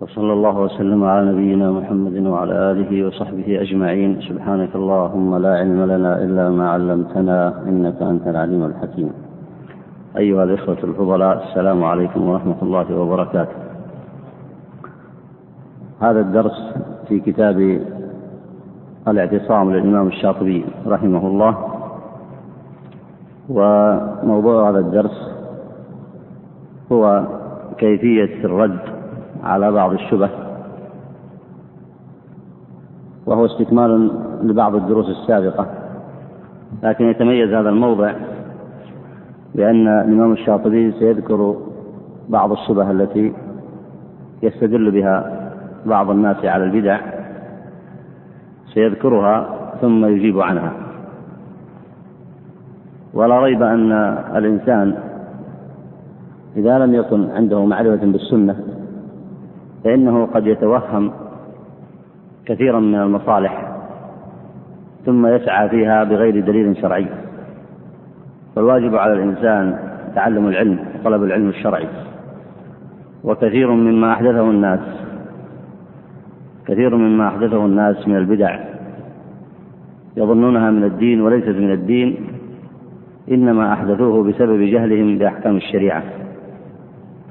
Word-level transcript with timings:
وصلى 0.00 0.32
الله 0.32 0.60
وسلم 0.60 1.04
على 1.04 1.32
نبينا 1.32 1.70
محمد 1.70 2.26
وعلى 2.26 2.52
آله 2.70 3.06
وصحبه 3.06 3.60
أجمعين. 3.60 4.20
سبحانك 4.20 4.72
اللهم 4.74 5.36
لا 5.36 5.52
علم 5.56 5.80
لنا 5.92 6.24
إلا 6.24 6.50
ما 6.50 6.70
علمتنا 6.70 7.62
إنك 7.68 8.02
أنت 8.02 8.26
العليم 8.26 8.64
الحكيم. 8.64 9.12
أيها 10.16 10.44
الإخوة 10.44 10.78
الفضلاء 10.84 11.44
السلام 11.44 11.84
عليكم 11.84 12.28
ورحمة 12.28 12.56
الله 12.62 12.96
وبركاته. 12.96 13.56
هذا 16.00 16.20
الدرس 16.20 16.74
في 17.08 17.20
كتاب 17.20 17.80
الاعتصام 19.08 19.72
للإمام 19.72 20.06
الشاطبي 20.06 20.64
رحمه 20.86 21.26
الله. 21.26 21.54
وموضوع 23.48 24.70
هذا 24.70 24.78
الدرس 24.78 25.30
هو 26.92 27.24
كيفية 27.78 28.44
الرد 28.44 28.99
على 29.44 29.72
بعض 29.72 29.92
الشبه. 29.92 30.28
وهو 33.26 33.46
استكمال 33.46 34.10
لبعض 34.42 34.74
الدروس 34.74 35.08
السابقة. 35.08 35.66
لكن 36.82 37.04
يتميز 37.04 37.52
هذا 37.52 37.68
الموضع 37.68 38.12
بأن 39.54 39.88
الإمام 39.88 40.32
الشاطبي 40.32 40.92
سيذكر 40.92 41.56
بعض 42.28 42.52
الشبه 42.52 42.90
التي 42.90 43.32
يستدل 44.42 44.90
بها 44.90 45.50
بعض 45.86 46.10
الناس 46.10 46.44
على 46.44 46.64
البدع 46.64 47.00
سيذكرها 48.74 49.48
ثم 49.80 50.04
يجيب 50.04 50.40
عنها. 50.40 50.72
ولا 53.14 53.40
ريب 53.40 53.62
أن 53.62 53.92
الإنسان 54.36 54.94
إذا 56.56 56.78
لم 56.78 56.94
يكن 56.94 57.30
عنده 57.30 57.64
معرفة 57.64 58.06
بالسنة 58.06 58.56
فإنه 59.84 60.26
قد 60.26 60.46
يتوهم 60.46 61.12
كثيرا 62.46 62.80
من 62.80 62.94
المصالح 62.94 63.72
ثم 65.06 65.26
يسعى 65.26 65.68
فيها 65.68 66.04
بغير 66.04 66.40
دليل 66.40 66.76
شرعي. 66.76 67.06
فالواجب 68.56 68.96
على 68.96 69.12
الإنسان 69.12 69.78
تعلم 70.14 70.48
العلم 70.48 70.78
وطلب 71.00 71.22
العلم 71.22 71.48
الشرعي. 71.48 71.88
وكثير 73.24 73.70
مما 73.70 74.12
أحدثه 74.12 74.50
الناس 74.50 74.80
كثير 76.66 76.96
مما 76.96 77.28
أحدثه 77.28 77.66
الناس 77.66 78.08
من 78.08 78.16
البدع 78.16 78.58
يظنونها 80.16 80.70
من 80.70 80.84
الدين 80.84 81.20
وليست 81.20 81.48
من 81.48 81.72
الدين 81.72 82.26
إنما 83.30 83.72
أحدثوه 83.72 84.24
بسبب 84.24 84.60
جهلهم 84.60 85.18
بأحكام 85.18 85.56
الشريعة. 85.56 86.19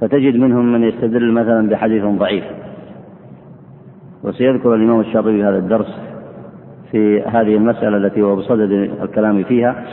فتجد 0.02 0.36
منهم 0.36 0.74
من 0.74 0.84
يستدل 0.84 1.32
مثلا 1.32 1.70
بحديث 1.70 2.04
ضعيف. 2.06 2.44
وسيذكر 4.24 4.76
الإمام 4.76 5.00
الشاطبي 5.00 5.44
هذا 5.44 5.58
الدرس 5.58 6.00
في 6.92 7.22
هذه 7.22 7.56
المسألة 7.56 7.98
التي 7.98 8.22
هو 8.22 8.36
بصدد 8.36 8.72
الكلام 9.04 9.44
فيها 9.44 9.86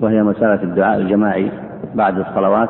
وهي 0.00 0.22
مسألة 0.22 0.62
الدعاء 0.62 0.98
الجماعي 0.98 1.50
بعد 1.94 2.18
الصلوات. 2.18 2.68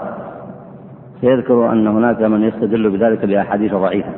سيذكر 1.20 1.72
أن 1.72 1.86
هناك 1.86 2.22
من 2.22 2.42
يستدل 2.42 2.90
بذلك 2.90 3.24
بأحاديث 3.24 3.74
ضعيفة. 3.74 4.12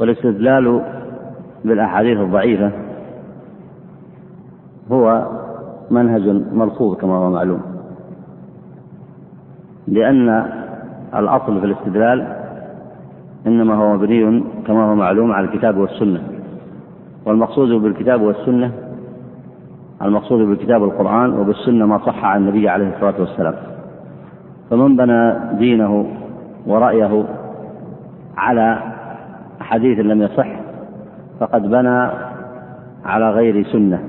والاستدلال 0.00 0.82
بالأحاديث 1.64 2.18
الضعيفة 2.18 2.72
هو 4.92 5.26
منهج 5.90 6.28
مرفوض 6.52 6.96
كما 6.96 7.14
هو 7.14 7.30
معلوم. 7.30 7.77
لأن 9.90 10.44
الأصل 11.14 11.60
في 11.60 11.66
الاستدلال 11.66 12.26
إنما 13.46 13.74
هو 13.74 13.94
مبني 13.94 14.44
كما 14.66 14.90
هو 14.90 14.94
معلوم 14.94 15.32
على 15.32 15.46
الكتاب 15.46 15.76
والسنة. 15.76 16.20
والمقصود 17.26 17.68
بالكتاب 17.82 18.22
والسنة 18.22 18.72
المقصود 20.02 20.48
بالكتاب 20.48 20.84
القرآن 20.84 21.30
وبالسنة 21.30 21.86
ما 21.86 21.98
صح 21.98 22.24
عن 22.24 22.40
النبي 22.40 22.68
عليه 22.68 22.94
الصلاة 22.94 23.14
والسلام. 23.20 23.54
فمن 24.70 24.96
بنى 24.96 25.34
دينه 25.58 26.06
ورأيه 26.66 27.24
على 28.36 28.78
حديث 29.60 29.98
لم 29.98 30.22
يصح 30.22 30.48
فقد 31.40 31.62
بنى 31.70 32.08
على 33.04 33.30
غير 33.30 33.66
سنة 33.66 34.00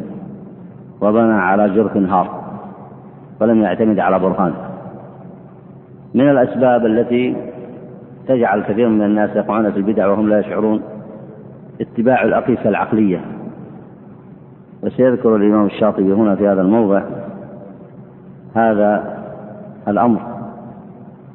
وبنى 1.01 1.33
على 1.33 1.69
جرف 1.69 1.97
هار 1.97 2.41
ولم 3.41 3.61
يعتمد 3.61 3.99
على 3.99 4.19
برهان. 4.19 4.53
من 6.13 6.29
الأسباب 6.29 6.85
التي 6.85 7.35
تجعل 8.27 8.63
كثير 8.63 8.89
من 8.89 9.01
الناس 9.01 9.35
يقعون 9.35 9.71
في 9.71 9.77
البدع 9.77 10.07
وهم 10.07 10.29
لا 10.29 10.39
يشعرون 10.39 10.81
اتباع 11.81 12.23
الأقيسة 12.23 12.69
العقلية. 12.69 13.21
وسيذكر 14.83 15.35
الإمام 15.35 15.65
الشاطبي 15.65 16.13
هنا 16.13 16.35
في 16.35 16.47
هذا 16.47 16.61
الموضع 16.61 17.03
هذا 18.55 19.17
الأمر. 19.87 20.21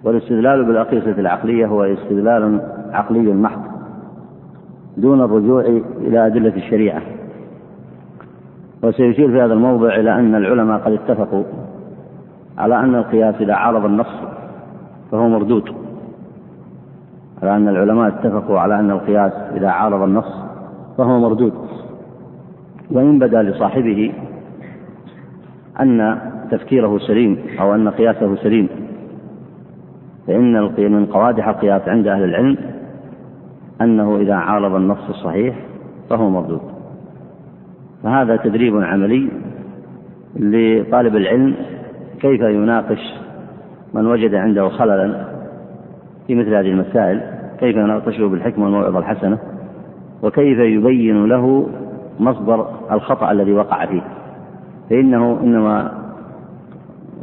والاستدلال 0.05 0.65
بالأقيسة 0.65 1.11
العقلية 1.11 1.67
هو 1.67 1.85
استدلال 1.85 2.61
عقلي 2.93 3.33
محض 3.33 3.61
دون 4.97 5.21
الرجوع 5.21 5.61
إلى 6.01 6.27
أدلة 6.27 6.57
الشريعة. 6.57 7.03
وسيشير 8.83 9.31
في 9.31 9.41
هذا 9.41 9.53
الموضع 9.53 9.95
إلى 9.95 10.15
أن 10.15 10.35
العلماء 10.35 10.79
قد 10.79 10.93
اتفقوا 10.93 11.45
على 12.59 12.81
أن 12.81 12.95
القياس 12.95 13.35
إذا 13.41 13.55
عارض 13.55 13.85
النص 13.85 14.34
فهو 15.11 15.29
مردود. 15.29 15.71
على 17.43 17.57
أن 17.57 17.69
العلماء 17.69 18.09
اتفقوا 18.09 18.59
على 18.59 18.81
أن 18.81 18.91
القياس 18.91 19.33
إذا 19.33 19.69
عارض 19.69 20.03
النص 20.03 20.33
فهو 20.99 21.19
مردود. 21.19 21.53
وإن 22.91 23.19
بدا 23.19 23.43
لصاحبه 23.43 24.13
أن 25.81 26.19
تفكيره 26.51 26.99
سليم 26.99 27.39
أو 27.61 27.75
أن 27.75 27.89
قياسه 27.89 28.37
سليم 28.37 28.69
فإن 30.27 30.63
من 30.79 31.07
قوادح 31.07 31.49
القياس 31.49 31.89
عند 31.89 32.07
أهل 32.07 32.25
العلم 32.25 32.57
أنه 33.81 34.17
إذا 34.17 34.35
عارض 34.35 34.75
النص 34.75 35.09
الصحيح 35.09 35.57
فهو 36.11 36.31
مردود. 36.31 36.61
فهذا 38.03 38.37
تدريب 38.37 38.77
عملي 38.77 39.29
لطالب 40.37 41.17
العلم 41.17 41.55
كيف 42.21 42.41
يناقش 42.41 43.15
من 43.95 44.07
وجد 44.07 44.35
عنده 44.35 44.69
خللا 44.69 45.25
في 46.27 46.35
مثل 46.35 46.55
هذه 46.55 46.69
المسائل 46.69 47.21
كيف 47.61 47.77
يناقشه 47.77 48.29
بالحكمة 48.29 48.65
والموعظة 48.65 48.99
الحسنة؟ 48.99 49.39
وكيف 50.23 50.59
يبين 50.59 51.27
له 51.27 51.69
مصدر 52.21 52.67
الخطأ 52.93 53.31
الذي 53.31 53.53
وقع 53.53 53.87
فيه؟ 53.87 54.03
فإنه 54.91 55.39
إنما 55.43 55.93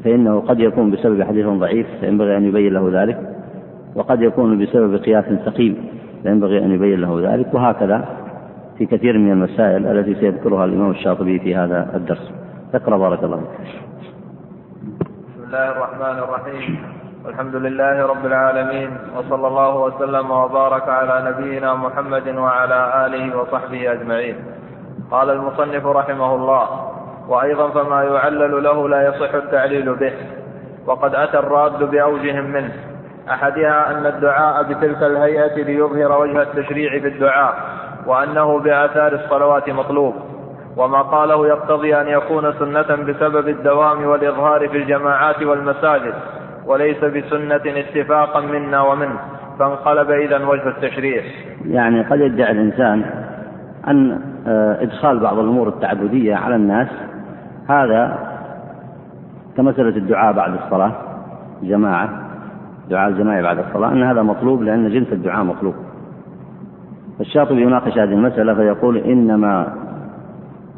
فإنه 0.04 0.40
قد 0.40 0.60
يكون 0.60 0.92
بسبب 0.92 1.24
حديث 1.24 1.48
ضعيف 1.48 1.88
فينبغي 2.00 2.38
أن 2.38 2.44
يبين 2.44 2.74
له 2.74 3.02
ذلك 3.02 3.18
وقد 3.96 4.22
يكون 4.22 4.66
بسبب 4.66 4.96
قياس 4.96 5.26
سقيم 5.46 5.76
فينبغي 6.24 6.66
أن 6.66 6.72
يبين 6.72 7.02
له 7.02 7.34
ذلك 7.34 7.54
وهكذا 7.54 8.06
في 8.78 8.86
كثير 8.86 9.18
من 9.18 9.32
المسائل 9.32 9.88
التي 9.88 10.16
سيذكرها 10.16 10.66
الإمام 10.66 10.92
الشاطبي 10.92 11.40
في 11.40 11.56
هذا 11.56 11.92
الدرس. 11.96 12.32
اقرأ 12.74 12.98
بارك 12.98 13.24
الله 13.24 13.38
بسم 13.38 14.21
الله 15.52 15.72
الرحمن 15.72 16.20
الرحيم 16.20 16.94
والحمد 17.26 17.56
لله 17.56 18.06
رب 18.06 18.26
العالمين 18.26 18.98
وصلى 19.16 19.48
الله 19.48 19.76
وسلم 19.76 20.32
وبارك 20.32 20.90
على 20.90 21.30
نبينا 21.32 21.74
محمد 21.76 22.28
وعلى 22.28 23.06
آله 23.06 23.38
وصحبه 23.38 23.92
أجمعين 23.92 24.36
قال 25.12 25.30
المصنف 25.30 25.86
رحمه 25.86 26.36
الله 26.36 26.92
وأيضا 27.28 27.70
فما 27.70 28.04
يعلل 28.04 28.64
له 28.64 28.90
لا 28.90 29.08
يصح 29.08 29.34
التعليل 29.34 29.96
به 29.96 30.14
وقد 30.88 31.16
أتى 31.16 31.40
الراد 31.40 31.84
بأوجه 31.84 32.42
منه 32.42 32.72
أحدها 33.30 33.92
أن 33.92 34.06
الدعاء 34.06 34.64
بتلك 34.64 35.04
الهيئة 35.04 35.56
ليظهر 35.64 36.22
وجه 36.22 36.42
التشريع 36.42 36.98
بالدعاء 36.98 37.54
وأنه 38.06 38.60
بآثار 38.60 39.14
الصلوات 39.14 39.70
مطلوب 39.70 40.31
وما 40.78 41.02
قاله 41.02 41.48
يقتضي 41.48 41.96
أن 41.96 42.08
يكون 42.08 42.54
سنة 42.54 42.96
بسبب 42.96 43.48
الدوام 43.48 44.06
والإظهار 44.06 44.70
في 44.70 44.78
الجماعات 44.78 45.44
والمساجد 45.44 46.14
وليس 46.66 46.98
بسنة 46.98 47.80
اتفاقا 47.80 48.42
منا 48.42 48.82
ومنه 48.82 49.20
فانقلب 49.60 50.12
إذا 50.12 50.46
وجه 50.46 50.68
التشريع. 50.68 51.24
يعني 51.66 52.02
قد 52.02 52.20
يدعي 52.20 52.52
الإنسان 52.52 53.06
أن 53.88 54.22
آه، 54.48 54.84
إدخال 54.84 55.20
بعض 55.20 55.40
الأمور 55.40 55.68
التعبدية 55.68 56.36
على 56.36 56.56
الناس 56.56 56.88
هذا 57.70 58.18
كمسألة 59.58 59.98
الدعاء 59.98 60.34
بعد 60.34 60.54
الصلاة 60.54 60.92
جماعة 61.64 62.10
دعاء 62.90 63.10
الجماعة 63.10 63.42
بعد 63.42 63.60
الصلاة 63.60 63.92
أن 63.92 64.04
هذا 64.04 64.22
مطلوب 64.22 64.62
لأن 64.62 64.90
جنس 64.90 65.08
الدعاء 65.12 65.44
مطلوب. 65.44 65.76
الشاطبي 67.20 67.62
يناقش 67.62 67.92
هذه 67.92 68.14
المسألة 68.14 68.54
فيقول 68.54 68.98
إنما 68.98 69.81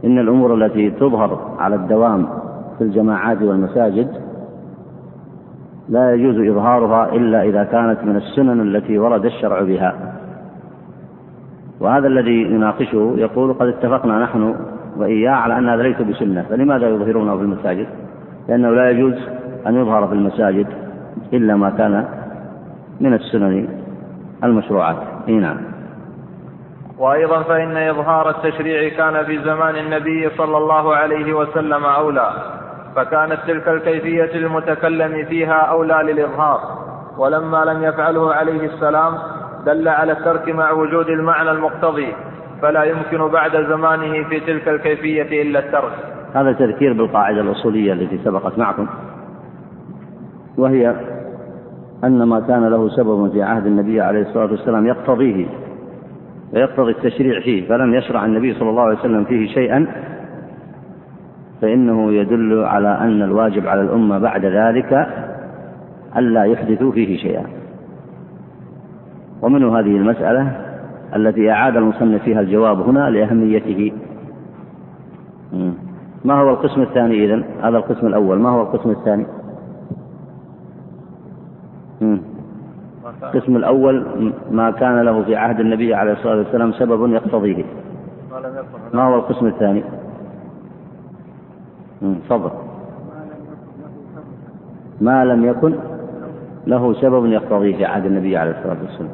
إن 0.05 0.19
الأمور 0.19 0.53
التي 0.53 0.91
تظهر 0.91 1.55
على 1.59 1.75
الدوام 1.75 2.27
في 2.77 2.83
الجماعات 2.83 3.41
والمساجد 3.41 4.07
لا 5.89 6.13
يجوز 6.13 6.47
إظهارها 6.49 7.13
إلا 7.13 7.43
إذا 7.43 7.63
كانت 7.63 8.03
من 8.03 8.15
السنن 8.15 8.61
التي 8.61 8.99
ورد 8.99 9.25
الشرع 9.25 9.61
بها. 9.61 9.95
وهذا 11.79 12.07
الذي 12.07 12.41
يناقشه 12.41 13.13
يقول 13.17 13.53
قد 13.53 13.67
اتفقنا 13.67 14.23
نحن 14.23 14.55
وإياه 14.97 15.31
على 15.31 15.57
أن 15.57 15.69
هذا 15.69 15.83
ليس 15.83 16.01
بسنة 16.01 16.45
فلماذا 16.49 16.89
يظهرونه 16.89 17.37
في 17.37 17.43
المساجد؟ 17.43 17.87
لأنه 18.49 18.69
لا 18.69 18.89
يجوز 18.89 19.13
أن 19.67 19.75
يظهر 19.75 20.07
في 20.07 20.13
المساجد 20.13 20.67
إلا 21.33 21.55
ما 21.55 21.69
كان 21.69 22.05
من 23.01 23.13
السنن 23.13 23.67
المشروعات. 24.43 24.97
إي 25.27 25.39
نعم. 25.39 25.72
وأيضا 27.03 27.43
فإن 27.43 27.77
إظهار 27.77 28.29
التشريع 28.29 28.89
كان 28.89 29.25
في 29.25 29.43
زمان 29.43 29.75
النبي 29.75 30.29
صلى 30.37 30.57
الله 30.57 30.95
عليه 30.95 31.33
وسلم 31.33 31.85
أولى 31.85 32.29
فكانت 32.95 33.39
تلك 33.47 33.67
الكيفية 33.67 34.35
المتكلم 34.35 35.25
فيها 35.25 35.53
أولى 35.53 35.99
للإظهار. 36.03 36.59
ولما 37.17 37.65
لم 37.65 37.83
يفعله 37.83 38.33
عليه 38.33 38.65
السلام 38.65 39.13
دل 39.65 39.87
على 39.87 40.11
الترك 40.11 40.49
مع 40.49 40.71
وجود 40.71 41.07
المعنى 41.07 41.51
المقتضي 41.51 42.13
فلا 42.61 42.83
يمكن 42.83 43.27
بعد 43.27 43.51
زمانه 43.51 44.29
في 44.29 44.39
تلك 44.39 44.67
الكيفية 44.67 45.41
إلا 45.41 45.59
الترك. 45.59 45.93
هذا 46.33 46.51
تذكير 46.51 46.93
بالقاعدة 46.93 47.41
الأصولية 47.41 47.93
التي 47.93 48.17
سبقت 48.23 48.57
معكم 48.57 48.87
وهي 50.57 50.95
أن 52.03 52.23
ما 52.23 52.39
كان 52.39 52.69
له 52.69 52.89
سبب 52.89 53.31
في 53.31 53.43
عهد 53.43 53.65
النبي 53.65 54.01
عليه 54.01 54.21
الصلاة 54.21 54.51
والسلام 54.51 54.87
يقتضيه. 54.87 55.47
ويقتضي 56.53 56.91
التشريع 56.91 57.39
فيه 57.39 57.67
فلم 57.67 57.93
يشرع 57.93 58.25
النبي 58.25 58.53
صلى 58.53 58.69
الله 58.69 58.81
عليه 58.81 58.99
وسلم 58.99 59.23
فيه 59.23 59.47
شيئا 59.47 59.87
فإنه 61.61 62.11
يدل 62.11 62.63
على 62.63 62.97
أن 62.97 63.21
الواجب 63.21 63.67
على 63.67 63.81
الأمة 63.81 64.19
بعد 64.19 64.45
ذلك 64.45 65.07
ألا 66.17 66.43
يحدثوا 66.43 66.91
فيه 66.91 67.17
شيئا. 67.17 67.43
ومنه 69.41 69.79
هذه 69.79 69.97
المسألة 69.97 70.51
التي 71.15 71.51
أعاد 71.51 71.77
المصنف 71.77 72.23
فيها 72.23 72.41
الجواب 72.41 72.81
هنا 72.81 73.09
لأهميته. 73.09 73.91
ما 76.25 76.33
هو 76.33 76.49
القسم 76.49 76.81
الثاني 76.81 77.25
إذن؟ 77.25 77.43
هذا 77.61 77.77
القسم 77.77 78.07
الأول. 78.07 78.39
ما 78.39 78.49
هو 78.49 78.61
القسم 78.61 78.89
الثاني؟ 78.89 79.25
القسم 83.23 83.55
الأول 83.55 84.05
ما 84.51 84.71
كان 84.71 85.01
له 85.01 85.23
في 85.23 85.35
عهد 85.35 85.59
النبي 85.59 85.93
عليه 85.93 86.11
الصلاة 86.11 86.37
والسلام 86.37 86.73
سبب 86.73 87.11
يقتضيه. 87.11 87.63
ما 88.93 89.03
هو 89.03 89.15
القسم 89.15 89.45
الثاني؟ 89.45 89.83
تفضل. 92.01 92.51
ما 95.01 95.25
لم 95.25 95.45
يكن 95.45 95.75
له 96.67 96.93
سبب 96.93 97.25
يقتضيه 97.25 97.75
في 97.77 97.85
عهد 97.85 98.05
النبي 98.05 98.37
عليه 98.37 98.51
الصلاة 98.51 98.77
والسلام. 98.81 99.11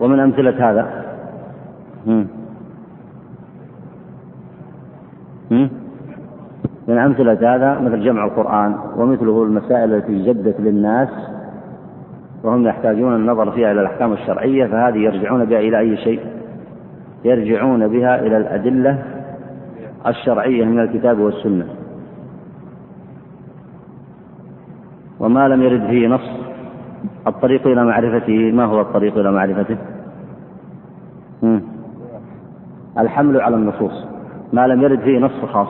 ومن 0.00 0.20
أمثلة 0.20 0.70
هذا؟ 0.70 1.04
من 6.88 6.98
أمثلة 6.98 7.54
هذا 7.54 7.80
مثل 7.80 8.04
جمع 8.04 8.24
القرآن 8.24 8.74
ومثله 8.96 9.42
المسائل 9.42 9.94
التي 9.94 10.24
جدت 10.24 10.60
للناس 10.60 11.08
وهم 12.44 12.66
يحتاجون 12.66 13.14
النظر 13.14 13.50
فيها 13.50 13.72
إلى 13.72 13.80
الأحكام 13.80 14.12
الشرعية 14.12 14.66
فهذه 14.66 14.96
يرجعون 14.96 15.44
بها 15.44 15.58
إلى 15.58 15.78
أي 15.78 15.96
شيء؟ 15.96 16.20
يرجعون 17.24 17.88
بها 17.88 18.20
إلى 18.20 18.36
الأدلة 18.36 19.02
الشرعية 20.06 20.64
من 20.64 20.80
الكتاب 20.80 21.18
والسنة. 21.18 21.66
وما 25.20 25.48
لم 25.48 25.62
يرد 25.62 25.86
فيه 25.86 26.08
نص 26.08 26.30
الطريق 27.26 27.66
إلى 27.66 27.84
معرفته 27.84 28.52
ما 28.52 28.64
هو 28.64 28.80
الطريق 28.80 29.18
إلى 29.18 29.32
معرفته؟ 29.32 29.76
الحمل 32.98 33.40
على 33.40 33.56
النصوص. 33.56 34.06
ما 34.52 34.66
لم 34.66 34.82
يرد 34.82 35.00
فيه 35.00 35.18
نص 35.18 35.44
خاص. 35.52 35.68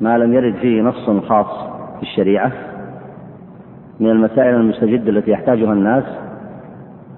ما 0.00 0.18
لم 0.18 0.34
يرد 0.34 0.54
فيه 0.54 0.82
نص 0.82 1.10
خاص 1.28 1.66
في 1.96 2.02
الشريعة. 2.02 2.52
من 4.00 4.10
المسائل 4.10 4.54
المستجدة 4.54 5.10
التي 5.10 5.30
يحتاجها 5.30 5.72
الناس. 5.72 6.04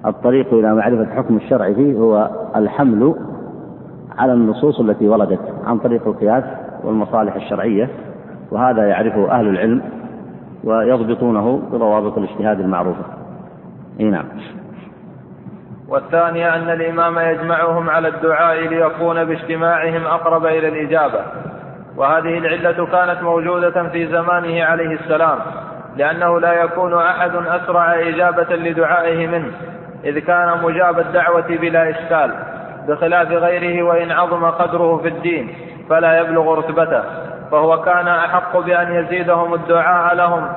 الطريق 0.07 0.55
إلى 0.55 0.75
معرفة 0.75 1.15
حكم 1.17 1.37
الشرع 1.37 1.73
فيه 1.73 1.95
هو 1.95 2.31
الحمل 2.57 3.15
على 4.19 4.33
النصوص 4.33 4.81
التي 4.81 5.09
وردت 5.09 5.41
عن 5.67 5.79
طريق 5.79 6.07
القياس 6.07 6.45
والمصالح 6.85 7.35
الشرعية 7.35 7.89
وهذا 8.51 8.89
يعرفه 8.89 9.31
أهل 9.31 9.49
العلم 9.49 9.83
ويضبطونه 10.65 11.63
بضوابط 11.73 12.19
الاجتهاد 12.19 12.61
المعروفة. 12.61 13.05
إي 14.01 14.11
نعم. 14.11 14.25
والثانية 15.89 16.57
أن 16.57 16.71
الإمام 16.71 17.19
يجمعهم 17.19 17.91
على 17.91 18.09
الدعاء 18.09 18.69
ليكون 18.69 19.25
باجتماعهم 19.25 20.05
أقرب 20.07 20.47
إلى 20.47 20.69
الإجابة 20.69 21.21
وهذه 21.97 22.39
العلة 22.39 22.87
كانت 22.87 23.23
موجودة 23.23 23.89
في 23.89 24.07
زمانه 24.07 24.65
عليه 24.65 24.95
السلام. 24.95 25.39
لأنه 25.97 26.41
لا 26.41 26.53
يكون 26.53 26.95
أحد 26.95 27.31
أسرع 27.37 27.95
إجابة 27.95 28.57
لدعائه 28.57 29.27
منه 29.27 29.51
إذ 30.05 30.19
كان 30.19 30.63
مجاب 30.63 30.99
الدعوة 30.99 31.47
بلا 31.49 31.91
إشكال 31.91 32.35
بخلاف 32.89 33.29
غيره 33.29 33.83
وإن 33.83 34.11
عظم 34.11 34.45
قدره 34.45 34.97
في 34.97 35.09
الدين 35.09 35.49
فلا 35.89 36.21
يبلغ 36.21 36.59
رتبته 36.59 37.03
فهو 37.51 37.81
كان 37.83 38.09
أحق 38.09 38.59
بأن 38.59 38.93
يزيدهم 38.93 39.55
الدعاء 39.55 40.15
لهم 40.15 40.49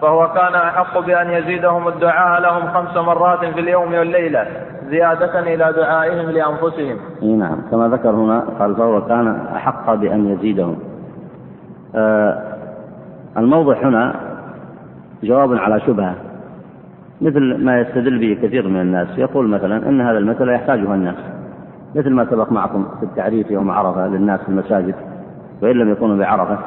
فهو 0.00 0.28
كان 0.32 0.54
أحق 0.54 0.98
بأن 0.98 1.30
يزيدهم 1.30 1.88
الدعاء 1.88 2.40
لهم 2.40 2.68
خمس 2.68 2.96
مرات 2.96 3.38
في 3.38 3.60
اليوم 3.60 3.94
والليلة 3.94 4.46
زيادة 4.88 5.40
إلى 5.40 5.72
دعائهم 5.76 6.30
لأنفسهم. 6.30 6.96
نعم 7.38 7.58
كما 7.70 7.88
ذكر 7.88 8.10
هنا 8.10 8.44
قال 8.58 8.76
فهو 8.76 9.02
كان 9.02 9.46
أحق 9.56 9.94
بأن 9.94 10.28
يزيدهم. 10.28 10.78
آه 11.96 12.42
الموضع 13.36 13.76
هنا 13.76 14.14
جواب 15.22 15.54
على 15.54 15.80
شبهة 15.80 16.14
مثل 17.20 17.64
ما 17.64 17.80
يستدل 17.80 18.18
به 18.18 18.38
كثير 18.42 18.68
من 18.68 18.80
الناس. 18.80 19.18
يقول 19.18 19.48
مثلا 19.48 19.88
إن 19.88 20.00
هذا 20.00 20.18
المسألة 20.18 20.52
يحتاجها 20.52 20.94
الناس 20.94 21.16
مثل 21.94 22.10
ما 22.10 22.24
سبق 22.30 22.52
معكم 22.52 22.86
في 23.00 23.06
التعريف 23.06 23.50
يوم 23.50 23.70
عرفة 23.70 24.06
للناس 24.06 24.40
في 24.40 24.48
المساجد 24.48 24.94
وإن 25.62 25.76
لم 25.76 25.92
يكونوا 25.92 26.16
بعرفة. 26.16 26.58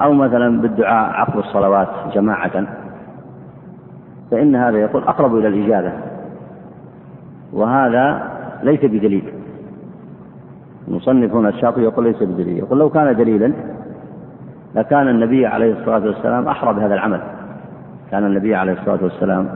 أو 0.00 0.12
مثلا 0.12 0.60
بالدعاء 0.60 1.10
عقب 1.10 1.38
الصلوات 1.38 1.88
جماعة. 2.14 2.66
فإن 4.30 4.56
هذا 4.56 4.78
يقول 4.78 5.02
أقرب 5.02 5.36
إلى 5.36 5.48
الإجابة. 5.48 5.92
وهذا 7.52 8.30
ليس 8.62 8.80
بدليل. 8.84 9.32
المصنف 10.88 11.34
هنا 11.34 11.48
الشاطبي 11.48 11.82
يقول 11.82 12.04
ليس 12.04 12.22
بدليل. 12.22 12.58
يقول 12.58 12.78
لو 12.78 12.90
كان 12.90 13.16
دليلا 13.16 13.52
لكان 14.74 15.08
النبي 15.08 15.46
عليه 15.46 15.72
الصلاة 15.72 16.06
والسلام 16.06 16.48
أحرى 16.48 16.74
بهذا 16.74 16.94
العمل. 16.94 17.20
كان 18.10 18.26
النبي 18.26 18.54
عليه 18.54 18.72
الصلاة 18.72 18.98
والسلام 19.02 19.48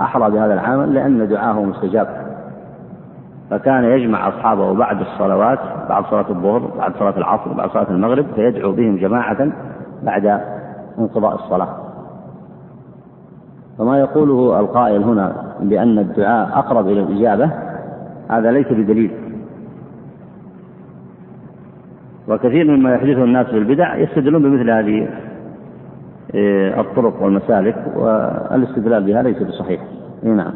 أحرى 0.00 0.30
بهذا 0.30 0.54
العمل 0.54 0.94
لأن 0.94 1.28
دعاه 1.28 1.62
مستجاب. 1.62 2.08
فكان 3.50 3.84
يجمع 3.84 4.28
أصحابه 4.28 4.74
بعد 4.74 5.00
الصلوات 5.00 5.58
بعد 5.88 6.04
صلاة 6.04 6.30
الظهر 6.30 6.70
بعد 6.78 6.92
صلاة 6.98 7.16
العصر 7.16 7.52
بعد 7.52 7.70
صلاة 7.70 7.90
المغرب 7.90 8.26
فيدعو 8.34 8.72
بهم 8.72 8.96
جماعة 8.96 9.48
بعد 10.02 10.40
انقضاء 10.98 11.34
الصلاة. 11.34 11.68
فما 13.78 13.98
يقوله 13.98 14.60
القائل 14.60 15.02
هنا 15.02 15.32
بأن 15.60 15.98
الدعاء 15.98 16.58
أقرب 16.58 16.88
إلى 16.88 17.00
الإجابة 17.00 17.50
هذا 18.30 18.50
ليس 18.50 18.66
بدليل. 18.66 19.23
وكثير 22.28 22.64
مما 22.64 22.94
يحدثه 22.94 23.24
الناس 23.24 23.46
في 23.46 23.58
البدع 23.58 23.96
يستدلون 23.96 24.42
بمثل 24.42 24.70
هذه 24.70 25.08
آه، 26.34 26.80
الطرق 26.80 27.22
والمسالك 27.22 27.76
والاستدلال 27.96 29.04
بها 29.04 29.22
ليس 29.22 29.42
بصحيح 29.42 29.80
نعم 30.22 30.54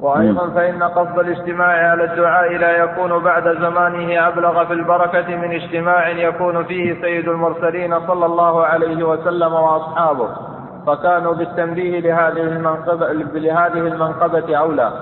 وأيضا 0.00 0.50
فإن 0.50 0.82
قصد 0.82 1.18
الاجتماع 1.18 1.90
على 1.90 2.04
الدعاء 2.04 2.56
لا 2.56 2.70
يكون 2.70 3.18
بعد 3.18 3.42
زمانه 3.60 4.28
أبلغ 4.28 4.64
في 4.64 4.72
البركة 4.72 5.36
من 5.36 5.52
اجتماع 5.52 6.08
يكون 6.08 6.64
فيه 6.64 7.00
سيد 7.02 7.28
المرسلين 7.28 8.00
صلى 8.06 8.26
الله 8.26 8.64
عليه 8.64 9.04
وسلم 9.04 9.52
وأصحابه 9.52 10.28
فكانوا 10.86 11.34
بالتنبيه 11.34 12.00
لهذه 12.00 12.42
المنقبة 12.42 13.12
لهذه 13.34 13.78
المنقبة 13.78 14.56
أولى. 14.56 14.92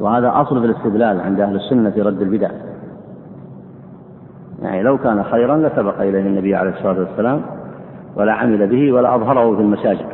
وهذا 0.00 0.32
أصل 0.34 0.60
في 0.60 0.66
الاستدلال 0.66 1.20
عند 1.20 1.40
أهل 1.40 1.56
السنة 1.56 1.90
في 1.90 2.02
رد 2.02 2.22
البدع. 2.22 2.48
يعني 4.66 4.82
لو 4.82 4.98
كان 4.98 5.24
خيرا 5.24 5.56
لسبق 5.56 6.00
إليه 6.00 6.20
النبي 6.20 6.54
عليه 6.54 6.70
الصلاة 6.70 6.98
والسلام 6.98 7.42
ولا 8.16 8.32
عمل 8.32 8.66
به 8.66 8.92
ولا 8.92 9.14
أظهره 9.14 9.56
في 9.56 9.62
المساجد. 9.62 10.06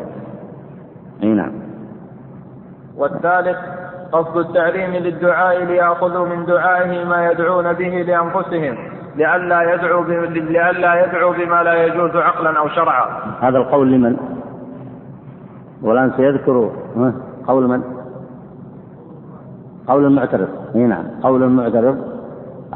أي 1.22 1.28
نعم. 1.28 1.52
والثالث 2.96 3.56
قصد 4.12 4.36
التعليم 4.36 4.90
للدعاء 4.90 5.64
ليأخذوا 5.64 6.26
من 6.26 6.46
دعائه 6.46 7.04
ما 7.04 7.30
يدعون 7.30 7.72
به 7.72 8.02
لأنفسهم 8.02 8.76
لئلا 9.16 9.74
يدعو 9.74 10.04
لئلا 10.04 11.04
يدعو 11.04 11.32
بما 11.32 11.62
لا 11.62 11.84
يجوز 11.84 12.16
عقلا 12.16 12.58
أو 12.58 12.68
شرعا. 12.68 13.06
هذا 13.40 13.58
القول 13.58 13.92
لمن؟ 13.92 14.16
والآن 15.82 16.12
سيذكر 16.16 16.70
قول 17.46 17.68
من؟ 17.68 17.82
قول 19.86 20.04
المعترض 20.04 20.48
أي 20.74 20.80
نعم 20.80 21.04
قول 21.22 21.42
المعترض 21.42 22.11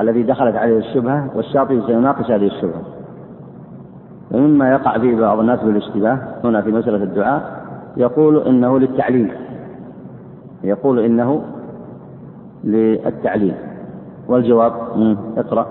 الذي 0.00 0.22
دخلت 0.22 0.56
عليه 0.56 0.78
الشبهة 0.78 1.30
والشاطبي 1.34 1.82
سيناقش 1.86 2.30
هذه 2.30 2.46
الشبهة. 2.46 2.82
ومما 4.30 4.70
يقع 4.70 4.98
فيه 4.98 5.20
بعض 5.20 5.38
الناس 5.38 5.60
بالاشتباه 5.62 6.18
هنا 6.44 6.62
في 6.62 6.72
مسألة 6.72 6.96
الدعاء 7.04 7.62
يقول 7.96 8.46
إنه 8.46 8.78
للتعليم 8.78 9.32
يقول 10.64 10.98
إنه 10.98 11.44
للتعليم 12.64 13.56
والجواب 14.28 14.72
اقرأ. 15.36 15.66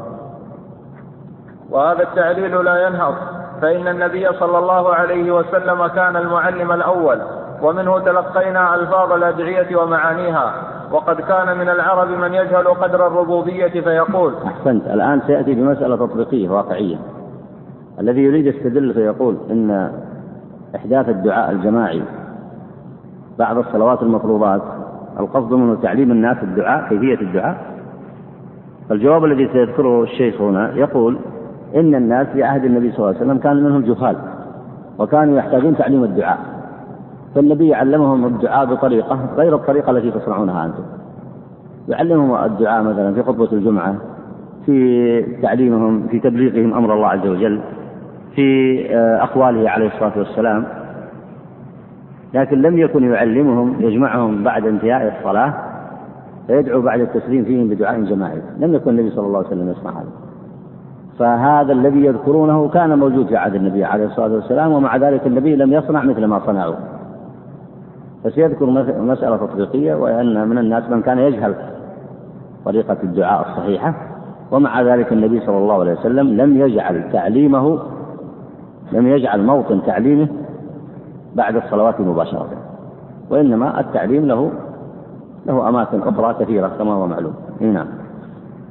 وهذا 1.72 2.04
التعليل 2.04 2.66
لا 2.66 2.88
ينهض 2.88 3.14
فإن 3.62 3.88
النبي 3.88 4.28
صلى 4.40 4.58
الله 4.58 4.94
عليه 4.94 5.32
وسلم 5.32 5.88
كان 5.88 6.16
المعلم 6.16 6.72
الأول 6.72 7.22
ومنه 7.62 8.00
تلقينا 8.00 8.76
ألفاظ 8.76 9.12
الأدعية 9.12 9.76
ومعانيها. 9.76 10.54
وقد 10.92 11.22
كان 11.22 11.58
من 11.58 11.70
العرب 11.70 12.10
من 12.10 12.34
يجهل 12.34 12.68
قدر 12.68 13.08
الربوبية 13.08 13.82
فيقول. 13.82 14.34
أحسنت. 14.46 14.88
الآن 14.88 15.22
سيأتي 15.28 15.54
بمسألة 15.56 15.96
تطبيقية 15.96 16.50
واقعية. 16.50 16.96
الذي 18.00 18.22
يريد 18.24 18.46
يستدل 18.46 18.94
فيقول 18.94 19.38
إن 19.52 19.92
إحداث 20.76 21.10
الدعاء 21.10 21.52
الجماعي 21.52 22.02
بعد 23.40 23.58
الصلوات 23.58 24.02
المفروضات 24.02 24.62
القصد 25.20 25.54
منه 25.54 25.76
تعليم 25.82 26.12
الناس 26.12 26.38
الدعاء 26.44 26.90
كيفية 26.90 27.22
الدعاء؟ 27.22 27.58
فالجواب 28.90 29.26
الذي 29.26 29.50
سيذكره 29.54 30.04
الشيخ 30.04 30.42
هنا 30.42 30.72
يقول 30.76 31.18
إن 31.76 31.96
الناس 31.96 32.28
في 32.28 32.44
عهد 32.44 32.66
النبي 32.66 32.92
صلى 32.92 33.00
الله 33.00 33.08
عليه 33.08 33.18
وسلم 33.18 33.38
كان 33.38 33.64
منهم 33.64 33.82
جهال 33.82 34.16
وكانوا 35.00 35.38
يحتاجون 35.38 35.78
تعليم 35.78 36.04
الدعاء. 36.04 36.40
فالنبي 37.36 37.74
علمهم 37.74 38.26
الدعاء 38.26 38.66
بطريقة 38.66 39.20
غير 39.38 39.56
الطريقة 39.56 39.92
التي 39.92 40.12
تصنعونها 40.12 40.66
أنتم. 40.66 40.84
يعلمهم 41.88 42.46
الدعاء 42.46 42.84
مثلا 42.84 43.14
في 43.14 43.24
خطبة 43.24 43.50
الجمعة 43.52 43.96
في 44.66 45.22
تعليمهم 45.42 46.08
في 46.08 46.20
تبليغهم 46.20 46.74
أمر 46.74 46.94
الله 46.94 47.08
عز 47.08 47.28
وجل 47.28 47.60
في 48.36 48.80
آه، 48.96 49.24
أقواله 49.24 49.70
عليه 49.70 49.88
الصلاة 49.88 50.18
والسلام. 50.18 50.66
لكن 52.34 52.62
لم 52.62 52.78
يكن 52.78 53.04
يعلمهم 53.04 53.76
يجمعهم 53.80 54.44
بعد 54.44 54.66
انتهاء 54.66 55.18
الصلاة 55.18 55.54
فيدعو 56.48 56.82
بعد 56.82 57.00
التسليم 57.00 57.44
فيهم 57.44 57.68
بدعاء 57.68 58.02
جماعي. 58.02 58.42
لم 58.60 58.74
يكن 58.74 58.90
النبي 58.90 59.10
صلى 59.10 59.28
الله 59.28 59.38
عليه 59.38 59.48
وسلم 59.48 59.70
يصنع 59.72 59.92
هذا. 59.92 60.10
فهذا 61.20 61.74
الذي 61.74 62.06
يذكرونه 62.06 62.70
كان 62.70 63.00
موجود 63.00 63.28
في 63.28 63.38
عهد 63.38 63.56
النبي 63.56 63.86
عليه 63.86 64.06
الصلاة 64.06 64.34
والسلام 64.34 64.72
ومع 64.72 64.98
ذلك 64.98 65.28
النبي 65.28 65.56
لم 65.56 65.74
يصنع 65.74 66.04
مثل 66.04 66.26
ما 66.26 66.40
صنعوا. 66.46 66.76
فسيذكر 68.26 68.66
مسألة 69.00 69.38
تطبيقية 69.38 69.96
وأن 69.96 70.48
من 70.48 70.58
الناس 70.58 70.84
من 70.90 71.02
كان 71.02 71.20
يجهل 71.20 71.56
طريقة 72.66 72.98
الدعاء 73.04 73.42
الصحيحة 73.42 73.94
ومع 74.52 74.82
ذلك 74.82 75.14
النبي 75.14 75.40
صلى 75.40 75.58
الله 75.58 75.80
عليه 75.80 75.92
وسلم 75.92 76.42
لم 76.42 76.58
يجعل 76.58 77.12
تعليمه 77.14 77.80
لم 78.92 79.08
يجعل 79.08 79.44
موطن 79.44 79.82
تعليمه 79.86 80.28
بعد 81.36 81.56
الصلوات 81.56 82.02
مباشرة 82.02 82.50
وإنما 83.30 83.80
التعليم 83.80 84.26
له 84.26 84.52
له 85.46 85.70
أماكن 85.70 86.02
أخرى 86.02 86.46
كثيرة 86.46 86.68
كما 86.68 86.94
هو 86.94 87.08
معلوم. 87.08 87.34
نعم. 87.60 87.88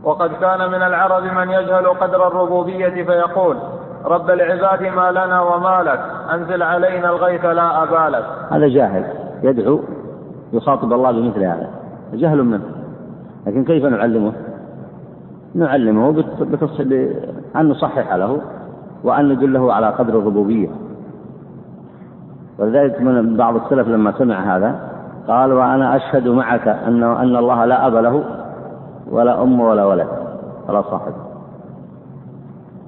وقد 0.05 0.31
كان 0.31 0.69
من 0.69 0.83
العرب 0.83 1.23
من 1.23 1.51
يجهل 1.51 1.87
قدر 1.87 2.27
الربوبية 2.27 3.05
فيقول 3.05 3.57
رب 4.05 4.31
العباد 4.31 4.83
ما 4.83 5.11
لنا 5.11 5.41
وما 5.41 5.83
لك 5.83 6.01
أنزل 6.35 6.63
علينا 6.63 7.11
الغيث 7.11 7.45
لا 7.45 7.83
أبالك. 7.83 8.25
هذا 8.51 8.69
جاهل. 8.69 9.24
يدعو 9.45 9.81
يخاطب 10.53 10.93
الله 10.93 11.13
بمثل 11.13 11.45
هذا 11.45 11.71
جهل 12.13 12.45
منه 12.45 12.65
لكن 13.47 13.65
كيف 13.65 13.85
نعلمه 13.85 14.33
نعلمه 15.55 16.25
بأن 16.79 17.69
نصحح 17.69 18.15
له 18.15 18.41
وأن 19.05 19.29
ندله 19.29 19.73
على 19.73 19.89
قدر 19.89 20.19
الربوبية 20.19 20.69
ولذلك 22.59 23.01
من 23.01 23.37
بعض 23.37 23.57
السلف 23.57 23.89
لما 23.89 24.13
سمع 24.19 24.57
هذا 24.57 24.81
قال 25.29 25.53
وأنا 25.53 25.97
أشهد 25.97 26.29
معك 26.29 26.69
أن 26.69 27.03
أن 27.03 27.37
الله 27.37 27.65
لا 27.65 27.87
أب 27.87 27.95
له 27.95 28.25
ولا 29.11 29.43
أم 29.43 29.61
ولا 29.61 29.85
ولد 29.85 30.09
ولا 30.69 30.83
صاحب 30.83 31.13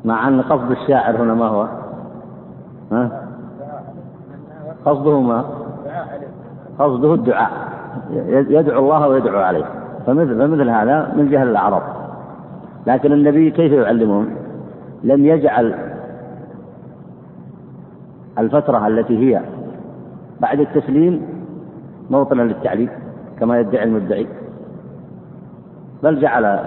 مع 0.05 0.29
أن 0.29 0.43
قصد 0.43 0.71
الشاعر 0.71 1.17
هنا 1.17 1.35
ما 1.35 1.47
هو؟ 1.47 1.67
ها؟ 2.93 3.11
قصده 4.85 5.21
ما؟ 5.21 5.45
قصده 6.79 7.15
الدعاء. 7.15 7.51
يدعو 8.29 8.79
الله 8.79 9.09
ويدعو 9.09 9.39
عليه. 9.39 9.65
فمثل 10.07 10.39
فمثل 10.39 10.69
هذا 10.71 11.13
من 11.17 11.31
جهل 11.31 11.49
الأعراض 11.49 11.83
لكن 12.87 13.13
النبي 13.13 13.51
كيف 13.51 13.73
يعلمهم؟ 13.73 14.27
لم 15.05 15.27
يجعل 15.27 15.75
الفترة 18.39 18.87
التي 18.87 19.19
هي 19.19 19.43
بعد 20.41 20.61
التسليم 20.61 21.23
موطنا 22.11 22.43
للتعليم 22.43 22.89
كما 23.41 23.61
يدعي 23.61 23.85
المدعي. 23.85 24.27
بل 26.03 26.21
جعل 26.21 26.61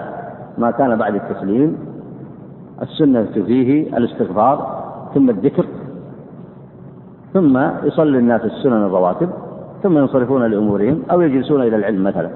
ما 0.58 0.70
كان 0.70 0.96
بعد 0.96 1.14
التسليم 1.14 1.76
السنة 2.82 3.24
فيه 3.34 3.96
الاستغفار 3.96 4.82
ثم 5.14 5.30
الذكر 5.30 5.66
ثم 7.34 7.58
يصلي 7.84 8.18
الناس 8.18 8.44
السنن 8.44 8.82
الرواتب 8.82 9.30
ثم 9.82 9.98
ينصرفون 9.98 10.46
لأمورهم 10.46 11.02
أو 11.10 11.20
يجلسون 11.20 11.62
إلى 11.62 11.76
العلم 11.76 12.04
مثلا. 12.04 12.30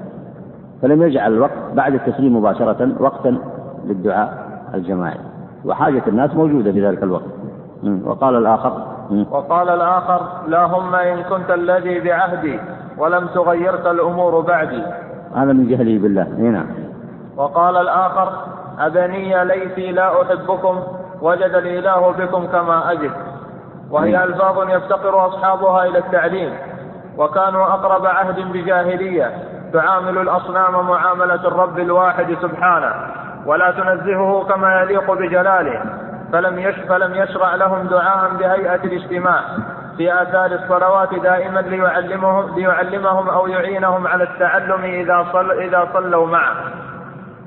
فلم 0.81 1.01
يجعل 1.01 1.33
الوقت 1.33 1.51
بعد 1.73 1.93
التسليم 1.93 2.37
مباشرة 2.37 2.91
وقتا 2.99 3.37
للدعاء 3.85 4.47
الجماعي. 4.73 5.19
وحاجة 5.65 6.03
الناس 6.07 6.35
موجودة 6.35 6.71
في 6.71 6.87
ذلك 6.87 7.03
الوقت. 7.03 7.25
وقال 8.05 8.35
الآخر 8.35 8.81
وقال 9.31 9.69
الآخر 9.69 10.21
اللهم 10.45 10.95
إن 10.95 11.23
كنت 11.23 11.51
الذي 11.51 11.99
بعهدي 11.99 12.59
ولم 12.97 13.27
تغيرك 13.27 13.87
الأمور 13.87 14.39
بعدي. 14.41 14.83
هذا 15.35 15.53
من 15.53 15.67
جهله 15.67 15.99
بالله. 15.99 16.27
نعم. 16.37 16.65
وقال 17.37 17.77
الآخر 17.77 18.31
أبني 18.79 19.45
ليتي 19.45 19.91
لا 19.91 20.21
أحبكم 20.21 20.79
وجد 21.21 21.53
الإله 21.55 22.11
بكم 22.11 22.45
كما 22.45 22.91
أجد. 22.91 23.11
وهي 23.91 24.23
ألفاظ 24.23 24.69
يفتقر 24.69 25.27
أصحابها 25.27 25.85
إلى 25.85 25.97
التعليم. 25.97 26.53
وكانوا 27.17 27.65
أقرب 27.65 28.05
عهد 28.05 28.39
بجاهلية 28.39 29.31
تعامل 29.73 30.17
الأصنام 30.17 30.87
معاملة 30.87 31.47
الرب 31.47 31.79
الواحد 31.79 32.37
سبحانه 32.41 32.93
ولا 33.45 33.71
تنزهه 33.71 34.45
كما 34.49 34.81
يليق 34.81 35.11
بجلاله 35.11 35.81
فلم 36.31 36.71
فلم 36.89 37.15
يشرع 37.15 37.55
لهم 37.55 37.87
دعاء 37.87 38.29
بهيئة 38.39 38.83
الاجتماع 38.83 39.41
في 39.97 40.21
آثار 40.21 40.51
الصلوات 40.51 41.13
دائما 41.13 41.59
ليعلمهم 41.59 42.55
ليعلمهم 42.55 43.29
أو 43.29 43.47
يعينهم 43.47 44.07
على 44.07 44.23
التعلم 44.23 44.83
إذا 44.83 45.25
صل 45.33 45.51
إذا 45.51 45.87
صلوا 45.93 46.27
معه. 46.27 46.55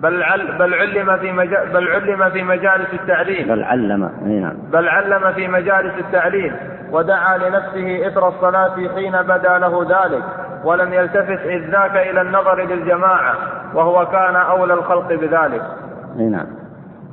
بل 0.02 0.22
عل 0.22 0.58
بل 0.58 0.74
علم 0.74 1.16
في 1.16 1.32
مجال 1.32 1.68
بل 1.74 1.88
علم 1.88 2.30
في 2.30 2.42
مجالس 2.42 2.94
التعليم. 2.94 3.48
بل 3.48 3.62
علم. 3.62 4.10
نعم. 4.24 4.54
بل 4.72 4.88
علم 4.88 5.32
في 5.32 5.48
مجالس 5.48 5.98
التعليم 5.98 6.52
ودعا 6.92 7.38
لنفسه 7.38 8.08
إثر 8.08 8.28
الصلاة 8.28 8.74
حين 8.94 9.22
بدا 9.22 9.58
له 9.58 9.82
ذلك 9.82 10.22
ولم 10.64 10.92
يلتفت 10.92 11.46
إذ 11.46 11.70
ذاك 11.70 11.96
إلى 11.96 12.20
النظر 12.20 12.64
للجماعة 12.64 13.34
وهو 13.74 14.06
كان 14.06 14.36
أولى 14.36 14.74
الخلق 14.74 15.08
بذلك. 15.08 15.62
نعم. 16.16 16.46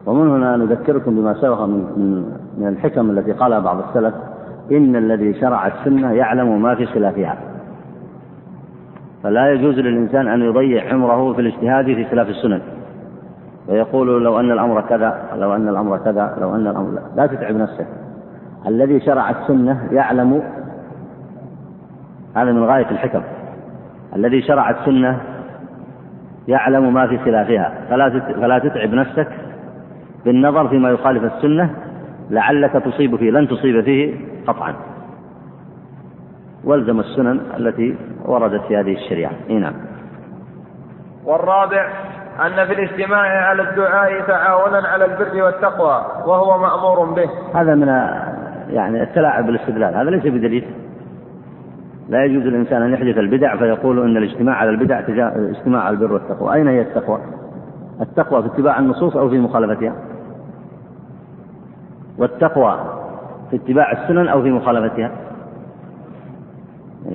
ومن 0.06 0.30
هنا 0.30 0.58
نذكركم 0.58 1.16
بما 1.16 1.34
سبق 1.34 1.62
من, 1.62 2.24
من 2.58 2.68
الحكم 2.68 3.10
التي 3.10 3.32
قالها 3.32 3.60
بعض 3.60 3.78
السلف 3.88 4.14
إن 4.72 4.96
الذي 4.96 5.34
شرع 5.42 5.68
السنة 5.68 6.14
يعلم 6.14 6.62
ما 6.62 6.76
في 6.76 6.86
خلافها. 6.86 7.38
فلا 9.26 9.52
يجوز 9.52 9.80
للإنسان 9.80 10.28
أن 10.28 10.42
يضيع 10.42 10.94
عمره 10.94 11.34
في 11.34 11.42
الاجتهاد 11.42 11.86
في 11.86 12.06
خلاف 12.06 12.30
السنن. 12.30 12.62
ويقول 13.68 14.24
لو 14.24 14.40
أن 14.40 14.52
الأمر 14.52 14.82
كذا 14.82 15.22
لو 15.38 15.56
أن 15.56 15.68
الأمر 15.68 15.98
كذا 15.98 16.38
لو 16.42 16.56
أن 16.56 16.68
الأمر 16.68 16.92
لا, 16.92 17.02
لا 17.16 17.28
تتعب 17.28 17.56
نفسك. 17.56 17.88
الذي 18.68 19.00
شرع 19.00 19.30
السنة 19.30 19.88
يعلم 19.92 20.42
هذا 22.36 22.52
من 22.52 22.64
غاية 22.64 22.92
الحكم. 22.92 23.22
الذي 24.16 24.42
شرع 24.42 24.70
السنة 24.70 25.20
يعلم 26.48 26.94
ما 26.94 27.08
في 27.08 27.18
خلافها. 27.18 27.74
فلا 27.90 28.20
فلا 28.20 28.60
تتعب 28.60 28.94
نفسك 28.94 29.28
بالنظر 30.26 30.68
فيما 30.68 30.90
يخالف 30.90 31.34
السنة 31.36 31.70
لعلك 32.30 32.72
تصيب 32.72 33.16
فيه 33.16 33.32
لن 33.32 33.48
تصيب 33.48 33.82
فيه 33.82 34.16
قطعا. 34.48 34.74
والزم 36.66 37.00
السنن 37.00 37.40
التي 37.58 37.96
وردت 38.26 38.62
في 38.68 38.78
هذه 38.78 38.94
الشريعة. 38.94 39.32
نعم. 39.50 39.74
والرابع 41.26 41.90
أن 42.46 42.66
في 42.66 42.74
الاجتماع 42.74 43.48
على 43.50 43.62
الدعاء 43.62 44.22
تعاونا 44.28 44.88
على 44.88 45.06
البر 45.06 45.44
والتقوى 45.44 46.06
وهو 46.26 46.60
مأمور 46.60 47.14
به. 47.14 47.30
هذا 47.54 47.76
من 47.76 47.88
يعني 48.70 49.04
التلاعب 49.04 49.46
بالاستدلال. 49.46 49.96
هذا 49.96 50.10
ليس 50.10 50.24
بدليل. 50.24 50.66
لا 52.10 52.26
يجوز 52.26 52.44
للإنسان 52.44 52.82
أن 52.82 52.94
يحدث 52.94 53.18
البدع 53.18 53.58
فيقول 53.58 54.00
أن 54.00 54.18
الاجتماع 54.18 54.56
على 54.56 54.70
البدع 54.70 55.00
اجتماع 55.50 55.82
على 55.82 55.94
البر 55.94 56.14
والتقوى. 56.14 56.54
أين 56.54 56.68
هي 56.68 56.82
التقوى؟ 56.82 57.20
التقوى 58.02 58.42
في 58.42 58.48
اتباع 58.48 58.80
النصوص 58.80 59.16
أو 59.16 59.30
في 59.30 59.40
مخالفتها؟ 59.40 59.94
والتقوى 62.18 62.80
في 63.50 63.56
اتباع 63.56 63.92
السنن 63.92 64.28
أو 64.28 64.42
في 64.42 64.52
مخالفتها؟ 64.52 65.12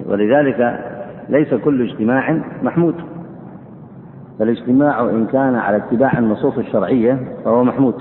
ولذلك 0.06 0.80
ليس 1.28 1.54
كل 1.54 1.82
اجتماع 1.82 2.38
محمود. 2.62 2.94
فالاجتماع 4.38 5.00
إن 5.00 5.26
كان 5.26 5.54
على 5.54 5.76
اتباع 5.76 6.18
النصوص 6.18 6.58
الشرعية 6.58 7.18
فهو 7.44 7.64
محمود. 7.64 7.94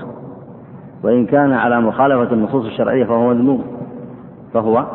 وإن 1.02 1.26
كان 1.26 1.52
على 1.52 1.80
مخالفة 1.80 2.32
النصوص 2.32 2.64
الشرعية 2.64 3.04
فهو 3.04 3.34
مذموم. 3.34 3.64
فهو 4.54 4.86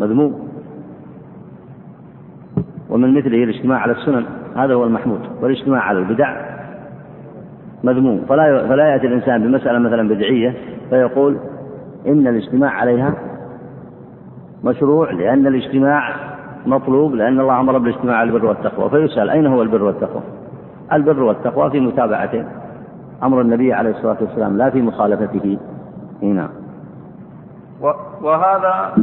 مذموم. 0.00 0.48
ومن 2.90 3.14
مثله 3.14 3.44
الاجتماع 3.44 3.78
على 3.78 3.92
السنن 3.92 4.24
هذا 4.56 4.74
هو 4.74 4.84
المحمود. 4.84 5.20
والاجتماع 5.42 5.80
على 5.80 5.98
البدع 5.98 6.54
مذموم. 7.84 8.20
فلا 8.28 8.68
فلا 8.68 8.92
يأتي 8.92 9.06
الإنسان 9.06 9.42
بمسألة 9.42 9.78
مثلا 9.78 10.08
بدعية 10.08 10.54
فيقول 10.90 11.36
إن 12.06 12.26
الاجتماع 12.26 12.70
عليها 12.70 13.14
مشروع 14.64 15.10
لأن 15.10 15.46
الاجتماع 15.46 16.14
مطلوب 16.66 17.14
لأن 17.14 17.40
الله 17.40 17.60
أمر 17.60 17.78
بالاجتماع 17.78 18.16
على 18.16 18.30
البر 18.30 18.46
والتقوى. 18.46 18.90
فيسأل 18.90 19.30
أين 19.30 19.46
هو 19.46 19.62
البر 19.62 19.82
والتقوى؟ 19.82 20.22
البر 20.92 21.22
والتقوى 21.22 21.70
في 21.70 21.80
متابعته 21.80 22.44
أمر 23.22 23.40
النبي 23.40 23.72
عليه 23.72 23.90
الصلاة 23.90 24.16
والسلام 24.20 24.56
لا 24.56 24.70
في 24.70 24.82
مخالفته. 24.82 25.58
هنا 26.22 26.48
وهذا 28.22 28.94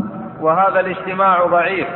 وهذا 0.41 0.79
الاجتماع 0.79 1.45
ضعيف. 1.45 1.87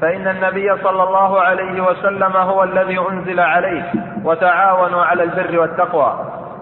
فإن 0.00 0.28
النبي 0.28 0.76
صلى 0.82 1.02
الله 1.02 1.40
عليه 1.40 1.90
وسلم 1.90 2.36
هو 2.36 2.64
الذي 2.64 2.98
أنزل 3.10 3.40
عليه 3.40 3.92
وتعاونوا 4.24 5.02
على 5.02 5.22
البر 5.22 5.60
والتقوى. 5.60 6.14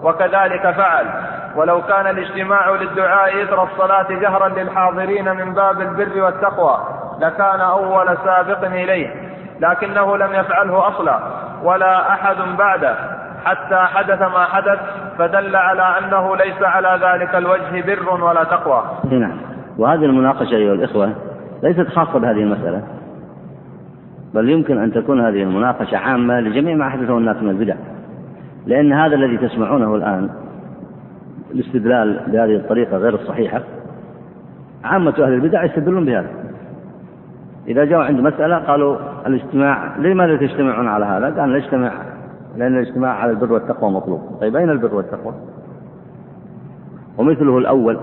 وكذلك 0.03 0.71
فعل. 0.71 1.05
ولو 1.55 1.81
كان 1.81 2.07
الاجتماع 2.07 2.69
للدعاء 2.69 3.43
إثر 3.43 3.63
الصلاة 3.63 4.07
جهرا 4.09 4.49
للحاضرين 4.49 5.35
من 5.35 5.53
باب 5.53 5.81
البر 5.81 6.21
والتقوى 6.21 6.77
لكان 7.19 7.61
أول 7.61 8.17
سابق 8.25 8.65
إليه 8.65 9.07
لكنه 9.59 10.17
لم 10.17 10.33
يفعله 10.33 10.87
أصلا 10.87 11.19
ولا 11.63 12.13
أحد 12.13 12.35
بعده. 12.57 12.95
حتى 13.45 13.75
حدث 13.75 14.21
ما 14.21 14.45
حدث 14.45 14.79
فدل 15.17 15.55
على 15.55 15.97
أنه 15.99 16.35
ليس 16.35 16.61
على 16.61 16.99
ذلك 17.05 17.35
الوجه 17.35 17.81
بر 17.85 18.23
ولا 18.23 18.43
تقوى. 18.43 18.83
نعم. 19.11 19.37
وهذه 19.77 20.05
المناقشة 20.05 20.55
أيها 20.55 20.73
الإخوة 20.73 21.13
ليست 21.63 21.87
خاصة 21.87 22.19
بهذه 22.19 22.43
المسألة 22.43 22.83
بل 24.33 24.49
يمكن 24.49 24.83
أن 24.83 24.93
تكون 24.93 25.21
هذه 25.21 25.43
المناقشة 25.43 25.97
عامة 25.97 26.39
لجميع 26.39 26.75
ما 26.75 26.87
أحدثه 26.87 27.17
الناس 27.17 27.37
من 27.37 27.49
البدع. 27.49 27.75
لأن 28.65 28.93
هذا 28.93 29.15
الذي 29.15 29.37
تسمعونه 29.37 29.95
الآن 29.95 30.29
الاستدلال 31.51 32.19
بهذه 32.27 32.55
الطريقة 32.55 32.97
غير 32.97 33.13
الصحيحة 33.15 33.61
عامة 34.83 35.13
أهل 35.19 35.33
البدع 35.33 35.63
يستدلون 35.63 36.05
بهذا 36.05 36.29
إذا 37.67 37.85
جاءوا 37.85 38.03
عند 38.03 38.19
مسألة 38.19 38.57
قالوا 38.57 38.97
الاجتماع 39.27 39.97
لماذا 39.97 40.37
تجتمعون 40.37 40.87
على 40.87 41.05
هذا؟ 41.05 41.41
قال 41.41 41.53
نجتمع 41.53 41.91
لأن 42.57 42.77
الاجتماع 42.77 43.11
على 43.11 43.31
البر 43.31 43.53
والتقوى 43.53 43.91
مطلوب 43.91 44.21
طيب 44.41 44.55
أين 44.55 44.69
البر 44.69 44.95
والتقوى؟ 44.95 45.33
ومثله 47.17 47.57
الأول 47.57 47.99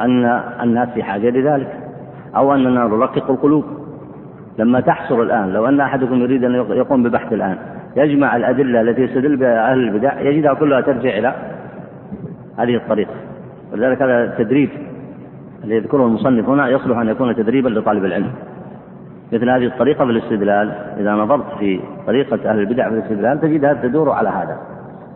أن 0.00 0.24
الناس 0.62 0.88
في 0.88 1.02
حاجة 1.02 1.30
لذلك 1.30 1.78
أو 2.36 2.54
أننا 2.54 2.84
نرقق 2.84 3.30
القلوب 3.30 3.64
لما 4.58 4.80
تحصر 4.80 5.22
الآن 5.22 5.52
لو 5.52 5.68
أن 5.68 5.80
أحدكم 5.80 6.14
يريد 6.14 6.44
أن 6.44 6.54
يقوم 6.54 7.02
ببحث 7.02 7.32
الآن 7.32 7.56
يجمع 7.96 8.36
الأدلة 8.36 8.80
التي 8.80 9.02
يستدل 9.02 9.36
بها 9.36 9.72
أهل 9.72 9.78
البدع 9.78 10.20
يجدها 10.20 10.54
كلها 10.54 10.80
ترجع 10.80 11.18
إلى 11.18 11.34
هذه 12.58 12.76
الطريقة 12.76 13.14
ولذلك 13.72 14.02
هذا 14.02 14.24
التدريب 14.24 14.70
الذي 15.64 15.76
يذكره 15.76 16.06
المصنف 16.06 16.48
هنا 16.48 16.68
يصلح 16.68 16.98
أن 16.98 17.08
يكون 17.08 17.36
تدريبا 17.36 17.68
لطالب 17.68 18.04
العلم. 18.04 18.30
مثل 19.32 19.50
هذه 19.50 19.66
الطريقة 19.66 20.04
في 20.04 20.10
الاستدلال 20.10 20.72
إذا 20.98 21.12
نظرت 21.12 21.58
في 21.58 21.80
طريقة 22.06 22.50
أهل 22.50 22.58
البدع 22.58 22.88
في 22.88 22.94
الاستدلال 22.94 23.40
تجدها 23.40 23.74
تدور 23.74 24.10
على 24.10 24.28
هذا. 24.28 24.58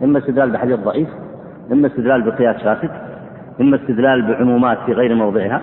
إما 0.03 0.19
استدلال 0.19 0.51
بحديث 0.51 0.79
ضعيف 0.79 1.07
إما 1.71 1.87
استدلال 1.87 2.21
بقياس 2.21 2.63
فاسد 2.63 2.89
إما 3.61 3.75
استدلال 3.75 4.21
بعمومات 4.21 4.77
في 4.85 4.93
غير 4.93 5.15
موضعها 5.15 5.61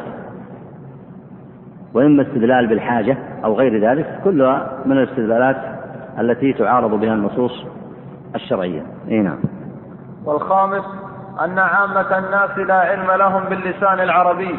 وإما 1.94 2.22
استدلال 2.22 2.66
بالحاجة 2.66 3.16
أو 3.44 3.54
غير 3.54 3.90
ذلك 3.90 4.20
كلها 4.24 4.82
من 4.86 4.98
الاستدلالات 4.98 5.56
التي 6.20 6.52
تعارض 6.52 7.00
بها 7.00 7.14
النصوص 7.14 7.66
الشرعية. 8.34 8.82
أي 9.08 9.20
نعم. 9.20 9.38
والخامس 10.24 10.84
أن 11.44 11.58
عامة 11.58 12.18
الناس 12.18 12.58
لا 12.58 12.74
علم 12.74 13.10
لهم 13.10 13.44
باللسان 13.44 14.00
العربي 14.00 14.58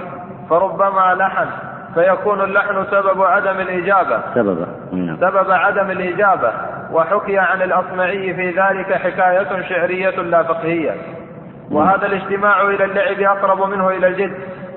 فربما 0.50 1.16
لحن 1.16 1.48
فيكون 1.94 2.42
اللحن 2.42 2.86
سبب 2.92 3.22
عدم 3.22 3.60
الإجابة. 3.60 4.22
سبب. 4.36 4.68
نعم. 4.92 5.18
سبب 5.18 5.52
عدم 5.52 5.92
الإجابة 5.92 6.52
وحكي 6.92 7.38
عن 7.38 7.62
الأصمعي 7.62 8.34
في 8.34 8.50
ذلك 8.50 8.94
حكاية 8.94 9.62
شعرية 9.62 10.22
لا 10.22 10.44
فقهية. 10.44 10.92
وهذا 11.72 12.06
الاجتماع 12.06 12.62
إلى 12.62 12.86
اللعب 12.86 13.38
أقرب 13.38 13.70
منه 13.70 13.90
إلى 13.90 14.08
الجد 14.08 14.34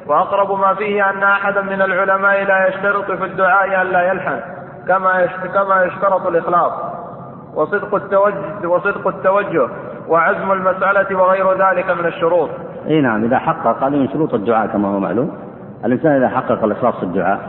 وأقرب 0.07 0.61
ما 0.61 0.75
فيه 0.75 1.11
أن 1.11 1.23
أحدا 1.23 1.61
من 1.61 1.83
العلماء 1.83 2.45
لا 2.45 2.69
يشترط 2.69 3.11
في 3.11 3.25
الدعاء 3.25 3.83
أن 3.83 3.87
لا 3.87 4.13
يلحن. 4.13 4.41
كما 4.91 5.27
كما 5.27 5.83
يشترط 5.83 6.27
الإخلاص 6.27 6.73
وصدق 7.55 7.95
التوجه 7.95 8.69
وصدق 8.69 9.09
التوجه 9.09 9.69
وعزم 10.09 10.53
المسألة 10.53 11.19
وغير 11.19 11.53
ذلك 11.53 11.91
من 11.91 12.07
الشروط. 12.07 12.51
إي 12.87 13.01
نعم 13.01 13.25
إذا 13.25 13.39
حقق 13.39 13.85
هذه 13.85 13.97
من 13.97 14.09
شروط 14.09 14.35
الدعاء 14.35 14.67
كما 14.67 14.89
هو 14.89 15.01
معلوم. 15.01 15.31
الإنسان 15.85 16.13
إذا 16.13 16.29
حقق 16.29 16.65
الإخلاص 16.65 16.97
في 16.97 17.03
الدعاء 17.03 17.41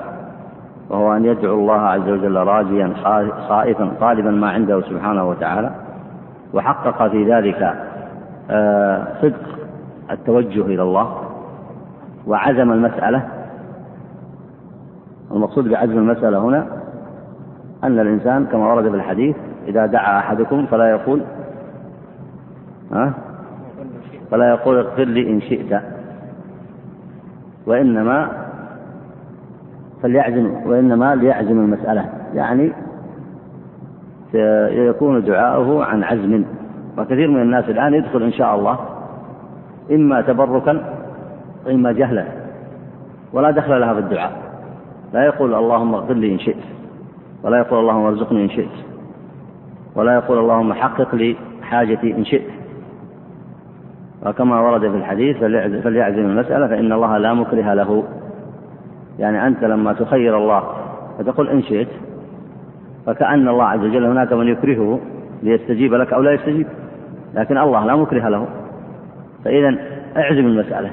وهو 0.90 1.14
أن 1.14 1.26
يدعو 1.26 1.54
الله 1.54 1.82
عز 1.82 2.10
وجل 2.10 2.36
راجيا 2.36 2.94
خائفا 3.50 3.92
طالبا 4.00 4.32
ما 4.32 4.50
عنده 4.50 4.82
سبحانه 4.82 5.30
وتعالى 5.30 5.72
وحقق 6.54 7.08
في 7.08 7.34
ذلك 7.34 7.76
آه، 8.52 9.08
صدق 9.22 9.60
التوجه 10.12 10.62
إلى 10.62 10.82
الله 10.82 11.18
وعزم 12.28 12.72
المسألة 12.72 13.28
المقصود 15.32 15.70
بعزم 15.70 15.98
المسألة 15.98 16.38
هنا 16.38 16.81
أن 17.84 18.00
الإنسان 18.00 18.46
كما 18.46 18.74
ورد 18.74 18.90
في 18.90 18.96
الحديث 18.96 19.36
إذا 19.68 19.86
دعا 19.86 20.20
أحدكم 20.20 20.66
فلا 20.66 20.90
يقول 20.90 21.22
ها؟ 22.92 23.14
فلا 24.32 24.50
يقول 24.50 24.78
اغفر 24.78 25.04
لي 25.04 25.30
إن 25.30 25.42
شئت. 25.42 25.82
وإنما 27.66 28.30
فليعزم 30.04 30.54
وإنما 30.66 31.16
ليعزم 31.16 31.60
المسألة. 31.60 32.10
يعني 32.34 32.72
يكون 34.74 35.24
دعاؤه 35.24 35.86
عن 35.86 36.04
عزم. 36.04 36.44
وكثير 36.98 37.28
من 37.28 37.42
الناس 37.42 37.70
الآن 37.70 37.94
يدخل 37.94 38.24
إن 38.24 38.32
شاء 38.32 38.56
الله 38.56 38.80
إما 39.92 40.22
تبركا 40.22 40.96
وإما 41.66 41.92
جهلا. 41.92 42.26
ولا 43.34 43.52
دخل 43.52 43.80
لها 43.82 43.94
في 43.94 44.00
الدعاء. 44.00 44.32
لا 45.14 45.26
يقول 45.26 45.56
اللهم 45.56 45.94
اغفر 45.94 46.14
لي 46.14 46.34
إن 46.34 46.40
شئت. 46.40 46.81
ولا 47.44 47.58
يقول 47.58 47.80
اللهم 47.80 48.06
ارزقني 48.06 48.44
إن 48.44 48.50
شئت. 48.50 48.76
ولا 49.96 50.16
يقول 50.16 50.38
اللهم 50.38 50.74
حقق 50.74 51.16
لي 51.16 51.36
حاجتي 51.62 52.18
إن 52.18 52.26
شئت. 52.26 52.48
وكما 54.26 54.62
ورد 54.62 54.82
في 54.82 54.98
الحديث 54.98 55.38
فليعزم 55.84 56.20
المسألة 56.20 56.68
فإن 56.68 56.92
الله 56.92 57.18
لا 57.18 57.34
مكره 57.34 57.74
له. 57.74 58.04
يعني 59.20 59.48
أنت 59.48 59.64
لما 59.64 59.94
تخير 59.94 60.38
الله 60.38 60.64
فتقول 61.20 61.50
إن 61.50 61.62
شئت 61.62 61.88
فكأن 63.06 63.48
الله 63.48 63.66
عز 63.66 63.80
وجل 63.80 64.06
هناك 64.06 64.34
من 64.34 64.48
يكرهه 64.48 65.00
ليستجيب 65.44 65.94
لك 65.94 66.14
أو 66.14 66.22
لا 66.22 66.32
يستجيب. 66.32 66.68
لكن 67.34 67.58
الله 67.58 67.86
لا 67.86 67.96
مكره 67.96 68.30
له. 68.30 68.48
فإذا 69.46 69.76
اعزم 70.18 70.46
المسألة. 70.46 70.92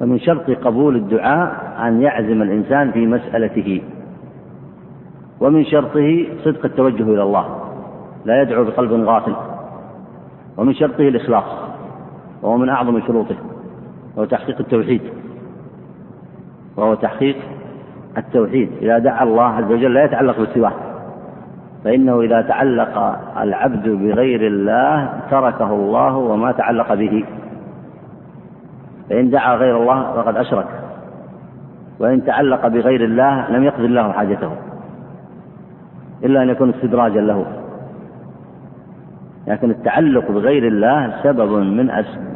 فمن 0.00 0.18
شرط 0.18 0.50
قبول 0.50 0.96
الدعاء 0.96 1.76
أن 1.88 2.02
يعزم 2.02 2.42
الإنسان 2.42 2.90
في 2.90 3.06
مسألته. 3.06 3.82
ومن 5.40 5.64
شرطه 5.64 6.26
صدق 6.44 6.64
التوجه 6.64 7.02
إلى 7.02 7.22
الله. 7.22 7.46
لا 8.24 8.42
يدعو 8.42 8.64
بقلب 8.64 8.92
غافل. 8.92 9.34
ومن 10.56 10.74
شرطه 10.74 11.08
الإخلاص. 11.08 11.44
وهو 12.42 12.56
من 12.56 12.68
أعظم 12.68 13.00
شروطه. 13.06 13.36
وهو 14.16 14.24
تحقيق 14.24 14.56
التوحيد. 14.60 15.02
وهو 16.76 16.94
تحقيق 16.94 17.36
التوحيد. 18.18 18.70
إذا 18.82 18.98
دعا 18.98 19.24
الله 19.24 19.44
عز 19.44 19.72
وجل 19.72 19.94
لا 19.94 20.04
يتعلق 20.04 20.40
بسواه. 20.40 20.72
فإنه 21.84 22.20
إذا 22.20 22.40
تعلق 22.40 23.18
العبد 23.40 23.88
بغير 23.88 24.46
الله 24.46 25.20
تركه 25.30 25.70
الله 25.70 26.16
وما 26.16 26.52
تعلق 26.52 26.94
به. 26.94 27.24
فإن 29.10 29.30
دعا 29.30 29.56
غير 29.56 29.82
الله 29.82 30.12
فقد 30.12 30.36
أشرك. 30.36 30.66
وإن 32.00 32.24
تعلق 32.24 32.66
بغير 32.66 33.04
الله 33.04 33.50
لم 33.50 33.64
يقضي 33.64 33.86
الله 33.86 34.12
حاجته. 34.12 34.50
إلا 36.24 36.42
أن 36.42 36.48
يكون 36.48 36.70
استدراجا 36.70 37.20
له. 37.20 37.46
لكن 39.46 39.70
التعلق 39.70 40.30
بغير 40.30 40.68
الله 40.68 41.22
سبب 41.22 41.52
من 41.52 41.86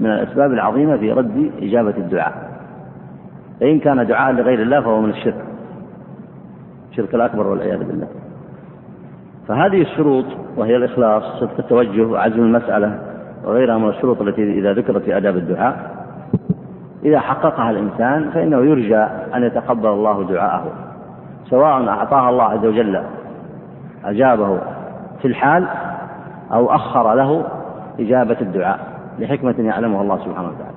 من 0.00 0.10
الأسباب 0.10 0.52
العظيمة 0.52 0.96
في 0.96 1.12
رد 1.12 1.50
إجابة 1.62 1.94
الدعاء. 1.96 2.50
فإن 3.60 3.78
كان 3.78 4.06
دعاء 4.06 4.32
لغير 4.32 4.62
الله 4.62 4.80
فهو 4.80 5.00
من 5.00 5.10
الشرك. 5.10 5.44
الشرك 6.90 7.14
الأكبر 7.14 7.46
والعياذ 7.46 7.78
بالله. 7.78 8.06
فهذه 9.48 9.82
الشروط 9.82 10.24
وهي 10.56 10.76
الإخلاص 10.76 11.22
صدق 11.40 11.58
التوجه 11.58 12.06
وعزم 12.06 12.40
المسألة 12.40 12.98
وغيرها 13.44 13.78
من 13.78 13.88
الشروط 13.88 14.20
التي 14.20 14.58
إذا 14.58 14.72
ذكرت 14.72 15.02
في 15.02 15.16
آداب 15.16 15.36
الدعاء. 15.36 15.96
إذا 17.04 17.20
حققها 17.20 17.70
الإنسان 17.70 18.30
فإنه 18.30 18.56
يرجى 18.56 18.98
أن 19.34 19.42
يتقبل 19.42 19.88
الله 19.88 20.24
دعاءه 20.24 20.72
سواء 21.50 21.88
أعطاها 21.88 22.30
الله 22.30 22.44
عز 22.44 22.66
وجل 22.66 23.02
أجابه 24.04 24.58
في 25.22 25.28
الحال 25.28 25.68
أو 26.52 26.74
أخر 26.74 27.14
له 27.14 27.44
إجابة 28.00 28.36
الدعاء 28.40 28.78
لحكمة 29.18 29.54
يعلمها 29.58 30.02
الله 30.02 30.16
سبحانه 30.16 30.48
وتعالى. 30.48 30.76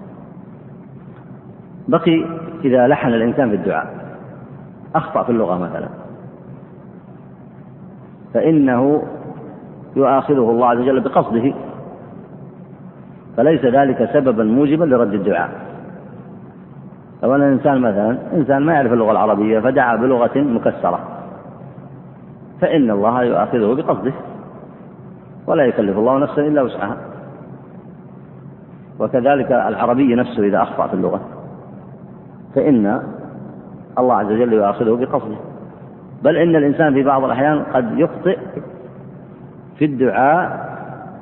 بقي 1.87 2.25
إذا 2.65 2.87
لحن 2.87 3.07
الإنسان 3.07 3.49
في 3.49 3.55
الدعاء 3.55 3.87
أخطأ 4.95 5.23
في 5.23 5.31
اللغة 5.31 5.57
مثلا. 5.57 5.87
فإنه 8.33 9.03
يؤاخذه 9.95 10.49
الله 10.51 10.67
عز 10.67 10.77
وجل 10.77 10.99
بقصده. 10.99 11.53
فليس 13.37 13.65
ذلك 13.65 14.09
سببا 14.13 14.43
موجبا 14.43 14.85
لرد 14.85 15.13
الدعاء. 15.13 15.49
لو 17.23 17.35
أن 17.35 17.41
الإنسان 17.41 17.81
مثلا 17.81 18.17
إنسان 18.33 18.65
ما 18.65 18.73
يعرف 18.73 18.93
اللغة 18.93 19.11
العربية 19.11 19.59
فدعا 19.59 19.95
بلغة 19.95 20.37
مكسرة. 20.37 20.99
فإن 22.61 22.91
الله 22.91 23.23
يؤاخذه 23.23 23.73
بقصده 23.73 24.13
ولا 25.47 25.65
يكلف 25.65 25.97
الله 25.97 26.17
نفسا 26.17 26.41
إلا 26.41 26.61
وسعها. 26.61 26.97
وكذلك 28.99 29.51
العربي 29.51 30.15
نفسه 30.15 30.43
إذا 30.43 30.61
أخطأ 30.61 30.87
في 30.87 30.93
اللغة. 30.93 31.19
فإن 32.55 33.01
الله 33.99 34.15
عز 34.15 34.25
وجل 34.25 34.53
يؤاخذه 34.53 34.95
بقصده. 34.95 35.37
بل 36.23 36.37
إن 36.37 36.55
الإنسان 36.55 36.93
في 36.93 37.03
بعض 37.03 37.23
الأحيان 37.23 37.63
قد 37.73 37.99
يخطئ 37.99 38.37
في 39.77 39.85
الدعاء 39.85 40.69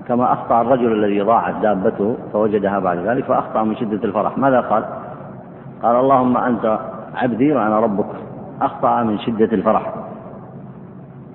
كما 0.08 0.34
أخطأ 0.34 0.62
الرجل 0.62 0.92
الذي 0.92 1.22
ضاعت 1.22 1.56
دابته 1.62 2.18
فوجدها 2.34 2.80
بعد 2.80 2.98
ذلك 2.98 3.26
فأخطأ 3.26 3.64
من 3.64 3.76
شدة 3.76 4.04
الفرح. 4.04 4.38
ماذا 4.38 4.62
قال؟ 4.62 4.86
قال 5.84 5.96
اللهم 5.96 6.38
أنت 6.38 6.80
عبدي 7.16 7.54
وأنا 7.54 7.80
ربك. 7.80 8.10
أخطأ 8.62 9.04
من 9.04 9.20
شدة 9.20 9.46
الفرح. 9.46 9.94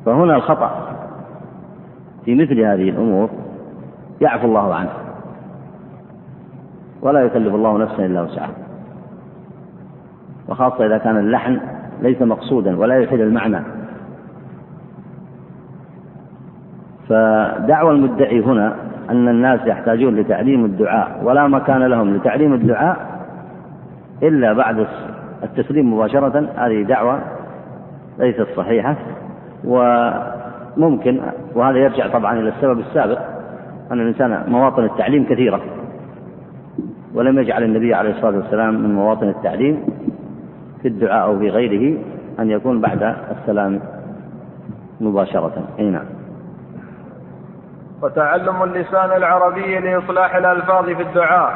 فهنا 0.06 0.36
الخطأ. 0.36 0.96
في 2.24 2.34
مثل 2.34 2.60
هذه 2.60 2.88
الأمور 2.88 3.30
يعفو 4.20 4.46
الله 4.46 4.74
عنه. 4.74 4.90
ولا 7.02 7.20
يكلف 7.20 7.54
الله 7.54 7.78
نفسا 7.78 8.06
إلا 8.06 8.22
وسعها. 8.22 8.54
وخاصة 10.48 10.86
إذا 10.86 10.98
كان 10.98 11.16
اللحن 11.16 11.60
ليس 12.02 12.22
مقصودا 12.22 12.78
ولا 12.78 12.98
يفيد 12.98 13.20
المعنى. 13.20 13.62
فدعوى 17.08 17.90
المدعي 17.90 18.40
هنا 18.40 18.74
أن 19.10 19.28
الناس 19.28 19.60
يحتاجون 19.66 20.16
لتعليم 20.16 20.64
الدعاء 20.64 21.20
ولا 21.24 21.48
مكان 21.48 21.82
لهم 21.82 22.16
لتعليم 22.16 22.52
الدعاء 22.52 22.96
إلا 24.22 24.52
بعد 24.52 24.86
التسليم 25.42 25.94
مباشرة. 25.94 26.48
هذه 26.56 26.82
دعوة 26.82 27.20
ليست 28.18 28.46
صحيحة. 28.56 28.96
وممكن 29.64 31.20
وهذا 31.54 31.78
يرجع 31.78 32.08
طبعا 32.08 32.38
إلى 32.38 32.48
السبب 32.48 32.78
السابق 32.78 33.18
أن 33.92 34.00
الإنسان 34.00 34.44
مواطن 34.48 34.84
التعليم 34.84 35.24
كثيرة 35.24 35.60
ولم 37.14 37.38
يجعل 37.38 37.62
النبي 37.62 37.94
عليه 37.94 38.10
الصلاة 38.10 38.36
والسلام 38.36 38.74
من 38.74 38.94
مواطن 38.94 39.28
التعليم 39.28 39.86
في 40.82 40.88
الدعاء 40.88 41.26
أو 41.26 41.38
في 41.38 41.48
غيره 41.48 41.98
أن 42.38 42.50
يكون 42.50 42.80
بعد 42.80 43.16
السلام 43.30 43.80
مباشرة. 45.00 45.52
أي 45.78 45.84
نعم. 45.90 46.04
وتعلم 48.02 48.62
اللسان 48.62 49.16
العربي 49.16 49.78
لإصلاح 49.78 50.34
الألفاظ 50.34 50.84
في 50.84 51.02
الدعاء 51.02 51.52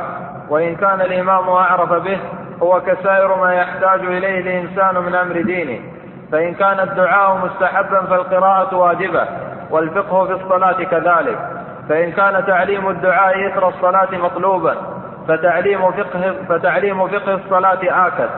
وإن 0.50 0.74
كان 0.74 1.00
الإمام 1.00 1.48
أعرف 1.48 1.92
به 1.92 2.18
هو 2.62 2.80
كسائر 2.80 3.40
ما 3.40 3.54
يحتاج 3.54 4.00
إليه 4.00 4.40
الإنسان 4.40 5.04
من 5.04 5.14
أمر 5.14 5.42
دينه. 5.42 5.78
فإن 6.32 6.54
كان 6.54 6.80
الدعاء 6.80 7.38
مستحبا 7.46 8.00
فالقراءة 8.00 8.76
واجبة 8.76 9.24
والفقه 9.70 10.24
في 10.26 10.32
الصلاة 10.32 10.84
كذلك. 10.84 11.38
فإن 11.88 12.12
كان 12.12 12.46
تعليم 12.46 12.88
الدعاء 12.88 13.46
إثر 13.46 13.68
الصلاة 13.68 14.08
مطلوبا 14.18 14.74
فتعليم 15.28 15.90
فقه 15.90 16.34
فتعليم 16.48 17.08
فقه 17.08 17.34
الصلاة 17.34 18.06
آكد. 18.06 18.28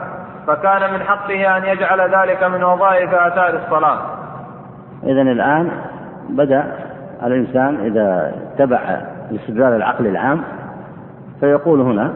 فكان 0.47 0.93
من 0.93 1.03
حقه 1.03 1.57
أن 1.57 1.65
يجعل 1.65 2.15
ذلك 2.15 2.43
من 2.43 2.63
وظائف 2.63 3.13
آثار 3.13 3.59
الصلاة. 3.65 3.97
إذا 5.03 5.21
الآن 5.21 5.71
بدأ 6.29 6.89
الإنسان 7.23 7.85
إذا 7.85 8.33
تبع 8.57 8.79
استدلال 9.31 9.73
العقل 9.73 10.07
العام 10.07 10.43
فيقول 11.39 11.81
هنا 11.81 12.13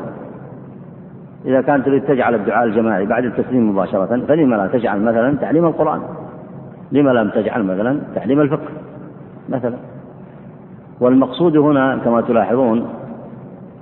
إذا 1.45 1.62
كان 1.62 1.84
تريد 1.84 2.03
تجعل 2.03 2.36
الدعاء 2.36 2.63
الجماعي 2.65 3.06
بعد 3.06 3.25
التسليم 3.25 3.69
مباشرة 3.69 4.25
فلما 4.27 4.56
لا 4.56 4.67
تجعل 4.67 5.01
مثلا 5.01 5.38
تعليم 5.38 5.65
القرآن؟ 5.65 6.01
لما 6.91 7.10
لم 7.10 7.29
تجعل 7.29 7.63
مثلا 7.63 7.99
تعليم 8.15 8.41
الفقه؟ 8.41 8.69
مثلا. 9.49 9.75
والمقصود 10.99 11.58
هنا 11.58 11.97
كما 12.06 12.21
تلاحظون 12.21 12.89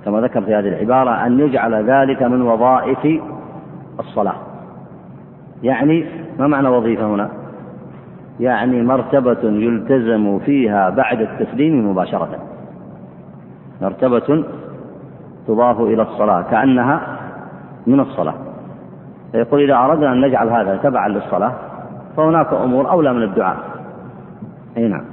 كما 0.04 0.20
ذكر 0.20 0.42
في 0.42 0.54
هذه 0.54 0.68
العبارة 0.68 1.26
أن 1.26 1.40
يجعل 1.40 1.74
ذلك 1.90 2.22
من 2.22 2.42
وظائف 2.42 3.20
الصلاة. 4.00 4.36
يعني 5.62 6.06
ما 6.38 6.46
معنى 6.46 6.68
وظيفة 6.68 7.14
هنا؟ 7.14 7.28
يعني 8.40 8.82
مرتبة 8.82 9.42
يلتزم 9.42 10.38
فيها 10.38 10.90
بعد 10.90 11.20
التسليم 11.20 11.90
مباشرة. 11.90 12.28
مرتبة 13.82 14.44
تضاف 15.46 15.80
إلى 15.80 16.02
الصلاة 16.02 16.42
كأنها 16.42 17.21
من 17.86 18.00
الصلاة. 18.00 18.34
فيقول 19.32 19.62
إذا 19.62 19.76
أردنا 19.76 20.12
أن 20.12 20.20
نجعل 20.20 20.48
هذا 20.48 20.76
تبعا 20.76 21.08
للصلاة 21.08 21.52
فهناك 22.16 22.52
أمور 22.52 22.90
أولى 22.90 23.12
من 23.12 23.22
الدعاء. 23.22 23.56
أي 24.76 24.88
نعم. 24.88 25.04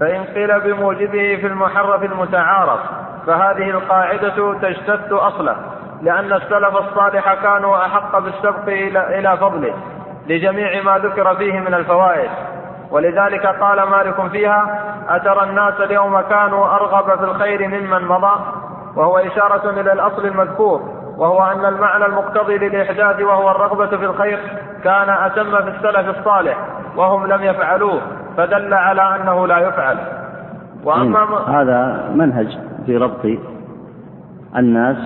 فإن 0.00 0.24
قيل 0.24 0.60
بموجبه 0.60 1.36
في 1.36 1.46
المحرف 1.46 2.02
المتعارف 2.02 2.80
فهذه 3.26 3.70
القاعدة 3.70 4.54
تجتث 4.54 5.12
أصله 5.12 5.56
لأن 6.02 6.32
السلف 6.32 6.76
الصالح 6.76 7.34
كانوا 7.34 7.76
أحق 7.76 8.18
بالسبق 8.18 8.68
إلى 9.08 9.36
فضله 9.36 9.74
لجميع 10.28 10.82
ما 10.82 10.98
ذكر 10.98 11.34
فيه 11.36 11.60
من 11.60 11.74
الفوائد. 11.74 12.30
ولذلك 12.90 13.46
قال 13.46 13.82
مالك 13.82 14.30
فيها 14.30 14.84
أترى 15.08 15.50
الناس 15.50 15.80
اليوم 15.80 16.20
كانوا 16.20 16.66
أرغب 16.66 17.18
في 17.18 17.24
الخير 17.24 17.68
ممن 17.68 18.08
مضى؟ 18.08 18.57
وهو 18.98 19.18
إشارة 19.18 19.70
إلى 19.80 19.92
الأصل 19.92 20.26
المذكور 20.26 20.82
وهو 21.16 21.42
أن 21.42 21.74
المعنى 21.74 22.06
المقتضي 22.06 22.58
للإحداث 22.58 23.20
وهو 23.20 23.50
الرغبة 23.50 23.96
في 23.96 24.04
الخير 24.04 24.38
كان 24.84 25.08
أتم 25.08 25.50
في 25.50 25.68
السلف 25.68 26.18
الصالح 26.18 26.68
وهم 26.96 27.26
لم 27.26 27.42
يفعلوه 27.42 28.00
فدل 28.36 28.74
على 28.74 29.16
أنه 29.16 29.46
لا 29.46 29.58
يفعل. 29.58 29.98
وأما 30.84 31.38
هذا 31.48 32.10
منهج 32.14 32.58
في 32.86 32.96
ربط 32.96 33.38
الناس 34.56 34.96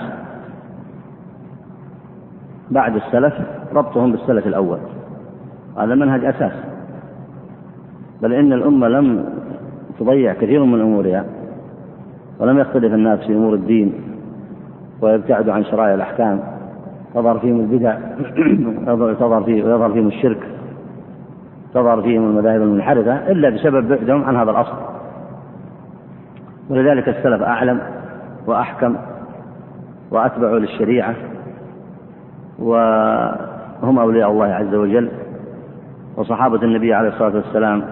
بعد 2.70 2.96
السلف 2.96 3.34
ربطهم 3.74 4.12
بالسلف 4.12 4.46
الأول. 4.46 4.78
هذا 5.78 5.94
منهج 5.94 6.24
أساس. 6.24 6.52
بل 8.22 8.32
إن 8.32 8.52
الأمة 8.52 8.88
لم 8.88 9.24
تضيع 9.98 10.32
كثير 10.32 10.64
من 10.64 10.80
أمورها. 10.80 11.24
ولم 12.38 12.58
يختلف 12.58 12.94
الناس 12.94 13.20
في 13.20 13.32
أمور 13.32 13.54
الدين 13.54 13.92
ويبتعدوا 15.00 15.52
عن 15.54 15.64
شرائع 15.64 15.94
الأحكام 15.94 16.40
تظهر 17.14 17.38
فيهم 17.38 17.60
البدع 17.60 17.96
تظهر 19.14 19.42
فيه 19.42 19.64
ويظهر 19.64 19.92
فيهم 19.92 20.06
الشرك 20.06 20.48
تظهر 21.74 22.02
فيهم 22.02 22.30
المذاهب 22.30 22.62
المنحرفة 22.62 23.30
إلا 23.32 23.50
بسبب 23.50 23.88
بعدهم 23.88 24.24
عن 24.24 24.36
هذا 24.36 24.50
الأصل. 24.50 24.76
ولذلك 26.70 27.08
السلف 27.08 27.42
أعلم 27.42 27.80
وأحكم 28.46 28.96
وأتبع 30.10 30.48
للشريعة 30.48 31.14
وهم 32.58 33.98
أولياء 33.98 34.30
الله 34.30 34.46
عز 34.46 34.74
وجل 34.74 35.08
وصحابة 36.16 36.62
النبي 36.62 36.94
عليه 36.94 37.08
الصلاة 37.08 37.34
والسلام 37.34 37.82